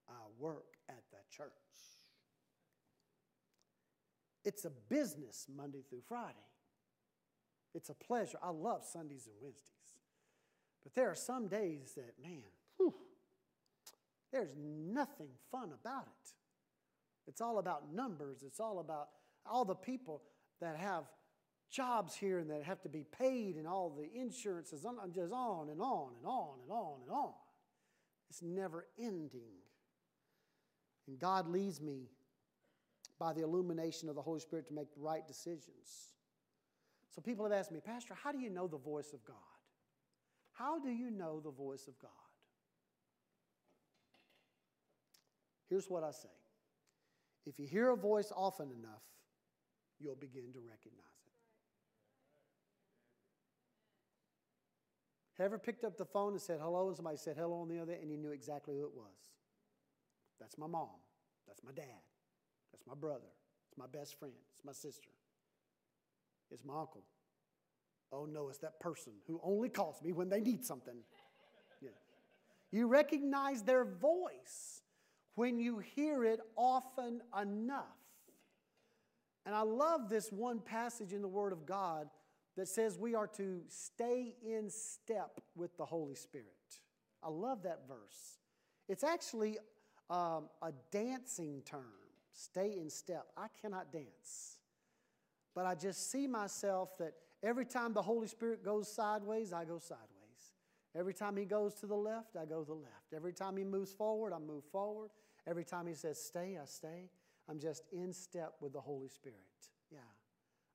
I 0.06 0.12
work 0.38 0.74
at 0.90 1.02
the 1.10 1.18
church. 1.34 1.52
It's 4.44 4.66
a 4.66 4.70
business 4.90 5.46
Monday 5.56 5.82
through 5.88 6.02
Friday. 6.06 6.34
It's 7.76 7.90
a 7.90 7.94
pleasure. 7.94 8.38
I 8.42 8.48
love 8.48 8.84
Sundays 8.84 9.26
and 9.26 9.34
Wednesdays. 9.42 9.70
But 10.82 10.94
there 10.94 11.10
are 11.10 11.14
some 11.14 11.46
days 11.46 11.92
that, 11.96 12.14
man, 12.22 12.42
whew, 12.78 12.94
there's 14.32 14.56
nothing 14.56 15.28
fun 15.52 15.72
about 15.78 16.06
it. 16.06 16.30
It's 17.28 17.42
all 17.42 17.58
about 17.58 17.92
numbers. 17.92 18.42
It's 18.46 18.60
all 18.60 18.78
about 18.78 19.08
all 19.44 19.66
the 19.66 19.74
people 19.74 20.22
that 20.60 20.76
have 20.76 21.04
jobs 21.70 22.14
here 22.14 22.38
and 22.38 22.48
that 22.48 22.62
have 22.62 22.80
to 22.80 22.88
be 22.88 23.04
paid 23.04 23.56
and 23.56 23.66
all 23.66 23.90
the 23.90 24.08
insurances, 24.18 24.86
on, 24.86 24.96
just 25.12 25.32
on 25.32 25.68
and 25.68 25.80
on 25.82 26.12
and 26.16 26.26
on 26.26 26.58
and 26.62 26.70
on 26.70 27.00
and 27.02 27.10
on. 27.10 27.32
It's 28.30 28.40
never 28.40 28.86
ending. 28.98 29.52
And 31.06 31.18
God 31.18 31.46
leads 31.46 31.80
me 31.82 32.08
by 33.18 33.34
the 33.34 33.42
illumination 33.42 34.08
of 34.08 34.14
the 34.14 34.22
Holy 34.22 34.40
Spirit 34.40 34.66
to 34.68 34.74
make 34.74 34.94
the 34.94 35.00
right 35.00 35.26
decisions. 35.26 36.12
So 37.16 37.22
people 37.22 37.46
have 37.46 37.52
asked 37.52 37.72
me, 37.72 37.80
Pastor, 37.80 38.14
how 38.14 38.30
do 38.30 38.38
you 38.38 38.50
know 38.50 38.68
the 38.68 38.76
voice 38.76 39.14
of 39.14 39.24
God? 39.24 39.36
How 40.52 40.78
do 40.78 40.90
you 40.90 41.10
know 41.10 41.40
the 41.40 41.50
voice 41.50 41.88
of 41.88 41.98
God? 41.98 42.10
Here's 45.68 45.88
what 45.88 46.04
I 46.04 46.10
say 46.10 46.28
if 47.46 47.58
you 47.58 47.66
hear 47.66 47.90
a 47.90 47.96
voice 47.96 48.32
often 48.36 48.70
enough, 48.70 49.02
you'll 49.98 50.14
begin 50.14 50.52
to 50.52 50.60
recognize 50.60 51.24
it. 51.26 51.32
Have 55.38 55.46
ever 55.46 55.58
picked 55.58 55.84
up 55.84 55.96
the 55.96 56.04
phone 56.04 56.32
and 56.32 56.40
said 56.40 56.60
hello, 56.60 56.88
and 56.88 56.96
somebody 56.96 57.16
said 57.16 57.36
hello 57.38 57.60
on 57.60 57.68
the 57.68 57.78
other, 57.78 57.94
and 57.94 58.10
you 58.10 58.18
knew 58.18 58.32
exactly 58.32 58.74
who 58.74 58.84
it 58.84 58.94
was? 58.94 59.30
That's 60.38 60.58
my 60.58 60.66
mom. 60.66 60.88
That's 61.46 61.62
my 61.62 61.72
dad. 61.72 62.02
That's 62.72 62.86
my 62.86 62.94
brother. 62.94 63.32
It's 63.68 63.78
my 63.78 63.86
best 63.86 64.18
friend. 64.18 64.34
It's 64.52 64.64
my 64.64 64.72
sister. 64.72 65.10
It's 66.50 66.64
my 66.64 66.78
uncle. 66.80 67.02
Oh 68.12 68.24
no, 68.24 68.48
it's 68.48 68.58
that 68.58 68.78
person 68.80 69.12
who 69.26 69.40
only 69.42 69.68
calls 69.68 70.00
me 70.02 70.12
when 70.12 70.28
they 70.28 70.40
need 70.40 70.64
something. 70.64 70.96
Yeah. 71.80 71.90
You 72.70 72.86
recognize 72.86 73.62
their 73.62 73.84
voice 73.84 74.82
when 75.34 75.58
you 75.58 75.78
hear 75.78 76.24
it 76.24 76.40
often 76.56 77.20
enough. 77.40 77.84
And 79.44 79.54
I 79.54 79.62
love 79.62 80.08
this 80.08 80.32
one 80.32 80.60
passage 80.60 81.12
in 81.12 81.22
the 81.22 81.28
Word 81.28 81.52
of 81.52 81.66
God 81.66 82.08
that 82.56 82.68
says 82.68 82.98
we 82.98 83.14
are 83.14 83.28
to 83.28 83.60
stay 83.68 84.34
in 84.44 84.70
step 84.70 85.40
with 85.54 85.76
the 85.76 85.84
Holy 85.84 86.14
Spirit. 86.14 86.46
I 87.22 87.28
love 87.28 87.62
that 87.64 87.86
verse. 87.86 88.38
It's 88.88 89.04
actually 89.04 89.58
um, 90.10 90.48
a 90.62 90.72
dancing 90.90 91.62
term. 91.64 91.92
Stay 92.32 92.76
in 92.78 92.90
step. 92.90 93.26
I 93.36 93.46
cannot 93.60 93.92
dance. 93.92 94.55
But 95.56 95.64
I 95.64 95.74
just 95.74 96.12
see 96.12 96.26
myself 96.26 96.98
that 96.98 97.14
every 97.42 97.64
time 97.64 97.94
the 97.94 98.02
Holy 98.02 98.28
Spirit 98.28 98.62
goes 98.62 98.92
sideways, 98.92 99.54
I 99.54 99.64
go 99.64 99.78
sideways. 99.78 100.06
Every 100.94 101.14
time 101.14 101.34
He 101.34 101.46
goes 101.46 101.74
to 101.76 101.86
the 101.86 101.96
left, 101.96 102.36
I 102.36 102.44
go 102.44 102.60
to 102.60 102.66
the 102.66 102.74
left. 102.74 103.14
Every 103.14 103.32
time 103.32 103.56
He 103.56 103.64
moves 103.64 103.90
forward, 103.90 104.34
I 104.34 104.38
move 104.38 104.64
forward. 104.70 105.08
Every 105.46 105.64
time 105.64 105.86
He 105.86 105.94
says 105.94 106.20
stay, 106.22 106.58
I 106.62 106.66
stay. 106.66 107.08
I'm 107.48 107.58
just 107.58 107.84
in 107.90 108.12
step 108.12 108.52
with 108.60 108.74
the 108.74 108.80
Holy 108.80 109.08
Spirit. 109.08 109.38
Yeah. 109.90 110.00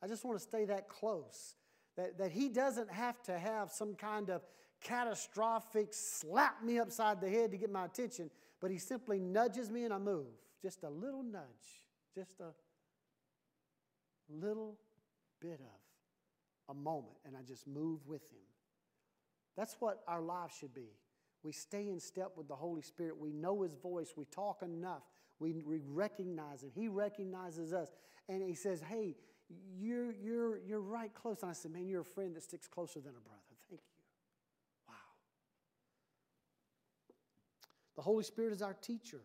I 0.02 0.08
just 0.08 0.26
want 0.26 0.40
to 0.40 0.44
stay 0.44 0.66
that 0.66 0.90
close. 0.90 1.56
That, 1.96 2.18
that 2.18 2.32
He 2.32 2.50
doesn't 2.50 2.92
have 2.92 3.22
to 3.24 3.38
have 3.38 3.72
some 3.72 3.94
kind 3.94 4.32
of 4.32 4.42
catastrophic 4.82 5.90
slap 5.92 6.64
me 6.64 6.80
upside 6.80 7.22
the 7.22 7.30
head 7.30 7.52
to 7.52 7.58
get 7.58 7.72
my 7.72 7.86
attention, 7.86 8.32
but 8.60 8.72
He 8.72 8.80
simply 8.80 9.20
nudges 9.20 9.70
me 9.70 9.84
and 9.84 9.94
I 9.94 10.00
move. 10.00 10.26
Just 10.60 10.82
a 10.82 10.90
little 10.90 11.22
nudge, 11.22 11.86
just 12.16 12.40
a 12.40 12.54
little 14.44 14.78
bit 15.40 15.60
of 15.60 16.76
a 16.76 16.80
moment, 16.80 17.18
and 17.26 17.36
I 17.36 17.42
just 17.42 17.68
move 17.68 18.00
with 18.08 18.24
Him. 18.32 18.40
That's 19.58 19.76
what 19.80 20.02
our 20.08 20.22
lives 20.22 20.54
should 20.60 20.74
be. 20.74 20.90
We 21.44 21.52
stay 21.52 21.90
in 21.90 22.00
step 22.00 22.34
with 22.38 22.48
the 22.48 22.56
Holy 22.56 22.82
Spirit. 22.82 23.18
We 23.18 23.34
know 23.34 23.64
His 23.64 23.74
voice. 23.74 24.14
We 24.16 24.26
talk 24.26 24.62
enough. 24.62 25.04
We, 25.40 25.64
we 25.66 25.80
recognize 25.86 26.64
Him. 26.64 26.72
He 26.74 26.88
recognizes 26.88 27.74
us. 27.74 27.90
And 28.30 28.42
He 28.42 28.56
says, 28.56 28.82
Hey, 28.82 29.16
you're, 29.78 30.14
you're, 30.14 30.60
you're 30.60 30.82
right 30.82 31.14
close. 31.14 31.42
And 31.42 31.50
I 31.50 31.54
said, 31.54 31.72
Man, 31.72 31.88
you're 31.88 32.02
a 32.02 32.06
friend 32.06 32.36
that 32.36 32.44
sticks 32.44 32.68
closer 32.68 33.00
than 33.00 33.12
a 33.12 33.20
brother. 33.20 33.40
Thank 33.70 33.82
you. 33.82 34.04
Wow. 34.88 34.94
The 37.96 38.02
Holy 38.02 38.24
Spirit 38.24 38.54
is 38.54 38.62
our 38.62 38.76
teacher. 38.76 39.22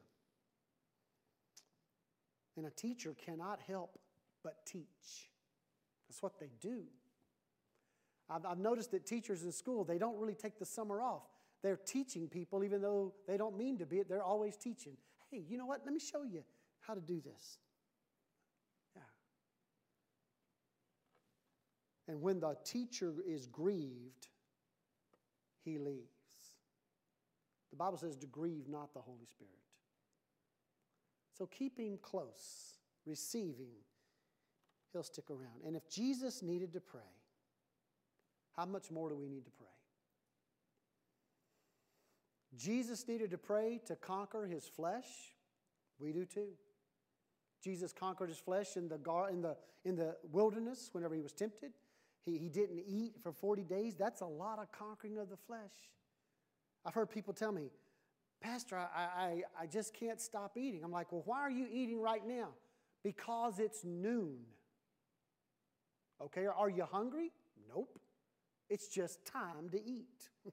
And 2.57 2.67
a 2.67 2.71
teacher 2.71 3.15
cannot 3.25 3.61
help 3.67 3.99
but 4.47 4.65
teach. 4.65 5.33
That's 6.09 6.23
what 6.23 6.39
they 6.39 6.53
do. 6.61 6.85
I've, 8.31 8.47
I've 8.47 8.59
noticed 8.59 8.93
that 8.93 9.05
teachers 9.05 9.43
in 9.43 9.51
school, 9.51 9.83
they 9.83 9.99
don't 9.99 10.17
really 10.17 10.37
take 10.37 10.57
the 10.61 10.65
summer 10.65 11.03
off. 11.03 11.25
They're 11.65 11.81
teaching 11.85 12.29
people, 12.29 12.63
even 12.63 12.81
though 12.81 13.13
they 13.27 13.37
don't 13.37 13.59
mean 13.59 13.77
to 13.79 13.87
be, 13.87 14.05
they're 14.05 14.23
always 14.23 14.57
teaching. 14.57 14.97
Hey, 15.33 15.43
you 15.49 15.59
know 15.59 15.67
what? 15.67 15.81
Let 15.85 15.93
me 15.93 15.99
show 15.99 16.23
you 16.23 16.45
how 16.79 16.95
to 16.95 17.01
do 17.01 17.21
this. 17.21 17.59
Yeah. 18.95 19.03
And 22.07 22.23
when 22.23 22.39
the 22.39 22.57
teacher 22.65 23.15
is 23.27 23.49
grieved, 23.49 24.29
he 25.65 25.79
leaves. 25.79 26.07
The 27.71 27.77
Bible 27.77 27.99
says 27.99 28.17
to 28.19 28.29
grieve 28.29 28.69
not 28.69 28.95
the 28.95 29.01
Holy 29.01 29.27
Spirit. 29.29 29.51
So 31.37 31.47
keep 31.47 31.81
him 31.81 31.99
close, 32.01 32.79
receiving, 33.05 33.75
he'll 34.97 35.03
stick 35.03 35.31
around. 35.31 35.63
And 35.67 35.77
if 35.77 35.89
Jesus 35.91 36.43
needed 36.43 36.73
to 36.73 36.81
pray, 36.81 37.01
how 38.57 38.65
much 38.65 38.91
more 38.91 39.11
do 39.11 39.15
we 39.15 39.29
need 39.29 39.45
to 39.45 39.51
pray? 39.51 39.67
Jesus 42.57 43.07
needed 43.07 43.31
to 43.33 43.39
pray 43.39 43.79
to 43.87 43.95
conquer 43.97 44.47
his 44.47 44.65
flesh. 44.65 45.05
We 45.99 46.13
do 46.13 46.25
too. 46.25 46.49
Jesus 47.63 47.93
conquered 47.93 48.31
his 48.31 48.39
flesh 48.39 48.77
in 48.77 48.89
the, 48.89 48.97
gar- 48.97 49.29
in 49.29 49.43
the, 49.43 49.57
in 49.85 49.97
the 49.97 50.17
wilderness 50.33 50.89
whenever 50.93 51.15
he 51.15 51.21
was 51.21 51.33
tempted. 51.33 51.73
He, 52.25 52.39
he 52.39 52.49
didn't 52.49 52.83
eat 52.87 53.17
for 53.23 53.33
40 53.33 53.65
days. 53.65 53.95
That's 53.97 54.23
a 54.23 54.27
lot 54.27 54.59
of 54.59 54.73
conquering 54.73 55.19
of 55.19 55.29
the 55.29 55.37
flesh. 55.37 55.61
I've 56.87 56.95
heard 56.95 57.11
people 57.11 57.35
tell 57.35 57.53
me, 57.53 57.71
Pastor, 58.41 58.77
I, 58.79 58.87
I, 58.97 59.43
I 59.61 59.67
just 59.67 59.93
can't 59.93 60.21
stop 60.21 60.57
eating. 60.57 60.83
I'm 60.85 60.93
like, 60.93 61.13
well, 61.13 61.23
why 61.27 61.41
are 61.41 61.51
you 61.51 61.67
eating 61.71 62.01
right 62.01 62.27
now? 62.27 62.49
Because 63.03 63.59
it's 63.59 63.85
noon. 63.85 64.39
Okay, 66.23 66.47
are 66.47 66.71
you 66.71 66.85
hungry? 66.85 67.33
Nope. 67.69 67.99
It's 68.69 68.89
just 68.89 69.25
time 69.25 69.69
to 69.71 69.77
eat. 69.85 70.29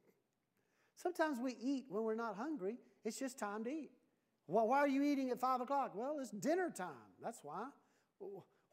Sometimes 0.96 1.40
we 1.40 1.56
eat 1.62 1.86
when 1.90 2.04
we're 2.04 2.16
not 2.16 2.36
hungry. 2.36 2.78
It's 3.04 3.20
just 3.20 3.38
time 3.38 3.64
to 3.64 3.70
eat. 3.70 3.92
Well, 4.48 4.68
why 4.68 4.80
are 4.80 4.88
you 4.88 5.04
eating 5.04 5.30
at 5.30 5.40
5 5.40 5.62
o'clock? 5.62 5.92
Well, 5.96 6.18
it's 6.20 6.32
dinner 6.32 6.70
time. 6.70 6.90
That's 7.22 7.40
why. 7.44 7.68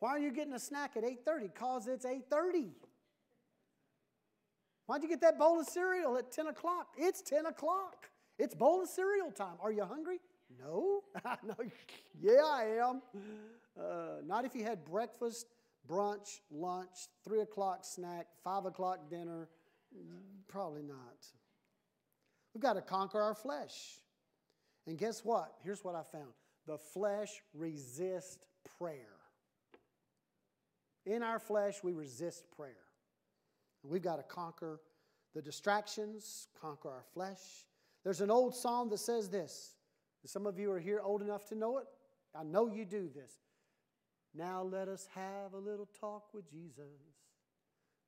Why 0.01 0.11
are 0.11 0.19
you 0.19 0.33
getting 0.33 0.55
a 0.55 0.59
snack 0.59 0.97
at 0.97 1.05
8.30? 1.05 1.43
Because 1.53 1.87
it's 1.87 2.05
8.30. 2.05 2.71
Why'd 4.87 5.03
you 5.03 5.09
get 5.09 5.21
that 5.21 5.39
bowl 5.39 5.61
of 5.61 5.67
cereal 5.67 6.17
at 6.17 6.33
10 6.33 6.49
o'clock? 6.49 6.95
It's 6.99 7.23
10 7.23 7.47
o'clock. 7.47 8.11
It's 8.39 8.55
bowl 8.55 8.83
of 8.83 8.89
cereal 8.89 9.31
time. 9.31 9.55
Are 9.63 9.71
you 9.71 9.85
hungry? 9.85 10.19
No. 10.59 11.05
Yeah, 12.21 12.43
I 12.45 12.65
am. 12.83 13.03
Uh, 13.79 14.21
not 14.27 14.45
if 14.45 14.55
you 14.55 14.65
had 14.65 14.85
breakfast, 14.85 15.47
brunch, 15.91 16.41
lunch, 16.51 17.09
3 17.25 17.41
o'clock 17.41 17.81
snack, 17.83 18.27
5 18.45 18.67
o'clock 18.67 19.11
dinner. 19.11 19.49
Probably 20.49 20.83
not. 20.83 21.27
We've 22.55 22.63
got 22.63 22.75
to 22.75 22.83
conquer 22.83 23.21
our 23.21 23.35
flesh. 23.35 23.99
And 24.87 24.97
guess 24.99 25.25
what? 25.25 25.53
Here's 25.63 25.85
what 25.85 25.95
I 25.95 26.03
found 26.03 26.33
the 26.67 26.79
flesh 26.79 27.43
resists 27.55 28.39
prayer. 28.79 29.17
In 31.07 31.23
our 31.23 31.39
flesh, 31.39 31.83
we 31.83 31.93
resist 31.93 32.45
prayer. 32.57 32.77
We've 33.83 34.03
got 34.03 34.17
to 34.17 34.23
conquer 34.23 34.81
the 35.35 35.43
distractions, 35.43 36.49
conquer 36.61 36.91
our 36.91 37.05
flesh. 37.15 37.67
There's 38.05 38.21
an 38.21 38.31
old 38.31 38.55
psalm 38.55 38.91
that 38.91 38.99
says 38.99 39.29
this. 39.29 39.75
Some 40.27 40.47
of 40.47 40.59
you 40.59 40.71
are 40.71 40.79
here 40.79 41.01
old 41.03 41.23
enough 41.23 41.47
to 41.47 41.55
know 41.55 41.79
it. 41.79 41.87
I 42.35 42.45
know 42.45 42.67
you 42.67 42.85
do 42.85 43.09
this. 43.09 43.39
Now 44.35 44.63
let 44.63 44.89
us 44.89 45.09
have 45.15 45.55
a 45.55 45.59
little 45.59 45.89
talk 46.01 46.33
with 46.33 46.51
Jesus. 46.51 46.85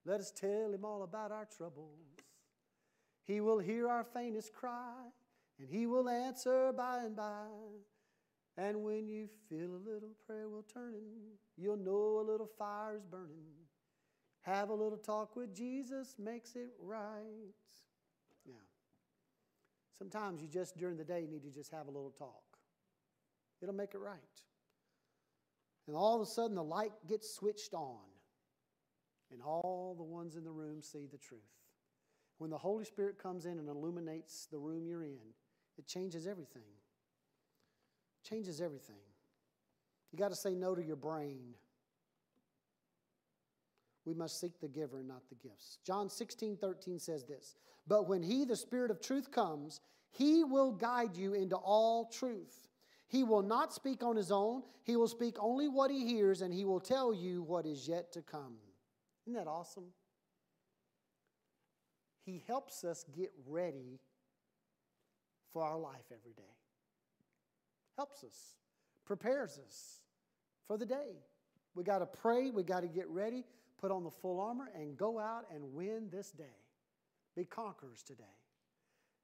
Let 0.04 0.20
us 0.20 0.30
tell 0.30 0.72
him 0.72 0.84
all 0.84 1.02
about 1.02 1.32
our 1.32 1.46
troubles. 1.56 1.98
He 3.24 3.40
will 3.40 3.58
hear 3.58 3.88
our 3.88 4.04
faintest 4.04 4.52
cry, 4.52 5.04
and 5.58 5.68
He 5.68 5.86
will 5.86 6.08
answer 6.08 6.72
by 6.72 7.04
and 7.04 7.14
by. 7.14 7.46
And 8.56 8.82
when 8.82 9.08
you 9.08 9.28
feel 9.48 9.76
a 9.76 9.82
little 9.88 10.10
prayer 10.26 10.48
will 10.48 10.64
turning, 10.74 11.38
you'll 11.56 11.76
know 11.76 12.20
a 12.20 12.28
little 12.28 12.50
fire 12.58 12.96
is 12.96 13.04
burning. 13.04 13.54
Have 14.42 14.70
a 14.70 14.74
little 14.74 14.98
talk 14.98 15.36
with 15.36 15.54
Jesus 15.54 16.16
makes 16.18 16.56
it 16.56 16.70
right. 16.80 17.54
Yeah. 18.44 18.54
Sometimes 19.96 20.42
you 20.42 20.48
just 20.48 20.76
during 20.76 20.96
the 20.96 21.04
day 21.04 21.26
need 21.30 21.44
to 21.44 21.50
just 21.50 21.70
have 21.70 21.86
a 21.86 21.90
little 21.90 22.10
talk. 22.10 22.42
It'll 23.62 23.74
make 23.74 23.94
it 23.94 24.00
right. 24.00 24.18
And 25.86 25.96
all 25.96 26.14
of 26.14 26.22
a 26.22 26.26
sudden 26.26 26.54
the 26.54 26.62
light 26.62 26.92
gets 27.08 27.34
switched 27.34 27.74
on, 27.74 27.98
and 29.32 29.42
all 29.42 29.94
the 29.96 30.04
ones 30.04 30.36
in 30.36 30.44
the 30.44 30.50
room 30.50 30.80
see 30.82 31.06
the 31.10 31.18
truth. 31.18 31.40
When 32.38 32.50
the 32.50 32.58
Holy 32.58 32.84
Spirit 32.84 33.18
comes 33.18 33.46
in 33.46 33.58
and 33.58 33.68
illuminates 33.68 34.46
the 34.50 34.58
room 34.58 34.86
you're 34.86 35.04
in, 35.04 35.34
it 35.78 35.86
changes 35.86 36.26
everything. 36.26 36.62
Changes 38.28 38.60
everything. 38.60 38.96
You 40.12 40.18
got 40.18 40.30
to 40.30 40.36
say 40.36 40.54
no 40.54 40.74
to 40.74 40.82
your 40.82 40.96
brain. 40.96 41.54
We 44.04 44.14
must 44.14 44.40
seek 44.40 44.60
the 44.60 44.68
giver 44.68 44.98
and 44.98 45.08
not 45.08 45.22
the 45.28 45.36
gifts. 45.36 45.78
John 45.86 46.10
16, 46.10 46.56
13 46.56 46.98
says 46.98 47.24
this 47.24 47.56
But 47.86 48.08
when 48.08 48.22
he, 48.22 48.44
the 48.44 48.56
Spirit 48.56 48.90
of 48.90 49.00
truth, 49.00 49.30
comes, 49.30 49.80
he 50.10 50.44
will 50.44 50.72
guide 50.72 51.16
you 51.16 51.34
into 51.34 51.56
all 51.56 52.06
truth. 52.06 52.68
He 53.12 53.24
will 53.24 53.42
not 53.42 53.74
speak 53.74 54.02
on 54.02 54.16
his 54.16 54.32
own, 54.32 54.62
he 54.84 54.96
will 54.96 55.06
speak 55.06 55.36
only 55.38 55.68
what 55.68 55.90
he 55.90 56.06
hears, 56.06 56.40
and 56.40 56.52
he 56.52 56.64
will 56.64 56.80
tell 56.80 57.12
you 57.12 57.42
what 57.42 57.66
is 57.66 57.86
yet 57.86 58.10
to 58.12 58.22
come. 58.22 58.54
Isn't 59.26 59.34
that 59.34 59.46
awesome? 59.46 59.84
He 62.24 62.42
helps 62.46 62.84
us 62.84 63.04
get 63.14 63.30
ready 63.46 64.00
for 65.52 65.62
our 65.62 65.78
life 65.78 66.06
every 66.10 66.32
day. 66.32 66.56
Helps 67.98 68.24
us, 68.24 68.56
prepares 69.04 69.60
us 69.66 70.00
for 70.66 70.78
the 70.78 70.86
day. 70.86 71.18
We 71.74 71.84
got 71.84 71.98
to 71.98 72.06
pray, 72.06 72.50
we 72.50 72.62
got 72.62 72.80
to 72.80 72.88
get 72.88 73.08
ready, 73.10 73.44
put 73.78 73.90
on 73.90 74.04
the 74.04 74.10
full 74.10 74.40
armor, 74.40 74.70
and 74.74 74.96
go 74.96 75.18
out 75.18 75.44
and 75.54 75.74
win 75.74 76.08
this 76.10 76.30
day. 76.30 76.56
Be 77.36 77.44
conquerors 77.44 78.02
today. 78.02 78.24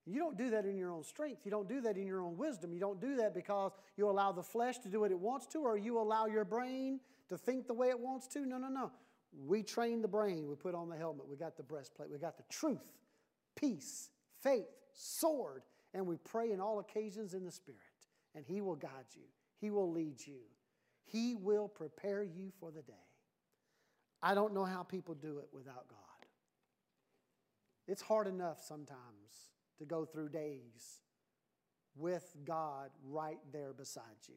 You 0.09 0.18
don't 0.20 0.39
do 0.39 0.51
that 0.51 0.64
in 0.64 0.78
your 0.78 0.90
own 0.90 1.05
strength. 1.05 1.43
You 1.44 1.51
don't 1.51 1.68
do 1.68 1.82
that 1.82 1.97
in 1.97 2.06
your 2.06 2.22
own 2.22 2.39
wisdom. 2.39 2.72
You 2.72 2.80
don't 2.80 3.01
do 3.01 3.16
that 3.16 3.35
because 3.35 3.72
you 3.97 4.09
allow 4.09 4.32
the 4.32 4.43
flesh 4.43 4.78
to 4.78 4.89
do 4.89 5.01
what 5.01 5.10
it 5.10 5.18
wants 5.18 5.47
to 5.48 5.59
or 5.59 5.76
you 5.76 6.01
allow 6.01 6.26
your 6.26 6.44
brain 6.44 7.01
to 7.28 7.36
think 7.36 7.66
the 7.66 7.74
way 7.74 7.90
it 7.90 7.98
wants 7.98 8.26
to. 8.28 8.47
No, 8.47 8.56
no, 8.56 8.68
no. 8.68 8.90
We 9.47 9.62
train 9.62 10.01
the 10.01 10.09
brain. 10.09 10.48
We 10.48 10.55
put 10.56 10.74
on 10.74 10.89
the 10.89 10.97
helmet. 10.97 11.28
We 11.28 11.36
got 11.36 11.59
the 11.59 11.62
breastplate. 11.62 12.10
We 12.10 12.18
got 12.18 12.39
the 12.39 12.44
truth, 12.48 12.80
peace, 13.55 14.09
faith, 14.43 14.68
sword, 14.94 15.62
and 15.93 16.06
we 16.06 16.16
pray 16.16 16.52
in 16.52 16.60
all 16.60 16.78
occasions 16.78 17.35
in 17.35 17.44
the 17.44 17.52
Spirit. 17.52 17.78
And 18.35 18.47
He 18.47 18.62
will 18.62 18.76
guide 18.76 19.12
you, 19.14 19.24
He 19.60 19.70
will 19.70 19.93
lead 19.93 20.26
you, 20.26 20.40
He 21.05 21.35
will 21.35 21.68
prepare 21.68 22.22
you 22.22 22.51
for 22.59 22.70
the 22.70 22.82
day. 22.82 22.94
I 24.22 24.35
don't 24.35 24.55
know 24.55 24.64
how 24.64 24.82
people 24.82 25.14
do 25.14 25.39
it 25.39 25.48
without 25.52 25.86
God. 25.89 25.98
It's 27.86 28.02
hard 28.02 28.26
enough 28.26 28.62
sometimes 28.62 29.51
to 29.79 29.85
go 29.85 30.05
through 30.05 30.31
days 30.31 31.01
with 31.97 32.37
God 32.45 32.91
right 33.05 33.39
there 33.53 33.73
beside 33.73 34.03
you. 34.29 34.35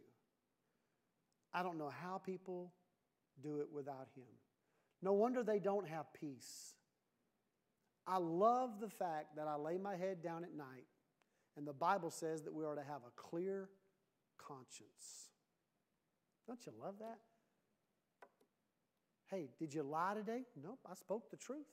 I 1.54 1.64
don't 1.64 1.78
know 1.78 1.90
how 1.90 2.18
people 2.18 2.72
do 3.42 3.60
it 3.60 3.68
without 3.72 4.08
Him. 4.16 4.26
No 5.02 5.14
wonder 5.14 5.44
they 5.44 5.60
don't 5.60 5.88
have 5.88 6.14
peace. 6.14 6.76
I 8.08 8.18
love 8.18 8.80
the 8.80 8.90
fact 8.90 9.36
that 9.36 9.48
I 9.48 9.56
lay 9.56 9.78
my 9.78 9.96
head 9.96 10.24
down 10.24 10.44
at 10.44 10.54
night, 10.56 10.86
and 11.56 11.68
the 11.68 11.74
Bible 11.74 12.10
says 12.10 12.44
that 12.44 12.54
we 12.54 12.66
are 12.66 12.76
to 12.76 12.84
have 12.84 13.02
a 13.06 13.12
clear 13.16 13.70
conscience. 14.38 15.30
Don't 16.48 16.66
you 16.66 16.74
love 16.82 16.96
that? 17.00 17.20
Hey, 19.30 19.50
did 19.60 19.74
you 19.74 19.84
lie 19.84 20.14
today? 20.14 20.44
Nope, 20.62 20.80
I 20.90 20.94
spoke 20.96 21.30
the 21.32 21.38
truth. 21.38 21.68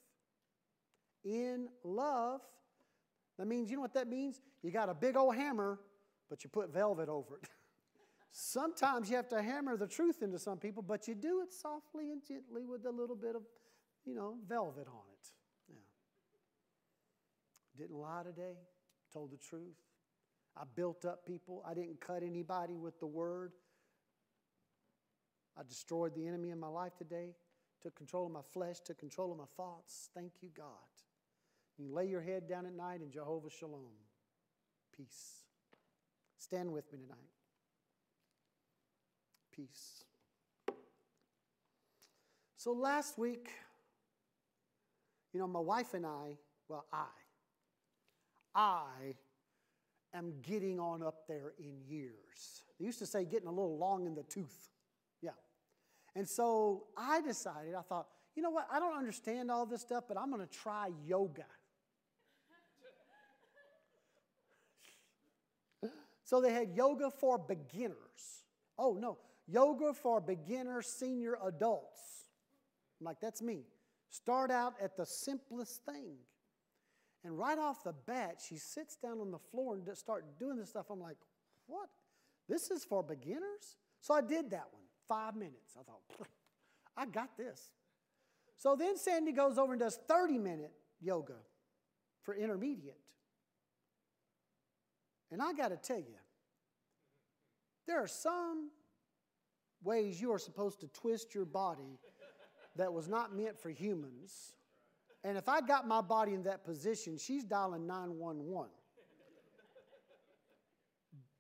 In 1.24 1.68
love, 1.82 2.40
that 3.38 3.46
means, 3.46 3.70
you 3.70 3.76
know 3.76 3.82
what 3.82 3.94
that 3.94 4.08
means? 4.08 4.40
You 4.62 4.70
got 4.70 4.88
a 4.88 4.94
big 4.94 5.16
old 5.16 5.36
hammer, 5.36 5.78
but 6.28 6.42
you 6.42 6.50
put 6.50 6.72
velvet 6.72 7.08
over 7.08 7.36
it. 7.36 7.48
Sometimes 8.30 9.08
you 9.08 9.16
have 9.16 9.28
to 9.28 9.40
hammer 9.40 9.76
the 9.76 9.86
truth 9.86 10.22
into 10.22 10.38
some 10.38 10.58
people, 10.58 10.82
but 10.82 11.08
you 11.08 11.14
do 11.14 11.40
it 11.42 11.52
softly 11.52 12.10
and 12.10 12.22
gently 12.26 12.66
with 12.66 12.84
a 12.84 12.90
little 12.90 13.16
bit 13.16 13.36
of, 13.36 13.42
you 14.04 14.14
know, 14.14 14.36
velvet 14.48 14.86
on 14.88 15.02
it. 15.12 15.28
Yeah. 15.68 15.76
Didn't 17.84 17.96
lie 17.96 18.22
today, 18.24 18.58
told 19.12 19.30
the 19.30 19.36
truth. 19.36 19.76
I 20.56 20.64
built 20.74 21.04
up 21.04 21.24
people. 21.24 21.62
I 21.66 21.74
didn't 21.74 22.00
cut 22.00 22.22
anybody 22.24 22.76
with 22.76 22.98
the 22.98 23.06
word. 23.06 23.52
I 25.56 25.62
destroyed 25.68 26.14
the 26.14 26.26
enemy 26.26 26.50
in 26.50 26.58
my 26.58 26.68
life 26.68 26.96
today, 26.96 27.34
took 27.82 27.94
control 27.94 28.26
of 28.26 28.32
my 28.32 28.42
flesh, 28.52 28.80
took 28.84 28.98
control 28.98 29.32
of 29.32 29.38
my 29.38 29.44
thoughts. 29.56 30.10
Thank 30.14 30.32
you, 30.40 30.50
God. 30.56 30.66
You 31.78 31.92
lay 31.92 32.06
your 32.06 32.20
head 32.20 32.48
down 32.48 32.66
at 32.66 32.74
night 32.74 33.00
in 33.00 33.10
Jehovah 33.10 33.50
Shalom. 33.50 33.92
Peace. 34.96 35.44
Stand 36.38 36.72
with 36.72 36.92
me 36.92 36.98
tonight. 36.98 37.18
Peace. 39.54 40.04
So 42.56 42.72
last 42.72 43.16
week, 43.16 43.48
you 45.32 45.38
know, 45.38 45.46
my 45.46 45.60
wife 45.60 45.94
and 45.94 46.04
I, 46.04 46.36
well, 46.68 46.86
I, 46.92 47.06
I 48.54 49.14
am 50.12 50.34
getting 50.42 50.80
on 50.80 51.02
up 51.02 51.28
there 51.28 51.52
in 51.60 51.80
years. 51.86 52.64
They 52.78 52.86
used 52.86 52.98
to 52.98 53.06
say 53.06 53.24
getting 53.24 53.46
a 53.46 53.52
little 53.52 53.78
long 53.78 54.06
in 54.06 54.16
the 54.16 54.24
tooth. 54.24 54.70
Yeah. 55.22 55.30
And 56.16 56.28
so 56.28 56.86
I 56.96 57.20
decided, 57.20 57.74
I 57.74 57.82
thought, 57.82 58.08
you 58.34 58.42
know 58.42 58.50
what? 58.50 58.66
I 58.72 58.80
don't 58.80 58.96
understand 58.96 59.50
all 59.50 59.66
this 59.66 59.82
stuff, 59.82 60.04
but 60.08 60.16
I'm 60.16 60.30
going 60.30 60.46
to 60.46 60.52
try 60.52 60.90
yoga. 61.06 61.44
So 66.28 66.42
they 66.42 66.52
had 66.52 66.74
yoga 66.76 67.10
for 67.10 67.38
beginners. 67.38 68.44
Oh, 68.78 68.92
no, 68.92 69.16
yoga 69.46 69.94
for 69.94 70.20
beginner 70.20 70.82
senior 70.82 71.38
adults. 71.42 72.26
I'm 73.00 73.06
like, 73.06 73.18
that's 73.18 73.40
me. 73.40 73.64
Start 74.10 74.50
out 74.50 74.74
at 74.78 74.94
the 74.94 75.06
simplest 75.06 75.86
thing. 75.86 76.16
And 77.24 77.38
right 77.38 77.58
off 77.58 77.82
the 77.82 77.94
bat, 78.06 78.42
she 78.46 78.56
sits 78.58 78.96
down 78.96 79.20
on 79.20 79.30
the 79.30 79.38
floor 79.38 79.74
and 79.74 79.96
start 79.96 80.38
doing 80.38 80.58
this 80.58 80.68
stuff. 80.68 80.90
I'm 80.90 81.00
like, 81.00 81.16
what? 81.66 81.88
This 82.46 82.70
is 82.70 82.84
for 82.84 83.02
beginners? 83.02 83.78
So 84.02 84.12
I 84.12 84.20
did 84.20 84.50
that 84.50 84.66
one, 84.70 84.82
five 85.08 85.34
minutes. 85.34 85.78
I 85.80 85.82
thought, 85.82 86.28
I 86.94 87.06
got 87.06 87.38
this. 87.38 87.70
So 88.58 88.76
then 88.76 88.98
Sandy 88.98 89.32
goes 89.32 89.56
over 89.56 89.72
and 89.72 89.80
does 89.80 89.98
30 90.06 90.36
minute 90.36 90.72
yoga 91.00 91.36
for 92.20 92.34
intermediate. 92.34 93.00
And 95.30 95.42
I 95.42 95.52
got 95.52 95.68
to 95.68 95.76
tell 95.76 95.98
you, 95.98 96.16
there 97.86 98.02
are 98.02 98.08
some 98.08 98.70
ways 99.82 100.20
you 100.20 100.32
are 100.32 100.38
supposed 100.38 100.80
to 100.80 100.88
twist 100.88 101.34
your 101.34 101.44
body 101.44 101.98
that 102.76 102.92
was 102.92 103.08
not 103.08 103.34
meant 103.34 103.58
for 103.58 103.70
humans. 103.70 104.52
And 105.24 105.36
if 105.36 105.48
I 105.48 105.60
got 105.60 105.86
my 105.86 106.00
body 106.00 106.34
in 106.34 106.44
that 106.44 106.64
position, 106.64 107.18
she's 107.18 107.44
dialing 107.44 107.86
911. 107.86 108.70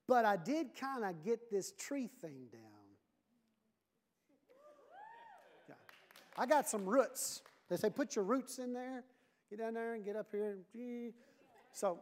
But 0.06 0.24
I 0.24 0.36
did 0.36 0.74
kind 0.74 1.04
of 1.04 1.22
get 1.22 1.50
this 1.50 1.72
tree 1.72 2.08
thing 2.20 2.46
down. 2.50 2.62
Yeah. 5.68 5.74
I 6.36 6.46
got 6.46 6.68
some 6.68 6.86
roots. 6.86 7.42
They 7.68 7.76
say 7.76 7.90
put 7.90 8.16
your 8.16 8.24
roots 8.24 8.58
in 8.58 8.72
there, 8.72 9.04
get 9.50 9.58
down 9.58 9.74
there 9.74 9.94
and 9.94 10.04
get 10.04 10.16
up 10.16 10.28
here. 10.32 11.12
So 11.72 12.00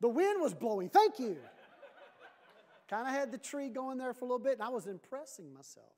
the 0.00 0.08
wind 0.08 0.40
was 0.40 0.54
blowing. 0.54 0.88
Thank 0.88 1.18
you. 1.18 1.36
kind 2.88 3.06
of 3.06 3.14
had 3.14 3.32
the 3.32 3.38
tree 3.38 3.68
going 3.68 3.98
there 3.98 4.12
for 4.12 4.24
a 4.24 4.28
little 4.28 4.38
bit, 4.38 4.54
and 4.54 4.62
I 4.62 4.68
was 4.68 4.86
impressing 4.86 5.52
myself. 5.52 5.92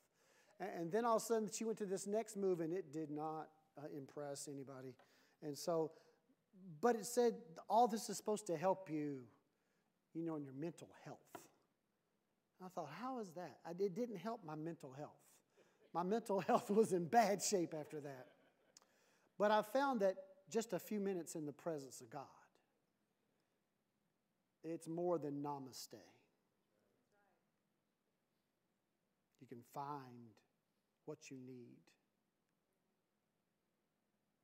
And, 0.61 0.71
and 0.79 0.93
then 0.93 1.05
all 1.05 1.17
of 1.17 1.23
a 1.23 1.25
sudden, 1.25 1.51
she 1.53 1.65
went 1.65 1.79
to 1.79 1.87
this 1.87 2.07
next 2.07 2.37
move, 2.37 2.61
and 2.61 2.73
it 2.73 2.93
did 2.93 3.11
not 3.11 3.49
uh, 3.77 3.83
impress 3.97 4.49
anybody. 4.49 4.95
And 5.43 5.57
so, 5.57 5.93
but 6.81 6.97
it 6.97 7.07
said 7.07 7.35
all 7.69 7.89
this 7.89 8.09
is 8.09 8.17
supposed 8.17 8.47
to 8.47 8.57
help 8.57 8.91
you, 8.91 9.21
you 10.15 10.25
know, 10.25 10.37
in 10.37 10.45
your 10.45 10.55
mental 10.55 10.89
health. 11.05 11.19
I 12.65 12.69
thought, 12.69 12.91
how 13.01 13.21
is 13.21 13.31
that? 13.33 13.59
I, 13.65 13.71
it 13.71 13.95
didn't 13.95 14.17
help 14.17 14.41
my 14.45 14.55
mental 14.57 14.93
health. 14.93 15.21
My 15.95 16.03
mental 16.03 16.41
health 16.47 16.71
was 16.71 16.93
in 16.93 17.07
bad 17.07 17.43
shape 17.43 17.75
after 17.79 18.01
that. 18.01 18.27
But 19.39 19.51
I 19.51 19.63
found 19.63 20.01
that 20.01 20.17
just 20.51 20.73
a 20.73 20.79
few 20.79 20.99
minutes 20.99 21.35
in 21.35 21.47
the 21.47 21.53
presence 21.53 22.01
of 22.01 22.11
God, 22.11 22.23
it's 24.65 24.89
more 24.89 25.19
than 25.19 25.43
namaste. 25.43 25.95
You 29.41 29.47
can 29.47 29.63
find 29.73 30.35
what 31.05 31.31
you 31.31 31.37
need. 31.47 31.79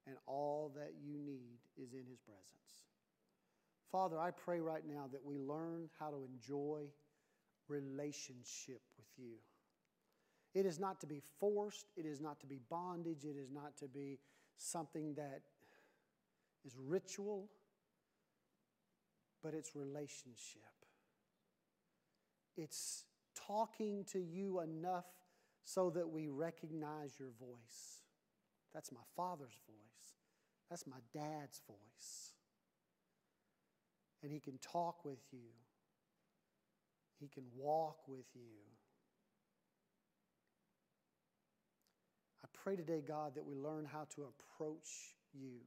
And 0.06 0.16
all 0.26 0.72
that 0.76 0.92
you 1.02 1.18
need 1.18 1.58
is 1.76 1.92
in 1.94 2.04
His 2.08 2.18
presence. 2.20 2.84
Father, 3.90 4.18
I 4.18 4.30
pray 4.30 4.60
right 4.60 4.82
now 4.86 5.08
that 5.12 5.24
we 5.24 5.38
learn 5.38 5.88
how 5.98 6.10
to 6.10 6.24
enjoy 6.24 6.82
relationship 7.68 8.80
with 8.98 9.06
you. 9.16 9.34
It 10.54 10.66
is 10.66 10.78
not 10.78 11.00
to 11.00 11.06
be 11.06 11.20
forced, 11.40 11.86
it 11.96 12.06
is 12.06 12.20
not 12.20 12.40
to 12.40 12.46
be 12.46 12.60
bondage, 12.70 13.24
it 13.24 13.36
is 13.36 13.50
not 13.50 13.76
to 13.78 13.88
be 13.88 14.18
something 14.56 15.14
that 15.14 15.42
is 16.64 16.76
ritual 16.78 17.48
but 19.44 19.52
it's 19.52 19.76
relationship. 19.76 20.62
It's 22.56 23.04
talking 23.36 24.06
to 24.12 24.18
you 24.18 24.60
enough 24.60 25.04
so 25.64 25.90
that 25.90 26.08
we 26.08 26.28
recognize 26.28 27.12
your 27.20 27.28
voice. 27.38 28.02
That's 28.72 28.90
my 28.90 29.02
Father's 29.14 29.60
voice. 29.66 30.14
That's 30.70 30.86
my 30.86 30.96
dad's 31.12 31.60
voice. 31.68 32.32
And 34.22 34.32
he 34.32 34.40
can 34.40 34.58
talk 34.58 35.04
with 35.04 35.20
you, 35.30 35.50
he 37.20 37.28
can 37.28 37.44
walk 37.54 38.08
with 38.08 38.26
you. 38.34 38.62
I 42.42 42.48
pray 42.52 42.76
today, 42.76 43.02
God, 43.06 43.34
that 43.34 43.44
we 43.44 43.54
learn 43.54 43.84
how 43.84 44.06
to 44.16 44.22
approach 44.22 45.16
you, 45.34 45.60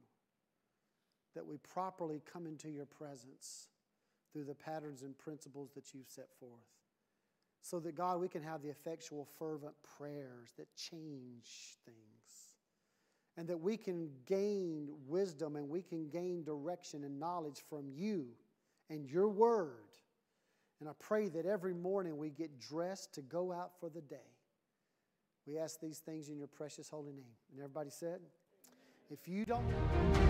that 1.34 1.46
we 1.46 1.58
properly 1.58 2.22
come 2.30 2.46
into 2.46 2.68
your 2.68 2.86
presence 2.86 3.68
through 4.32 4.44
the 4.44 4.54
patterns 4.54 5.02
and 5.02 5.16
principles 5.18 5.70
that 5.74 5.94
you've 5.94 6.08
set 6.08 6.28
forth. 6.38 6.52
So 7.62 7.80
that, 7.80 7.94
God, 7.96 8.20
we 8.20 8.28
can 8.28 8.42
have 8.42 8.62
the 8.62 8.68
effectual, 8.68 9.26
fervent 9.38 9.74
prayers 9.98 10.52
that 10.56 10.74
change 10.76 11.76
things. 11.84 11.96
And 13.36 13.46
that 13.48 13.60
we 13.60 13.76
can 13.76 14.10
gain 14.26 14.88
wisdom 15.06 15.56
and 15.56 15.68
we 15.68 15.82
can 15.82 16.08
gain 16.08 16.42
direction 16.42 17.04
and 17.04 17.20
knowledge 17.20 17.62
from 17.68 17.88
you 17.88 18.26
and 18.90 19.06
your 19.06 19.28
word. 19.28 19.84
And 20.80 20.88
I 20.88 20.92
pray 20.98 21.28
that 21.28 21.46
every 21.46 21.74
morning 21.74 22.16
we 22.16 22.30
get 22.30 22.60
dressed 22.60 23.14
to 23.14 23.22
go 23.22 23.52
out 23.52 23.72
for 23.78 23.88
the 23.88 24.00
day. 24.00 24.16
We 25.46 25.58
ask 25.58 25.80
these 25.80 25.98
things 25.98 26.28
in 26.28 26.38
your 26.38 26.48
precious 26.48 26.88
holy 26.88 27.12
name. 27.12 27.36
And 27.52 27.60
everybody 27.60 27.90
said, 27.90 28.20
if 29.10 29.26
you 29.26 29.44
don't. 29.44 30.27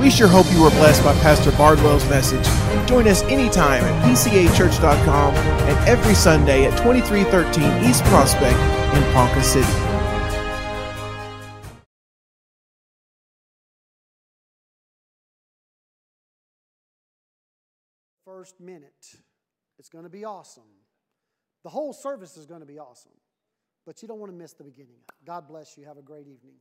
We 0.00 0.10
sure 0.10 0.28
hope 0.28 0.50
you 0.50 0.62
were 0.62 0.70
blessed 0.70 1.04
by 1.04 1.12
Pastor 1.20 1.52
Bardwell's 1.52 2.08
message. 2.08 2.44
Join 2.88 3.06
us 3.06 3.22
anytime 3.24 3.84
at 3.84 4.08
pcachurch.com 4.08 5.34
and 5.34 5.88
every 5.88 6.14
Sunday 6.14 6.64
at 6.64 6.76
2313 6.78 7.88
East 7.88 8.02
Prospect 8.04 8.58
in 8.96 9.12
Ponca 9.12 9.42
City. 9.42 9.66
First 18.24 18.58
minute. 18.58 19.16
It's 19.78 19.90
going 19.90 20.04
to 20.04 20.10
be 20.10 20.24
awesome. 20.24 20.62
The 21.62 21.70
whole 21.70 21.92
service 21.92 22.38
is 22.38 22.46
going 22.46 22.60
to 22.60 22.66
be 22.66 22.78
awesome. 22.78 23.12
But 23.84 24.00
you 24.02 24.08
don't 24.08 24.18
want 24.18 24.32
to 24.32 24.36
miss 24.36 24.54
the 24.54 24.64
beginning. 24.64 25.00
God 25.26 25.46
bless 25.46 25.76
you. 25.76 25.84
Have 25.84 25.98
a 25.98 26.02
great 26.02 26.26
evening. 26.26 26.56